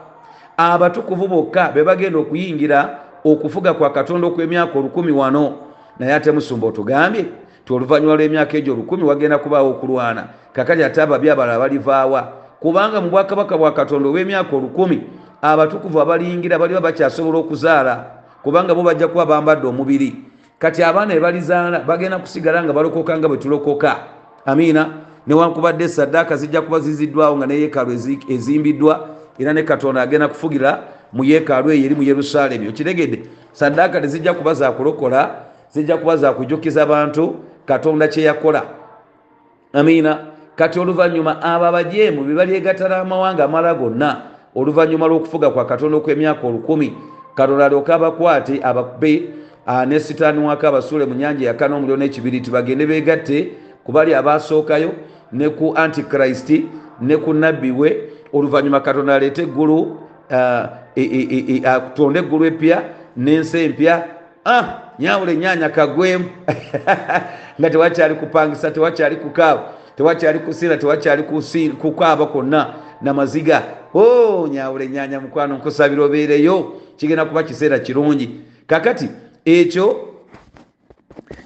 abatukuvu 0.58 1.28
bokka 1.28 1.72
be 1.74 1.84
bagenda 1.84 2.20
okuyingira 2.20 3.06
okufuga 3.26 3.74
kwa 3.74 3.90
katonda 3.90 4.28
okw'emyaka 4.28 4.80
olukumi 4.80 5.12
wano. 5.12 5.54
Naye 6.00 6.14
ate 6.14 6.32
musumba 6.32 6.68
otugambye 6.68 7.26
ti 7.66 7.74
oluvannyuma 7.74 8.16
lw'emyaka 8.16 8.58
egyo 8.58 8.74
olukumi 8.74 9.04
wagenda 9.04 9.38
kubaawo 9.38 9.70
okulwana. 9.70 10.28
Kakati 10.54 10.84
ate 10.84 11.02
ababi 11.02 11.30
abalala 11.30 11.60
balivaawa. 11.60 12.22
Kubanga 12.60 13.02
mu 13.02 13.10
bwakabaka 13.10 13.58
bwa 13.58 13.74
katonda 13.74 14.10
obw'emyaka 14.10 14.56
olukumi 14.56 15.04
abatukuvu 15.42 16.02
abaliyingira 16.02 16.60
baliba 16.60 16.82
bakyasobola 16.82 17.38
okuzaala 17.40 18.06
kubanga 18.44 18.76
bo 18.76 18.84
bajja 18.84 19.08
kuba 19.08 19.26
bambadde 19.26 19.68
omubiri. 19.68 20.16
Kati 20.60 20.84
abaana 20.84 21.14
ebalizaala 21.14 21.80
bagenda 21.80 22.20
kusigala 22.20 22.64
nga 22.64 22.74
balokoka 22.74 23.18
nga 23.18 23.28
bwe 23.28 23.38
tulokoka 23.38 24.15
amiina 24.46 24.90
newankubadde 25.28 25.88
saddaaka 25.88 26.38
zijja 26.38 26.62
kuba 26.62 26.80
ziziddwawo 26.80 27.38
nga 27.38 27.46
ne 27.46 27.56
yeekaalu 27.60 27.92
ezimbiddwa 28.30 29.10
era 29.40 29.54
ne 29.54 29.64
katonda 29.64 30.02
agenda 30.02 30.28
kufugira 30.28 30.84
mu 31.14 31.24
yeekaalu 31.24 31.72
eyo 31.72 31.86
eri 31.86 31.96
mu 31.96 32.04
yerusaalemi 32.04 32.68
okiregedde 32.68 33.22
saddaaka 33.52 34.02
tezijja 34.02 34.34
kuba 34.34 34.54
zakulokola 34.54 35.36
zijja 35.74 35.98
kuba 35.98 36.18
zakujjukiza 36.18 36.86
bantu 36.86 37.36
katonda 37.66 38.08
kyeyakola 38.08 38.64
amiina 39.74 40.20
kati 40.56 40.80
oluvannyuma 40.80 41.42
abo 41.42 41.66
abajeemu 41.66 42.24
be 42.24 42.34
balyegattala 42.34 42.98
amawanga 43.02 43.44
amala 43.44 43.74
gonna. 43.74 44.22
Oluvannyuma 44.56 45.08
lw'okufuga 45.08 45.50
kwa 45.50 45.66
katonda 45.66 45.98
okw'emyaka 45.98 46.48
olukumi 46.48 46.94
katonda 47.36 47.66
alyoka 47.66 47.96
abakwate 47.96 48.64
abakube 48.64 49.30
ne 49.88 50.00
sitaani 50.00 50.46
waka 50.48 50.68
abasuule 50.68 51.06
mu 51.06 51.16
nyanja 51.16 51.48
yakana 51.48 51.76
omuliro 51.76 51.98
n'ekibiriti 51.98 52.52
bagende 52.52 52.86
beegatte 52.88 53.52
ku 53.86 53.92
bali 53.92 54.14
abasookayo 54.14 54.92
ne 55.32 55.50
ku 55.50 55.74
antikristi 55.76 56.66
ne 57.02 57.18
ku 57.18 57.34
nabbi 57.34 57.72
we 57.72 58.10
oluvannyuma 58.34 58.80
katonda 58.80 59.16
aleete 59.16 59.42
eggulu 59.42 59.98
atonde 61.66 62.20
eggulu 62.20 62.46
epya 62.46 62.84
n'ensi 63.18 63.58
empya. 63.58 64.08
Nyawula 65.00 65.32
enyanya 65.32 65.70
kagwemu 65.70 66.26
nga 67.60 67.70
tewakyali 67.70 68.16
kupangisa 68.16 68.72
tewakyali 68.72 69.16
kukaaba 69.16 69.64
tewakyali 69.98 70.40
kusiira 70.40 70.78
tewakyali 70.78 71.24
kukaaba 71.82 72.26
kwonna 72.26 72.74
namaziga 73.02 73.64
o 73.94 74.48
nyawula 74.48 74.84
enyanya 74.84 75.20
mukwano 75.20 75.56
nkusabira 75.56 76.04
obeereyo. 76.04 76.74
Kigenda 76.98 77.26
kuba 77.26 77.44
kiseera 77.44 77.80
kirungi. 77.80 78.40
Kakati 78.68 79.10
ekyo 79.46 80.10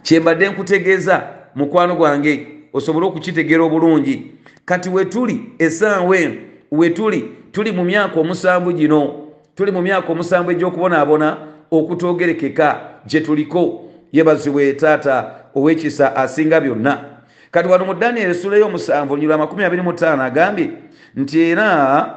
kyembadde 0.04 0.50
nkutegeeza 0.50 1.39
mukwano 1.56 1.95
gwange 1.95 2.47
osobole 2.74 3.06
okukitegeera 3.06 3.64
obulungi. 3.64 4.32
Kati 4.66 4.89
wetuli 4.89 5.41
esaawa 5.60 6.18
eno 6.18 6.36
wetuli 6.72 7.32
tuli 7.52 7.72
mu 7.72 7.84
myaka 7.84 8.20
omusanvu 8.20 8.74
gino 8.74 9.28
tuli 9.56 9.72
mu 9.72 9.82
myaka 9.82 10.12
omusanvu 10.12 10.52
egy'okubonaabona 10.52 11.38
okutogerekeka 11.72 12.82
gye 13.06 13.22
tuliko. 13.22 13.86
Yebazibwe 14.12 14.74
taata 14.74 15.36
ow'ekisa 15.56 16.16
asinga 16.16 16.62
byonna. 16.62 17.06
Kati 17.52 17.70
wano 17.70 17.86
mu 17.86 17.93
daniel 17.93 18.32
esula 18.32 18.58
y'omusanvu 18.58 19.18
nyula 19.18 19.38
25 19.38 20.22
agambye 20.22 20.70
nti 21.16 21.41
era 21.41 22.16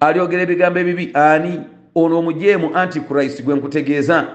alyogera 0.00 0.42
ebigambo 0.42 0.78
ebibi 0.78 1.10
ani? 1.14 1.60
Ono 1.94 2.18
omujeemu 2.18 2.70
antikrist 2.76 3.42
gwe 3.42 3.54
nkutegeeza. 3.54 4.26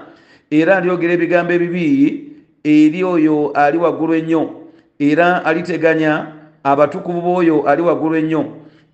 Era 0.50 0.76
alyogera 0.76 1.12
ebigambo 1.12 1.52
ebibi 1.52 2.31
eri 2.64 3.04
oyo 3.04 3.50
ali 3.54 3.78
waggulu 3.78 4.14
ennyo 4.14 4.50
era 4.98 5.44
aliteganya 5.44 6.26
abatukuvu 6.64 7.20
b'oyo 7.20 7.62
ali 7.68 7.82
waggulu 7.82 8.16
ennyo 8.16 8.44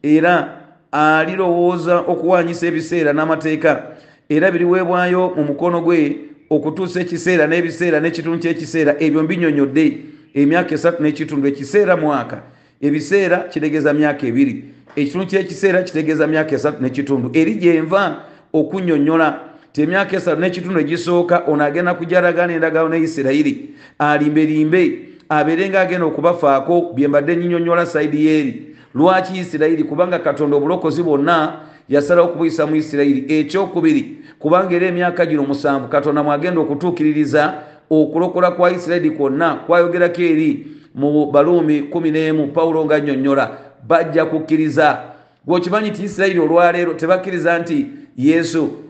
era 0.03 0.61
alirowooza 0.93 1.97
okuwanyisa 1.99 2.67
ebiseera 2.67 3.13
n'amateeka 3.13 3.97
era 4.29 4.51
biriweebwayo 4.51 5.33
mu 5.37 5.45
mukono 5.45 5.81
gwe 5.81 6.29
okutuusa 6.51 7.01
ekiseera 7.01 7.47
n'ebiseera 7.47 8.01
n'ekitundu 8.01 8.39
kyekiseera 8.39 8.97
ebyo 9.01 9.23
mbinyonyodde 9.23 9.87
emyaka 10.35 10.75
esatu 10.75 11.03
n'ekitundu 11.03 11.49
ekiseera 11.49 11.97
mwaka. 11.97 12.43
Ebiseera 12.81 13.39
kitegeeza 13.39 13.93
myaka 13.93 14.27
ebiri 14.27 14.65
ekitundu 14.97 15.27
kyekiseera 15.27 15.83
kitegeeza 15.83 16.27
myaka 16.27 16.55
esatu 16.55 16.83
nekitundu. 16.83 17.31
Eri 17.35 17.55
gyenva 17.55 18.23
okunyonyola 18.53 19.48
ti 19.79 19.83
emyaka 19.83 20.17
esatu 20.17 20.41
nekitundu 20.41 20.81
egisooka 20.81 21.43
ono 21.47 21.65
agenda 21.65 21.95
kujalagana 21.95 22.53
endagano 22.53 22.89
ne 22.89 22.99
isirayiri 22.99 23.71
alimbelimbe 23.99 24.99
abeere 25.29 25.69
nga 25.69 25.81
agenda 25.81 26.07
okubafaako 26.07 26.93
byembadde 26.95 27.37
nyinyonyola 27.37 27.87
saidi 27.87 28.27
yeeri 28.27 28.77
lwaki 28.95 29.39
isirayiri? 29.39 29.85
Kubanga 29.85 30.19
katonda 30.19 30.57
obulokozi 30.57 31.03
bwonna 31.03 31.61
yasalawo 31.89 32.29
okubuyisa 32.29 32.67
mu 32.67 32.77
isirayiri. 32.77 33.25
Ekyokubiri 33.29 34.19
kubanga 34.39 34.75
era 34.75 34.87
emyaka 34.87 35.27
gino 35.27 35.43
musanvu 35.43 35.89
katonda 35.89 36.23
mwagenda 36.23 36.61
okutuukiririza 36.61 37.55
okulokola 37.91 38.51
kwa 38.51 38.71
isirayiri 38.71 39.11
kwonna 39.11 39.55
kwayogerako 39.55 40.23
eri 40.23 40.67
mu 40.95 41.31
baluumi 41.31 41.81
11 41.81 42.47
pawulo 42.47 42.85
nga 42.85 42.99
nnyonnyola 42.99 43.59
bajja 43.87 44.25
kukkiriza. 44.25 44.99
Gweokimanyi 45.47 45.91
nti 45.91 46.03
isirayiri 46.03 46.41
olwaleero 46.41 46.95
tebakkiriza 46.95 47.59
nti 47.59 47.87
yesu 48.17 48.88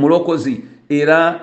mulokozi 0.00 0.60
era 0.88 1.40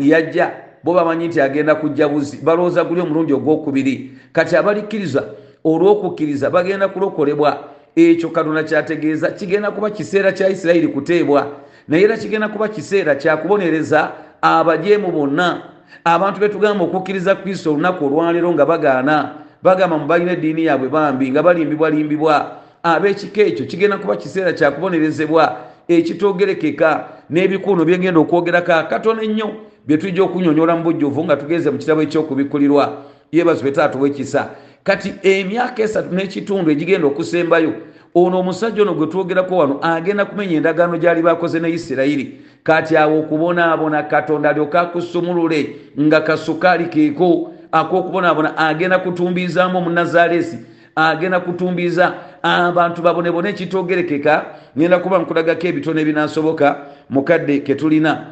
yajja 0.00 0.52
bo 0.84 0.94
bamanyi 0.94 1.28
nti 1.28 1.40
agenda 1.40 1.74
kujja 1.74 2.08
buzi 2.08 2.36
balowooza 2.42 2.84
guli 2.84 3.00
omulundi 3.00 3.32
ogwokubiri. 3.32 4.10
Kati 4.32 4.56
abalikkiriza 4.56 5.24
olw'okukkiriza 5.64 6.50
bagenda 6.50 6.88
kulokolebwa. 6.88 7.64
Ekyo 7.96 8.28
katonda 8.28 8.62
kyategeeza 8.62 9.30
kigenda 9.30 9.70
kuba 9.70 9.90
kiseera 9.90 10.32
kya 10.32 10.48
isirayiri 10.48 10.88
kuteebwa. 10.88 11.46
Naye 11.88 12.04
era 12.04 12.16
kigenda 12.16 12.48
kuba 12.48 12.68
kiseera 12.68 13.14
kyakubonereza 13.14 14.10
abajeemu 14.42 15.12
bonna. 15.12 15.62
Abantu 16.04 16.40
betugamba 16.40 16.84
okukkiriza 16.84 17.34
kristo 17.34 17.72
olunaku 17.72 18.06
olwaleero 18.06 18.52
nga 18.52 18.66
bagaana 18.66 19.34
bagamba 19.62 19.98
mu 19.98 20.06
balina 20.06 20.32
eddiini 20.32 20.64
yaabwe 20.64 20.88
bambi 20.88 21.30
nga 21.30 21.42
balimbibwalimbibwa 21.42 22.56
ab'ekika 22.82 23.40
ekyo 23.42 23.66
kigenda 23.66 23.96
kuba 23.96 24.16
kiseera 24.16 24.52
kyakubonerezebwa 24.52 25.56
ekitogerekeka 25.88 27.08
n'ebikuuno 27.30 27.84
byegenda 27.84 28.20
okwogerako 28.20 28.72
akatono 28.72 29.22
ennyo 29.22 29.48
bye 29.86 29.98
tujja 29.98 30.22
okunyonyola 30.22 30.76
mu 30.76 30.82
bujjuvu 30.82 31.24
nga 31.24 31.36
tugeze 31.36 31.70
mu 31.70 31.78
kitabo 31.78 32.02
ekyokubikkulirwa 32.02 32.84
yeebazibwe 33.32 33.72
taata 33.72 33.98
wekisa 33.98 34.50
kati 34.84 35.14
emyaka 35.22 35.82
esatu 35.82 36.14
n'ekitundu 36.14 36.70
egigenda 36.70 37.06
okusembayo 37.06 37.72
ono 38.14 38.38
omusajja 38.38 38.82
ono 38.82 38.94
gwe 38.94 39.06
twogerako 39.06 39.56
wano 39.56 39.78
agenda 39.82 40.24
kumenya 40.24 40.56
endagaano 40.56 40.98
gyali 40.98 41.22
bakoze 41.22 41.60
ne 41.60 41.70
isirayiri. 41.70 42.40
Kati 42.62 42.96
awo 42.96 43.18
okubonaabona 43.20 44.02
katonda 44.02 44.50
alyoka 44.50 44.80
akusumulule 44.80 45.76
nga 46.00 46.20
kasukaali 46.20 46.84
keeko 46.84 47.52
ak'okubonaabona 47.72 48.56
agenda 48.56 48.98
kutumbiizaamu 48.98 49.78
omunazaalesi 49.78 50.58
agenda 50.96 51.40
kutumbiiza 51.40 52.14
abantu 52.42 53.02
babonebone 53.02 53.48
ekitogerekeka 53.50 54.44
ngenda 54.78 54.98
kuba 54.98 55.18
nkulagako 55.18 55.66
ebitono 55.66 56.00
ebinasoboka 56.00 56.86
mukadde 57.10 57.58
ketulina 57.58 58.26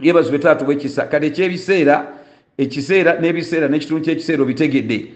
yebazibe 0.00 0.38
taatu 0.38 0.64
bwekisa 0.64 1.06
kati 1.06 1.26
ekyebiseera 1.26 2.06
ekiseera 2.58 3.20
n'ebiseera 3.20 3.68
n'ekitundu 3.68 4.04
kyekiseera 4.04 4.42
obitegedde. 4.42 5.06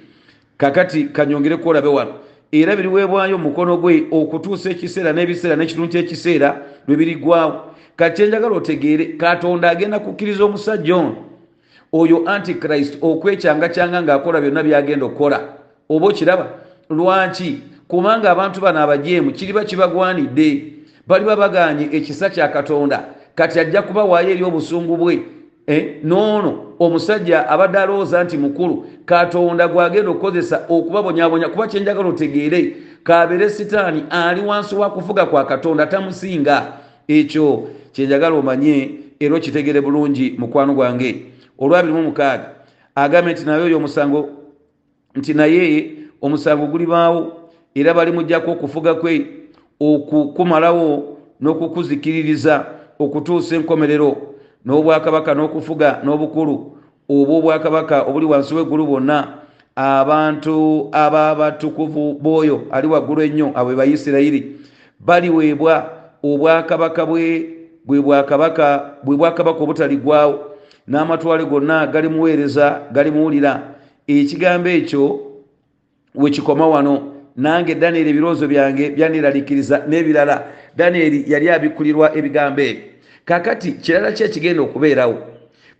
Kakati 0.56 1.04
kanyongereko 1.04 1.68
olabe 1.68 1.88
wano. 1.88 2.12
Era 2.52 2.76
biriweebwayo 2.76 3.38
mukono 3.38 3.76
gwe 3.76 4.06
okutuusa 4.10 4.70
ekiseera 4.70 5.12
n'ebiseera 5.12 5.56
n'ekitundu 5.56 5.88
kyekiseera 5.88 6.62
lwe 6.88 6.96
birigwawo. 6.96 7.74
Kati 7.96 8.16
kyenjagala 8.16 8.56
otegeere 8.56 9.04
katonda 9.04 9.70
agenda 9.70 9.98
kukkiriza 9.98 10.44
omusajja 10.44 10.96
ono 10.96 11.16
oyo 11.92 12.26
antichrist 12.26 12.98
okwecyangacyanga 13.00 14.02
ng'akola 14.02 14.40
byonna 14.40 14.62
byagenda 14.62 15.06
okukola. 15.06 15.38
Oba 15.88 16.06
okiraba? 16.06 16.46
Lwaki? 16.90 17.58
Kubanga 17.88 18.30
abantu 18.30 18.60
bano 18.60 18.80
abajeemu 18.80 19.32
kiriba 19.32 19.64
kibagwanidde 19.64 20.74
baliba 21.06 21.36
baganye 21.36 21.88
ekisa 21.92 22.30
kya 22.30 22.48
katonda. 22.48 23.04
Kati 23.34 23.60
ajja 23.60 23.82
kubawaayo 23.82 24.30
eri 24.30 24.44
obusungu 24.44 24.96
bwe. 24.96 25.22
Eh? 25.66 25.96
noono 26.02 26.74
omusajja 26.78 27.48
abadde 27.48 27.78
alowooza 27.78 28.24
nti 28.24 28.36
mukulu 28.36 28.86
katonda 29.04 29.68
gwagenda 29.68 30.10
okukozesa 30.10 30.64
okubabonyabonya 30.68 31.48
kuba 31.48 31.66
kyenjagala 31.66 32.08
otegeere 32.08 32.76
kabeere 33.02 33.50
sitaani 33.50 34.04
ali 34.10 34.40
wansi 34.40 34.74
wa 34.74 34.90
kufuga 34.90 35.26
kwa 35.26 35.44
katonda 35.44 35.86
tamusinga. 35.86 36.72
Ekyo 37.08 37.68
kyenjagala 37.92 38.36
omanye 38.36 38.90
era 39.20 39.36
okitegere 39.36 39.80
bulungi 39.80 40.34
mukwano 40.38 40.74
gwange. 40.74 41.26
Olwabirimu 41.58 42.02
mukaaga 42.02 42.50
agambe 42.94 43.32
nti 43.32 43.44
naye 43.44 43.62
oyo 43.62 43.76
omusango 43.76 44.28
nti 45.14 45.34
naye 45.34 45.92
omusango 46.22 46.66
gulibaawo 46.66 47.50
era 47.74 47.94
balimujjako 47.94 48.50
okufuga 48.52 48.94
kwe 48.94 49.26
okukumalawo 49.80 51.16
n'okukuzikiririza 51.40 52.66
okutuusa 52.98 53.56
enkomerero 53.56 54.16
n'obwakabaka 54.64 55.34
n'okufuga 55.34 56.00
n'obukulu. 56.04 56.74
Obw'obwakabaka 57.08 58.02
obuli 58.08 58.26
wansi 58.26 58.54
w'eggulu 58.54 58.86
bwonna 58.86 59.44
abantu 59.76 60.88
ababatukuvu 60.92 62.14
bw'oyo 62.22 62.60
ali 62.70 62.86
waggulu 62.86 63.22
ennyo 63.22 63.52
abwe 63.54 63.76
bayisirayiri 63.76 64.40
baliweebwa 65.00 65.90
obwakabaka 66.22 67.06
bwe 67.06 67.24
bwe 67.84 68.00
bwakabaka 68.00 68.96
bwe 69.04 69.16
bwakabaka 69.16 69.60
obutaligwawo 69.60 70.34
n'amatwale 70.88 71.44
gonna 71.44 71.86
galimuweereza 71.86 72.80
galimuwulira 72.92 73.76
ekigambo 74.06 74.68
ekyo 74.68 75.20
wekikoma 76.14 76.66
wano 76.66 77.13
nange 77.36 77.74
danieri 77.74 78.10
ebirowoozo 78.10 78.48
byange 78.48 78.90
byaniraliikiriza 78.90 79.84
n'ebirala. 79.88 80.46
Danieri 80.76 81.24
yali 81.26 81.50
abikkulirwa 81.50 82.16
ebigambo 82.16 82.60
ebyo 82.60 82.82
kakati 83.24 83.72
kirala 83.72 84.12
ki 84.12 84.22
ekigenda 84.24 84.62
okubeerawo. 84.62 85.16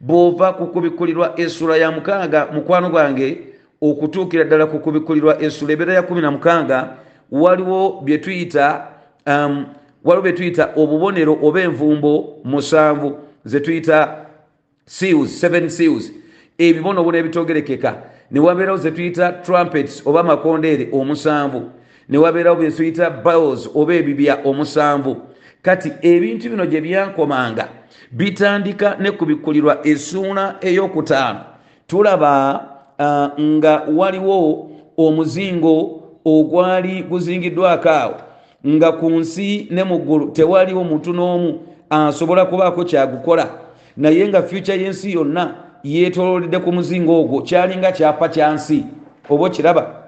Bw'ova 0.01 0.53
ku 0.53 0.67
kubikkulirwa 0.67 1.35
essula 1.37 1.77
ya 1.77 1.91
mukaaga 1.91 2.47
mukwano 2.53 2.91
gwange 2.91 3.39
okutuukira 3.81 4.45
ddala 4.45 4.67
ku 4.67 4.79
kubikkulirwa 4.79 5.43
essula 5.43 5.73
ebeera 5.73 5.95
ya 5.95 6.03
kumi 6.03 6.21
na 6.21 6.31
mukaaga 6.31 6.97
waliwo 7.31 8.01
bye 8.05 8.19
tuyita 8.19 8.89
um, 9.27 9.67
waliwo 10.05 10.23
bye 10.23 10.33
tuyita 10.33 10.73
obubonero 10.77 11.39
oba 11.43 11.61
envumbo 11.61 12.41
musanvu 12.45 13.19
ze 13.45 13.61
tuyita 13.61 14.27
seals 14.87 15.41
seven 15.41 15.69
seals. 15.69 16.13
Ebibonobono 16.59 17.19
ebitogerekeka 17.19 18.03
ne 18.31 18.41
wabeerawo 18.41 18.79
ze 18.79 18.91
tuyita 18.91 19.33
trumpets 19.33 20.07
oba 20.07 20.21
amakondeere 20.21 20.89
omusanvu. 20.93 21.71
Ne 22.09 22.19
wabeerawo 22.19 22.57
bye 22.57 22.71
tuyita 22.71 23.11
bowls 23.11 23.71
oba 23.75 23.95
ebibya 23.95 24.39
omusanvu. 24.45 25.17
Kati 25.63 25.93
ebintu 26.03 26.51
bino 26.51 26.67
gye 26.67 26.81
byankomanga 26.81 27.69
bitandika 28.13 28.97
ne 29.01 29.11
kubikkulirwa 29.11 29.87
essuuna 29.87 30.57
ey'okutaano. 30.61 31.41
Tulaba 31.87 32.65
uh, 32.99 33.43
nga 33.43 33.83
waliwo 33.97 34.71
omuzingo 34.97 36.03
ogwali 36.25 37.03
guzingiddwako 37.03 37.89
awo 37.89 38.15
nga 38.67 38.93
ku 38.93 39.11
nsi 39.11 39.69
ne 39.71 39.85
mu 39.85 39.99
ggulu 39.99 40.31
tewaliwo 40.31 40.85
muntu 40.85 41.13
n'omu 41.13 41.61
asobola 41.91 42.45
kubaako 42.45 42.85
kyagukola. 42.85 43.51
Naye 43.97 44.29
nga 44.29 44.43
fyuca 44.43 44.73
y'ensi 44.73 45.13
yonna 45.13 45.55
yeetolooledde 45.85 46.59
ku 46.59 46.73
muzingo 46.73 47.21
ogwo 47.21 47.43
kyalinga 47.43 47.93
kyapa 47.93 48.29
kya 48.29 48.53
nsi. 48.53 48.85
Oba 49.31 49.45
okiraba 49.47 50.05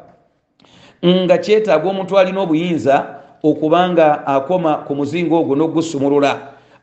nga 1.04 1.38
kyetaaga 1.38 1.88
omuntu 1.88 2.18
alina 2.18 2.40
obuyinza 2.40 3.20
okubanga 3.42 4.26
akoma 4.26 4.74
ku 4.86 4.94
muzingo 4.94 5.40
ogwo 5.40 5.54
n'ogusumulula 5.56 6.32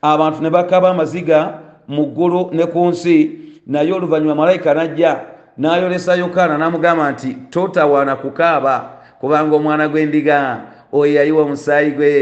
abantu 0.02 0.42
ne 0.42 0.50
bakaba 0.50 0.90
amaziga 0.90 1.60
mu 1.88 2.06
ggulu 2.06 2.50
ne 2.54 2.66
ku 2.66 2.86
nsi 2.88 3.16
naye 3.68 3.92
oluvannyuma 3.94 4.36
malayika 4.36 4.74
najja 4.74 5.20
n'ayolesa 5.58 6.16
yokaana 6.16 6.58
n'amugamba 6.58 7.12
nti 7.12 7.38
totawaana 7.50 8.16
kukaaba 8.16 8.90
kubanga 9.20 9.56
omwana 9.56 9.88
gw'endiga 9.90 10.38
oyo 10.94 11.14
yayiwa 11.14 11.42
omusaayi 11.44 11.92
gwe 11.92 12.14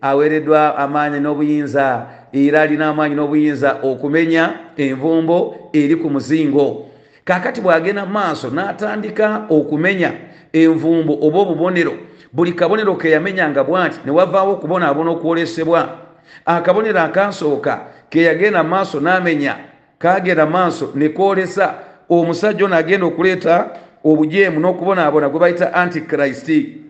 aweereddwa 0.00 0.76
amaanyi 0.78 1.20
n'obuyinza 1.20 2.06
era 2.34 2.62
alina 2.62 2.88
amaanyi 2.88 3.14
n'obuyinza 3.14 3.78
okumenya 3.82 4.54
envumbo 4.76 5.70
eri 5.72 5.96
ku 5.96 6.10
muzingo. 6.10 6.90
Kaakati 7.24 7.60
bw'agenda 7.60 8.06
maaso 8.06 8.50
n'atandika 8.50 9.46
okumenya 9.48 10.12
envumbo 10.52 11.18
oba 11.22 11.38
obubonero 11.38 11.94
buli 12.32 12.52
kabonero 12.52 12.96
ke 12.96 13.10
yamenyanga 13.10 13.64
bwati 13.64 14.00
ne 14.04 14.10
wavaawo 14.10 14.52
okubonaabona 14.52 15.10
okwolesebwa. 15.10 15.98
Akabonero 16.44 17.00
akansooka 17.00 17.86
ke 18.10 18.22
yagenda 18.22 18.64
maaso 18.64 19.00
n'amenya 19.00 19.56
kagenda 19.98 20.46
maaso 20.46 20.92
ne 20.94 21.08
kwolesa. 21.08 21.74
Omusajja 22.08 22.64
ono 22.64 22.76
agenda 22.76 23.06
okuleeta 23.06 23.70
obujeemu 24.04 24.60
n'okubonaabona 24.60 25.28
gwe 25.28 25.40
bayita 25.40 25.74
antikristi 25.74 26.82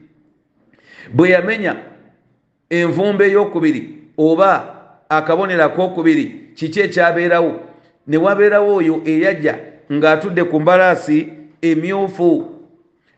bwe 1.13 1.31
yamenya 1.31 1.77
envumbo 2.71 3.25
ey'okubiri 3.25 4.11
oba 4.19 4.74
akabonero 5.09 5.65
ak'okubiri 5.65 6.53
kiki 6.55 6.81
ekyabeerawo? 6.81 7.61
Ne 8.07 8.17
wabeerawo 8.17 8.77
oyo 8.77 9.03
eyajja 9.05 9.59
ng'atudde 9.93 10.45
ku 10.45 10.61
mbalaasi 10.61 11.29
emyufu 11.63 12.51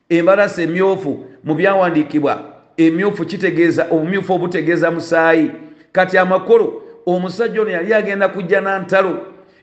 embalaasi 0.09 0.63
emyufu 0.63 1.27
mu 1.45 1.55
byawandiikibwa 1.55 2.43
emyufu 2.77 3.25
kitegeeza 3.25 3.87
obumyufu 3.91 4.33
obutegeeza 4.33 4.91
musaayi. 4.91 5.51
Kati 5.93 6.19
amakulu 6.19 6.83
omusajja 7.07 7.63
ono 7.63 7.71
yali 7.71 7.95
agenda 7.95 8.29
kujja 8.29 8.61
na 8.61 8.79
ntalo 8.79 9.19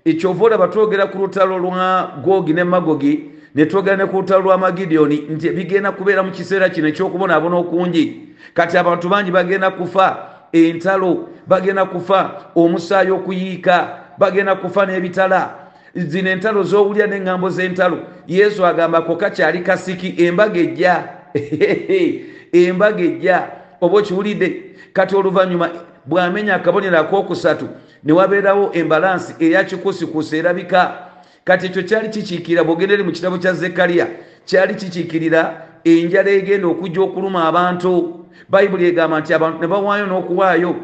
ekyova 0.06 0.46
olaba 0.46 0.68
twogera 0.68 1.06
ku 1.06 1.18
lutalo 1.18 1.58
lwa 1.58 2.12
gogi 2.24 2.54
ne 2.54 2.64
magogi 2.64 3.30
ne 3.56 3.66
twogera 3.66 3.98
ne 3.98 4.06
ku 4.06 4.18
lutalo 4.18 4.42
lwa 4.42 4.58
magidiyoni 4.58 5.18
nti 5.30 5.50
bigenda 5.50 5.92
kubeera 5.92 6.24
mu 6.24 6.32
kiseera 6.32 6.70
kino 6.70 6.88
ekyokubonaabona 6.88 7.56
okungi. 7.58 8.22
Kati 8.54 8.78
abantu 8.78 9.10
bangi 9.10 9.32
bagenda 9.32 9.72
kufa 9.72 10.33
entalo 10.54 11.30
bagenda 11.48 11.86
kufa 11.86 12.32
omusaayi 12.56 13.12
okuyiika 13.12 14.00
bagenda 14.18 14.56
kufa 14.56 14.86
n'ebitala. 14.86 15.50
Zino 15.96 16.30
entalo 16.30 16.64
z'owulya 16.64 17.08
n'eŋŋambo 17.08 17.50
z'entalo. 17.50 17.98
Yesu 18.28 18.66
agamba 18.66 19.02
ko 19.02 19.16
kakyali 19.16 19.60
kasiki 19.64 20.26
embaga 20.26 20.60
ejja. 20.60 21.04
Embaga 22.54 23.04
ejja. 23.04 23.48
Oba 23.82 23.98
okiwulidde? 23.98 24.64
Kati 24.94 25.16
oluvannyuma 25.16 25.70
bw'amenya 26.06 26.56
akabonero 26.56 26.98
akookusatu 27.00 27.68
ne 28.04 28.14
wabeerawo 28.14 28.70
embalansi 28.74 29.36
eya 29.40 29.64
kikusikusi 29.64 30.38
erabika. 30.38 31.10
Kati 31.44 31.66
ekyo 31.66 31.84
kyali 31.84 32.10
kikiikirira 32.10 32.64
bw'ogendere 32.64 33.04
mu 33.04 33.12
kitabo 33.12 33.38
kya 33.38 33.54
zekkaliya 33.54 34.08
kyali 34.46 34.76
kikiikirira 34.76 35.68
enjala 35.84 36.32
egenda 36.32 36.68
okujja 36.68 37.02
okuluma 37.02 37.48
abantu 37.48 38.23
bayibuli 38.50 38.86
egamba 38.86 39.20
nti 39.20 39.34
abantu 39.34 39.62
ne 39.62 39.68
bawaayo 39.68 40.06
n'okuwaayo 40.06 40.76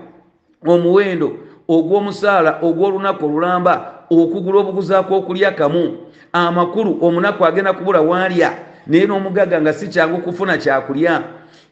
omuwendo 0.68 1.30
ogw'omusaala 1.68 2.60
ogw'olunaku 2.62 3.26
olulamba 3.26 3.74
okugula 4.10 4.60
obuguzaako 4.60 5.16
okulya 5.18 5.52
kamu 5.52 5.97
amakulu 6.34 6.97
omunaku 7.02 7.45
agenda 7.45 7.74
kubula 7.74 8.02
waalya 8.02 8.52
naye 8.88 9.06
n'omugaga 9.08 9.62
nga 9.62 9.74
si 9.74 9.88
kyangu 9.88 10.18
kufuna 10.18 10.58
kyakulya. 10.58 11.24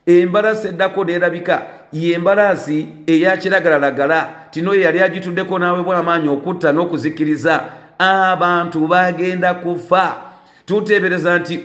Embalaasi 0.06 0.68
eddako 0.68 1.04
neerabika 1.04 1.66
yembalaasi 1.94 2.88
eya 3.08 3.38
kiragalalagala 3.38 4.30
tinoyo 4.52 4.82
yali 4.82 5.02
agituddeko 5.02 5.60
naweebwa 5.60 5.98
amaanyi 5.98 6.30
okutta 6.30 6.72
n'okuzikiriza 6.72 7.64
abantu 8.00 8.88
bagenda 8.88 9.54
kufa. 9.54 10.16
Tuteebereza 10.66 11.40
nti 11.40 11.64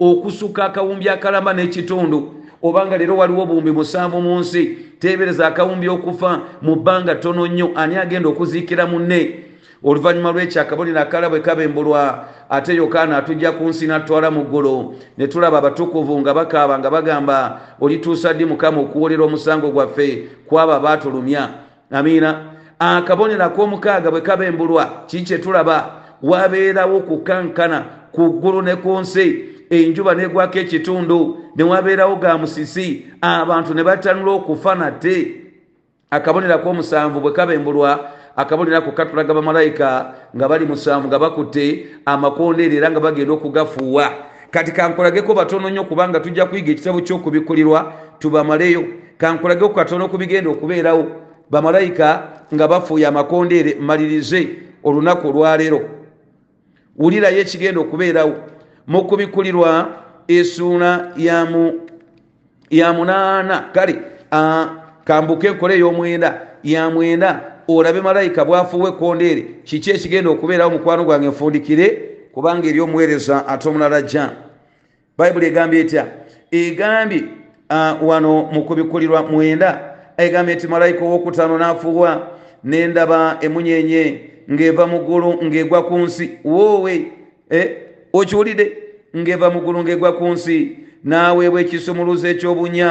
okusuka 0.00 0.64
akawumbi 0.64 1.08
akalamba 1.08 1.52
n'ekitundu 1.52 2.34
obanga 2.68 2.98
leero 2.98 3.16
waliwo 3.16 3.42
obuwumbi 3.42 3.70
musanvu 3.70 4.20
mu 4.20 4.38
nsi 4.38 4.78
teebereza 4.98 5.46
akawumbi 5.46 5.88
okufa 5.88 6.40
mu 6.62 6.76
bbanga 6.76 7.14
ttono 7.14 7.46
nnyo. 7.46 7.70
Ani 7.74 7.96
agenda 7.96 8.28
okuziikira 8.28 8.86
munne? 8.86 9.42
Oluvannyuma 9.84 10.32
lwekyo 10.32 10.62
akabonero 10.62 11.00
akala 11.00 11.28
bwe 11.28 11.40
kabembulwa 11.40 12.24
ate 12.50 12.74
yokaana 12.74 13.16
atujja 13.16 13.52
ku 13.52 13.64
nsi 13.64 13.86
natwala 13.86 14.30
mu 14.30 14.44
ggulu 14.44 14.94
ne 15.18 15.26
tulaba 15.26 15.58
abatukuvu 15.58 16.20
nga 16.20 16.34
bakaaba 16.34 16.78
nga 16.78 16.90
bagamba 16.90 17.60
olituusa 17.80 18.32
ddi 18.32 18.44
mukama 18.44 18.80
okuwolera 18.80 19.24
omusango 19.24 19.70
gwaffe 19.70 20.28
kwaba 20.46 20.80
baatulumya 20.80 21.48
amiina. 21.90 22.44
Akabonero 22.78 23.44
ak'omukaaga 23.44 24.10
bwe 24.10 24.20
kabembulwa 24.20 25.04
kikye 25.06 25.38
tulaba? 25.38 25.92
Wabeerawo 26.22 27.00
kukankana 27.00 27.84
ku 28.12 28.30
ggulu 28.30 28.62
ne 28.62 28.76
ku 28.76 28.98
nsi 29.00 29.55
enjuba 29.70 30.14
negwako 30.14 30.58
ekitundu 30.58 31.38
ne 31.56 31.64
wabeerawo 31.64 32.16
ga 32.16 32.38
musisi 32.38 33.06
abantu 33.20 33.74
ne 33.74 33.82
batanula 33.84 34.32
okufa 34.32 34.74
nate. 34.74 35.42
Akabonero 36.10 36.54
ak'omusanvu 36.54 37.20
bwe 37.20 37.32
kabembulwa 37.32 38.10
akabonero 38.36 38.76
ako 38.76 38.92
katulaga 38.92 39.34
bamalayika 39.34 40.14
nga 40.36 40.48
bali 40.48 40.66
musanvu 40.66 41.08
nga 41.08 41.18
bakutte 41.18 41.86
amakondeere 42.04 42.76
era 42.76 42.90
nga 42.90 43.00
bagenda 43.00 43.32
okugafuuwa 43.32 44.12
kati 44.50 44.72
kankulageko 44.72 45.34
batono 45.34 45.70
nnyo 45.70 45.84
kubanga 45.84 46.20
tujja 46.20 46.46
kuyiga 46.46 46.72
ekitabo 46.72 47.00
ky'okubikulirwa 47.00 47.92
tubamaleyo. 48.18 48.84
Kankulageko 49.18 49.68
katono 49.68 50.08
ku 50.08 50.18
bigenda 50.18 50.50
okubeerawo 50.50 51.06
bamalayika 51.50 52.22
nga 52.54 52.68
bafuuye 52.68 53.06
amakondeere 53.06 53.74
malirize 53.80 54.48
olunaku 54.84 55.28
olwaleero. 55.28 55.80
Wulirayo 56.96 57.38
ekigenda 57.38 57.80
okubeerawo 57.80 58.34
mu 58.86 59.04
kubikulirwa 59.04 59.88
esuula 60.28 61.12
ya 62.70 62.92
munaana. 62.92 63.64
Kale 63.72 63.98
kambuke 65.04 65.46
enkole 65.46 65.74
ey'omwenda 65.74 66.40
ya 66.64 66.90
mwenda 66.90 67.40
olabe 67.68 68.00
malayika 68.00 68.44
bwafuuwa 68.44 68.88
ekkondeere 68.88 69.42
kiki 69.64 69.90
ekigenda 69.90 70.30
okubeerawo 70.30 70.70
mukwano 70.70 71.04
gwange 71.04 71.26
nfundikire? 71.28 72.02
Kubanga 72.32 72.68
eri 72.68 72.80
omuweereza 72.80 73.46
ate 73.48 73.68
omulala 73.68 74.02
jja 74.02 74.30
bayibuli 75.18 75.46
egambye 75.46 75.80
etya? 75.80 76.06
Egambye 76.50 77.24
wano 78.02 78.42
mu 78.52 78.64
kubikulirwa 78.64 79.22
mwenda 79.22 79.96
egambye 80.16 80.54
nti 80.54 80.68
malayika 80.68 81.04
owokutaano 81.04 81.58
n'afuuwa 81.58 82.26
nendaba 82.64 83.38
emunyenye 83.40 84.20
ng'eva 84.52 84.86
mu 84.86 84.98
ggulu 84.98 85.44
ng'egwa 85.44 85.82
ku 85.82 85.98
nsi. 85.98 86.38
Woowe 86.44 87.12
okiwulidde 88.20 88.66
ng'eva 89.16 89.50
mu 89.50 89.60
ggulu 89.60 89.82
ng'egwa 89.82 90.12
ku 90.18 90.24
nsi. 90.34 90.78
N'aweebwa 91.04 91.60
ekisumuluzo 91.60 92.28
ekyobunya 92.28 92.88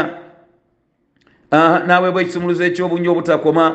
n'aweebwa 1.87 2.21
ekisumuluzo 2.21 2.63
ekyobunya 2.63 3.11
obutakoma. 3.11 3.65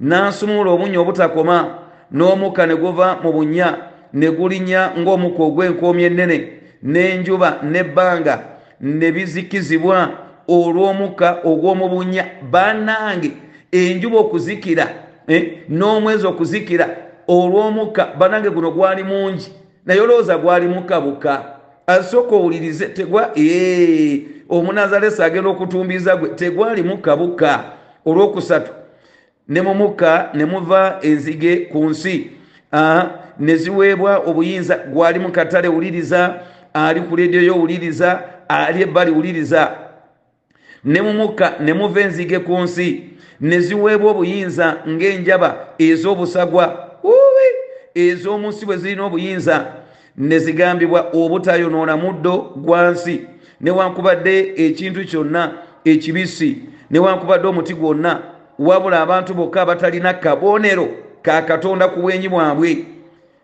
N'asumula 0.00 0.70
obunya 0.70 1.00
obutakoma 1.00 1.78
n'omukka 2.12 2.66
ne 2.66 2.74
guva 2.76 3.18
mu 3.22 3.32
bunya 3.32 3.68
ne 4.12 4.30
gulinnya 4.30 4.92
ng'omukka 4.98 5.42
ogw'enkoomi 5.42 6.02
ennene 6.04 6.36
n'enjuba 6.82 7.60
n'ebbanga 7.62 8.34
ne 8.80 9.12
bizikizibwa 9.12 10.10
olw'omukka 10.48 11.40
ogw'omu 11.44 11.88
bunya 11.88 12.24
bannange 12.52 13.32
enjuba 13.72 14.18
okuzikira 14.18 14.86
n'omwezi 15.68 16.26
okuzikira 16.26 16.86
olw'omukka 17.28 18.14
bannange 18.18 18.50
guno 18.50 18.70
gwali 18.70 19.02
mungi 19.02 19.50
naye 19.86 20.00
olowooza 20.00 20.38
gwali 20.38 20.68
mukabuka 20.68 21.44
asooka 21.86 22.36
owulirize 22.36 22.86
tegwa 22.86 23.30
omunazalesi 24.48 25.22
agenda 25.22 25.50
okutumbiza 25.50 26.16
gwe 26.16 26.28
tegwali 26.28 26.82
mukabuka 26.82 27.64
olwokusatu. 28.06 28.72
Ne 29.48 29.62
mu 29.62 29.74
mukka 29.74 30.30
ne 30.34 30.44
muva 30.44 30.98
enzige 31.02 31.56
ku 31.56 31.84
nsi 31.84 32.30
ne 33.38 33.56
ziweebwa 33.56 34.16
obuyinza 34.16 34.76
gwali 34.76 35.18
mu 35.18 35.30
katale 35.30 35.68
wuliriza 35.68 36.40
ali 36.74 37.00
ku 37.00 37.16
lediyo 37.16 37.54
wuliriza 37.54 38.22
ali 38.48 38.82
ebbali 38.82 39.10
wuliriza. 39.10 39.70
Ne 40.84 41.02
mu 41.02 41.12
mukka 41.12 41.52
ne 41.60 41.72
muva 41.72 42.00
enzige 42.00 42.38
ku 42.38 42.58
nsi 42.58 43.04
ne 43.40 43.60
ziweebwa 43.60 44.10
obuyinza 44.10 44.76
ng'enjaba 44.88 45.56
ez'obusagwa 45.78 46.85
ez'omu 48.04 48.48
nsi 48.48 48.66
bwe 48.66 48.76
zirina 48.76 49.04
obuyinza 49.04 49.56
ne 50.16 50.38
zigambibwa 50.38 51.00
obutayonoona 51.12 51.96
muddo 51.96 52.52
gwa 52.56 52.90
nsi 52.90 53.14
newankubadde 53.60 54.52
ekintu 54.56 55.04
kyonna 55.04 55.42
ekibisi 55.84 56.50
newankubadde 56.90 57.46
omuti 57.48 57.74
gwonna 57.74 58.12
wabula 58.58 59.00
abantu 59.00 59.34
bokka 59.34 59.62
abatalina 59.62 60.14
kabonero 60.14 60.88
ka 61.22 61.42
katonda 61.42 61.88
ku 61.88 62.00
bwenyi 62.00 62.28
bwabwe. 62.28 62.84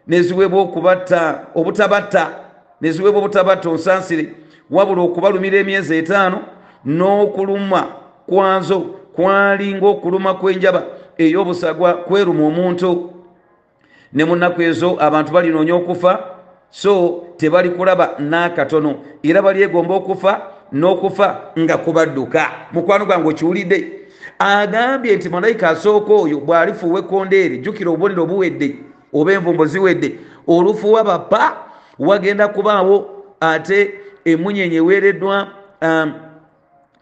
Neziweebwa 0.07 0.61
okubatta 0.61 1.47
obutabatta 1.55 2.31
neziweebwa 2.81 3.21
obutabatta 3.21 3.71
onsansire 3.71 4.35
wabula 4.71 5.03
okubalumira 5.03 5.59
emyezi 5.59 5.97
etaano 5.97 6.39
n'okuluma 6.85 7.87
kwanzo 8.27 8.81
kwalinga 9.15 9.87
okuluma 9.87 10.35
kw'enjaba 10.35 10.83
ey'obusagwa 11.19 11.95
kweruma 11.95 12.47
omuntu 12.47 12.89
ne 14.13 14.25
mu 14.25 14.37
nnaku 14.37 14.63
ezo 14.63 14.97
abantu 15.01 15.33
balinoonya 15.33 15.75
okufa 15.75 16.25
so 16.71 17.25
tebali 17.37 17.71
kulaba 17.71 18.17
n'akatono. 18.19 18.95
Era 19.23 19.43
balyegomba 19.43 19.95
okufa 19.95 20.41
n'okufa 20.73 21.53
nga 21.59 21.77
kubadduka. 21.77 22.51
Mukwano 22.73 23.07
gwange 23.07 23.29
okiwulidde. 23.29 23.93
Agambye 24.39 25.17
nti 25.17 25.29
malayika 25.29 25.71
asooka 25.71 26.13
oyo 26.13 26.41
bw'alifuuwa 26.41 27.01
ekkondeere 27.01 27.59
jjukira 27.59 27.91
obubonero 27.91 28.27
buwedde 28.27 28.77
oba 29.13 29.33
envumbo 29.33 29.67
ziwedde 29.67 30.19
olufuuwa 30.49 31.05
bapa 31.05 31.57
wagenda 31.99 32.49
kubaawo 32.49 33.25
ate 33.41 33.95
emunyenye 34.25 34.77
eweereddwa 34.77 35.49
um, 35.83 36.13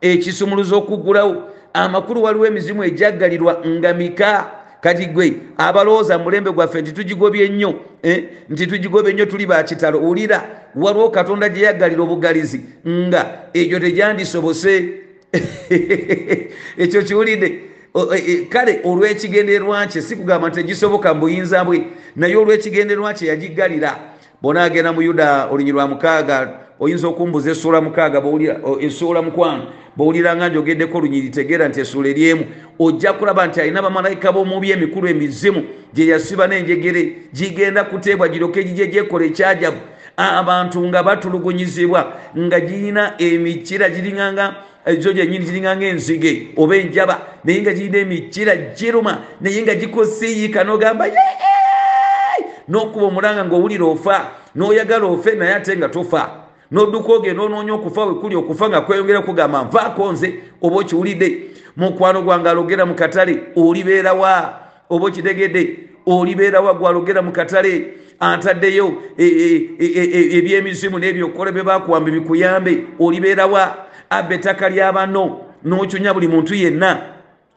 ekisumuluzo 0.00 0.78
okuggulawo 0.78 1.50
amakulu 1.72 2.22
waliwo 2.22 2.46
emizimu 2.46 2.84
ejaggalirwa 2.84 3.62
nga 3.66 3.94
mika 3.94 4.59
kati 4.80 5.06
gwe 5.06 5.36
abalowooza 5.56 6.18
mulembe 6.18 6.52
gwaffe 6.52 6.82
nti 6.82 6.92
tugigobye 6.92 7.48
nnyo 7.48 7.74
eh? 8.02 8.24
nti 8.48 8.66
tugigobye 8.66 9.12
nnyo 9.12 9.26
tuli 9.26 9.46
bakitalo 9.46 10.00
wulira 10.00 10.48
waliwo 10.74 11.10
katonda 11.10 11.48
gye 11.48 11.62
yaggalira 11.62 12.02
obugalizi 12.02 12.60
nga 12.88 13.38
ekyo 13.52 13.80
tegyandisobose 13.80 15.00
ekyo 16.82 17.02
kiwulidde. 17.02 17.60
Kale 18.48 18.80
olw'ekigendererwa 18.84 19.86
kye 19.86 20.02
si 20.02 20.16
kugamba 20.16 20.48
nti 20.48 20.56
tegisoboka 20.62 21.14
mu 21.14 21.20
buyinza 21.20 21.64
bwe 21.64 21.86
naye 22.16 22.36
olw'ekigendererwa 22.36 23.14
kye 23.14 23.28
yagiggalira. 23.28 23.98
Bona 24.42 24.62
agenda 24.62 24.92
mu 24.92 25.02
yuda 25.02 25.48
olunyi 25.50 25.72
lwa 25.72 25.88
mukaaga 25.88 26.48
oyinza 26.80 27.08
okumbuza 27.08 27.50
essuula 27.50 27.80
mukaaga 27.80 28.22
essuula 28.80 29.22
mukwano 29.22 29.66
bwowulira 29.96 30.36
nga 30.36 30.48
njogeddeko 30.48 30.98
olunyiri 30.98 31.28
tegeera 31.28 31.68
nti 31.68 31.80
essuula 31.80 32.08
eryemu 32.08 32.44
ojja 32.78 33.12
kulaba 33.12 33.46
nti 33.46 33.60
alina 33.60 33.82
bamalayika 33.82 34.32
b'omubi 34.32 34.70
emikulu 34.70 35.08
emizimu 35.08 35.64
gye 35.94 36.06
yasiba 36.06 36.46
n'enjegere 36.46 37.12
gigenda 37.32 37.84
kuteebwa 37.84 38.28
giroke 38.28 38.64
gijye 38.64 38.86
gyekola 38.86 39.24
ekyajabu 39.24 39.76
abantu 40.16 40.88
nga 40.88 41.02
batulugunyizibwa 41.02 42.12
nga 42.38 42.60
girina 42.60 43.14
emikira 43.18 43.90
giringanga 43.90 44.54
zo 44.98 45.12
gyenyini 45.12 45.44
giringanga 45.44 45.86
enzige 45.86 46.48
oba 46.56 46.76
enjaba 46.76 47.20
naye 47.44 47.60
nga 47.60 47.72
girina 47.72 47.98
emikira 47.98 48.56
giruma 48.56 49.18
naye 49.40 49.62
nga 49.62 49.74
gikosiyiika 49.74 50.64
n'ogamba 50.64 51.04
n'okuba 52.68 53.06
omulanga 53.06 53.44
ng'owulira 53.44 53.84
ofa 53.84 54.16
n'oyagala 54.54 55.06
ofe 55.06 55.34
naye 55.34 55.54
ate 55.54 55.76
nga 55.76 55.88
tofa 55.88 56.39
n'odduka 56.70 57.12
ogenda 57.12 57.42
onoonya 57.42 57.74
okufa 57.74 58.04
wekuli 58.04 58.36
okufa 58.36 58.68
nga 58.68 58.80
kweyongera 58.80 59.20
kugamba 59.20 59.64
nvaako 59.64 60.12
nze 60.12 60.34
oba 60.62 60.76
okiwulidde. 60.76 61.50
Mukwano 61.76 62.22
gwange 62.22 62.48
alogera 62.48 62.86
mu 62.86 62.94
katale 62.94 63.42
olibeerawa 63.56 64.60
oba 64.90 65.06
okitegedde 65.06 65.78
olibeerawa 66.06 66.74
gwalogera 66.74 67.22
mu 67.22 67.32
katale? 67.32 67.94
Ataddeyo 68.20 68.92
ebyemizimu 69.18 70.98
n'ebyokole 70.98 71.52
bye 71.52 71.62
bakuwamba 71.62 72.10
bikuyambe 72.10 72.84
olibeerawa 73.00 73.76
abba 74.10 74.34
ettaka 74.34 74.68
ly'abanno 74.68 75.40
n'okyunya 75.64 76.14
buli 76.14 76.28
muntu 76.28 76.54
yenna. 76.54 77.00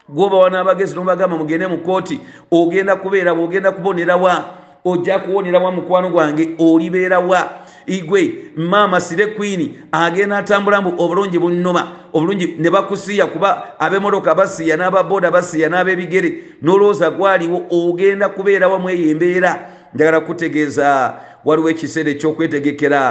Gwobawa 0.10 0.50
n'abagezi 0.50 0.96
nobagamba 0.96 1.38
mugende 1.38 1.68
mu 1.68 1.78
kooti 1.78 2.20
ogenda 2.52 2.96
kubeera 2.96 3.36
bwogenda 3.36 3.72
kubonerawa 3.72 4.46
ojja 4.86 5.20
kuwonerawa 5.20 5.72
mukwano 5.72 6.10
gwange 6.10 6.56
olibeerawa 6.60 7.63
igwe 7.86 8.36
maama 8.56 9.02
sire 9.02 9.28
kwini 9.28 9.80
agenda 9.92 10.38
atambula 10.38 10.82
mbu 10.82 11.04
obulungi 11.04 11.40
bunnuma 11.40 11.88
obulungi 12.14 12.56
ne 12.60 12.70
bakusiya 12.70 13.26
kuba 13.26 13.80
ab'emotoka 13.80 14.36
basiya 14.36 14.78
n'ababoda 14.78 15.32
basiya 15.32 15.70
n'ab'ebigere 15.70 16.44
n'olowooza 16.62 17.12
gwaliwo 17.12 17.66
ogenda 17.72 18.30
kubeerawa 18.30 18.80
mu 18.80 18.90
eyo 18.90 19.10
embeera 19.12 19.70
njagala 19.96 20.20
kutegeeza 20.20 21.14
waliwo 21.46 21.70
ekiseera 21.70 22.10
ekyokwetegekera 22.12 23.02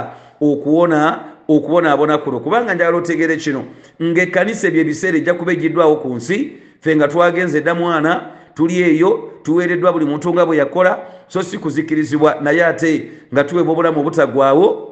okuwona 0.41 1.19
okubonaabona 1.47 2.17
kuno. 2.17 2.39
Kubanga 2.39 2.73
njagala 2.73 2.97
otegeere 2.97 3.37
kino 3.37 3.65
ng'ekkanisa 4.01 4.67
ebyo 4.67 4.81
ebiseera 4.81 5.17
ejja 5.17 5.33
kuba 5.33 5.51
egiddwawo 5.51 5.95
ku 5.95 6.15
nsi 6.15 6.57
ffe 6.81 6.95
nga 6.95 7.07
twagenze 7.07 7.61
dda 7.61 7.75
mwana 7.75 8.11
tuli 8.55 8.81
eyo 8.81 9.31
tuweereddwa 9.43 9.93
buli 9.93 10.05
muntu 10.05 10.33
nga 10.33 10.45
bwe 10.45 10.57
yakola 10.57 10.99
so 11.27 11.43
si 11.43 11.57
kuzikirizibwa 11.57 12.37
naye 12.41 12.65
ate 12.65 13.11
nga 13.33 13.43
tuweebwa 13.43 13.73
obulamu 13.73 13.99
obutagwawo 13.99 14.89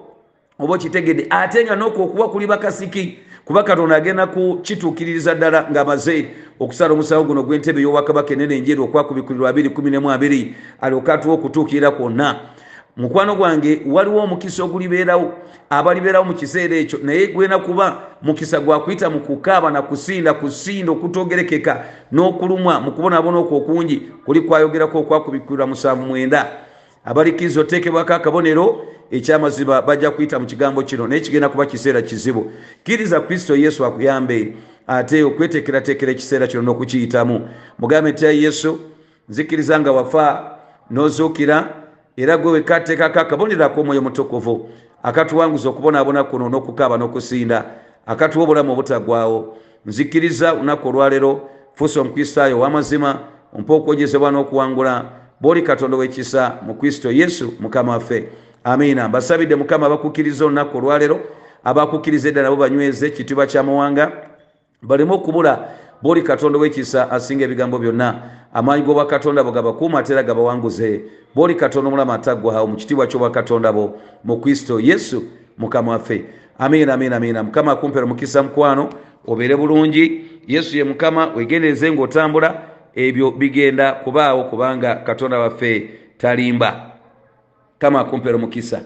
oba 0.59 0.73
okitegedde. 0.73 1.27
Ate 1.29 1.65
nga 1.65 1.75
n'okwo 1.75 2.03
okuba 2.03 2.27
kuli 2.27 2.47
bakasiki 2.47 3.17
kuba 3.45 3.63
katonda 3.63 3.95
agenda 3.95 4.27
kukituukiririza 4.27 5.35
ddala 5.35 5.67
ng'amaze 5.71 6.27
okusala 6.59 6.93
omusango 6.93 7.23
guno 7.23 7.43
gw'entebe 7.43 7.81
ey'obwakabaka 7.81 8.33
enene 8.33 8.57
enjeru 8.57 8.83
okwakubikulirwa 8.83 9.51
212 9.51 10.53
alyoka 10.81 11.13
atuwa 11.13 11.33
okutuukirira 11.35 11.91
kwonna 11.91 12.39
mukwano 12.97 13.35
gwange 13.35 13.81
waliwo 13.85 14.23
omukisa 14.23 14.63
ogulibeerawo 14.63 15.33
abalibeerawo 15.69 16.25
mu 16.25 16.33
kiseera 16.33 16.75
ekyo. 16.75 16.99
Naye 17.03 17.27
gwena 17.27 17.59
kuba 17.59 18.01
mukisa 18.21 18.59
gwakuyita 18.59 19.09
mu 19.09 19.19
kukaaba 19.19 19.71
na 19.71 19.81
kusinda 19.81 20.33
kusinda 20.33 20.91
okutogerekeka 20.91 21.85
n'okulumwa 22.11 22.79
mu 22.79 22.91
kubonaabona 22.91 23.37
okwo 23.37 23.57
okungi 23.57 23.97
kuli 24.25 24.41
kwayogerako 24.41 24.99
okwakubikulirwa 24.99 25.67
musanvu 25.67 26.05
mwenda. 26.05 26.51
Abalikkiriza 27.05 27.61
oteekebwako 27.61 28.13
akabonero 28.13 28.85
ekyamazima 29.11 29.81
bajja 29.81 30.11
kuyita 30.11 30.39
mu 30.39 30.45
kigambo 30.45 30.83
kino 30.83 31.07
naye 31.07 31.21
kigenda 31.21 31.49
kuba 31.49 31.65
kiseera 31.65 32.01
kizibu. 32.01 32.51
Kkiriza 32.83 33.19
kristo 33.19 33.55
yesu 33.55 33.85
akuyambe 33.85 34.53
ate 34.87 35.23
okweteekerateekera 35.23 36.11
ekiseera 36.11 36.47
kino 36.47 36.61
n'okukiyitamu. 36.63 37.49
Mugambe 37.79 38.11
ntya 38.11 38.31
yesu 38.31 38.79
nzikiriza 39.29 39.79
nga 39.79 39.91
wafa 39.91 40.57
n'ozuukira 40.89 41.80
era 42.17 42.37
gwe 42.37 42.51
wekateekako 42.51 43.19
akabonerako 43.19 43.81
omwoyo 43.81 44.01
mutukuvu 44.01 44.69
akatuwanguza 45.03 45.69
okubonaabona 45.69 46.23
kuno 46.23 46.49
n'okukaaba 46.49 46.97
n'okusinda 46.97 47.65
akatuwa 48.05 48.43
obulamu 48.43 48.73
obutagwawo. 48.73 49.57
Nzikiriza 49.85 50.53
lunaku 50.53 50.87
olwaleero 50.89 51.49
fuusa 51.73 52.01
omukristaayo 52.01 52.59
ow'amazima 52.59 53.19
ompa 53.53 53.73
okwogezebwa 53.73 54.31
n'okuwangula. 54.31 55.05
Bwoli 55.41 55.61
katonda 55.61 55.97
w'ekisa 55.97 56.57
mu 56.61 56.73
kristo 56.75 57.11
yesu 57.11 57.53
mukama 57.59 57.91
waffe. 57.91 58.29
Amiina. 58.63 59.07
Mbasabidde 59.07 59.55
mukama 59.55 59.85
abakukkiriza 59.85 60.45
olunaku 60.45 60.77
olwaleero 60.77 61.19
abakukkiriza 61.63 62.29
edda 62.29 62.41
nabo 62.43 62.55
banyweze 62.55 63.07
ekitiibwa 63.07 63.45
kyamawanga 63.45 64.11
baleme 64.81 65.13
okubula 65.13 65.69
bwoli 66.01 66.21
katonda 66.21 66.59
w'ekisa 66.59 67.11
asinga 67.11 67.43
ebigambo 67.45 67.77
byonna 67.79 68.07
amaanyi 68.53 68.83
g'obwakatonda 68.83 69.43
bo 69.43 69.51
gabakuuma 69.51 69.99
ate 69.99 70.13
era 70.13 70.23
gabawanguze 70.23 71.01
bwoli 71.35 71.55
katonda 71.55 71.87
omulamu 71.87 72.13
ataggwawo 72.13 72.67
mu 72.67 72.75
kitiibwa 72.75 73.07
ky'obwakatonda 73.07 73.71
bo 73.71 73.99
mu 74.23 74.37
kristo 74.41 74.79
yesu 74.79 75.23
mukama 75.57 75.91
waffe. 75.91 76.25
Amiina 76.59 76.93
amiina 76.93 77.15
amiina. 77.15 77.43
Mukama 77.43 77.71
akumpera 77.71 78.05
omukisa 78.05 78.43
mukwano 78.43 78.89
obeere 79.27 79.55
bulungi. 79.55 80.25
Yesu 80.47 80.77
ye 80.77 80.83
mukama 80.83 81.27
wegendereze 81.35 81.91
ng'otambula. 81.91 82.49
Ebyo 82.95 83.31
bigenda 83.31 83.91
kubaawo 83.91 84.43
kubanga 84.43 84.95
katonda 84.95 85.39
waffe 85.39 85.89
talimba. 86.17 86.91
Kama 87.79 87.99
akumpera 87.99 88.35
omukisa 88.35 88.79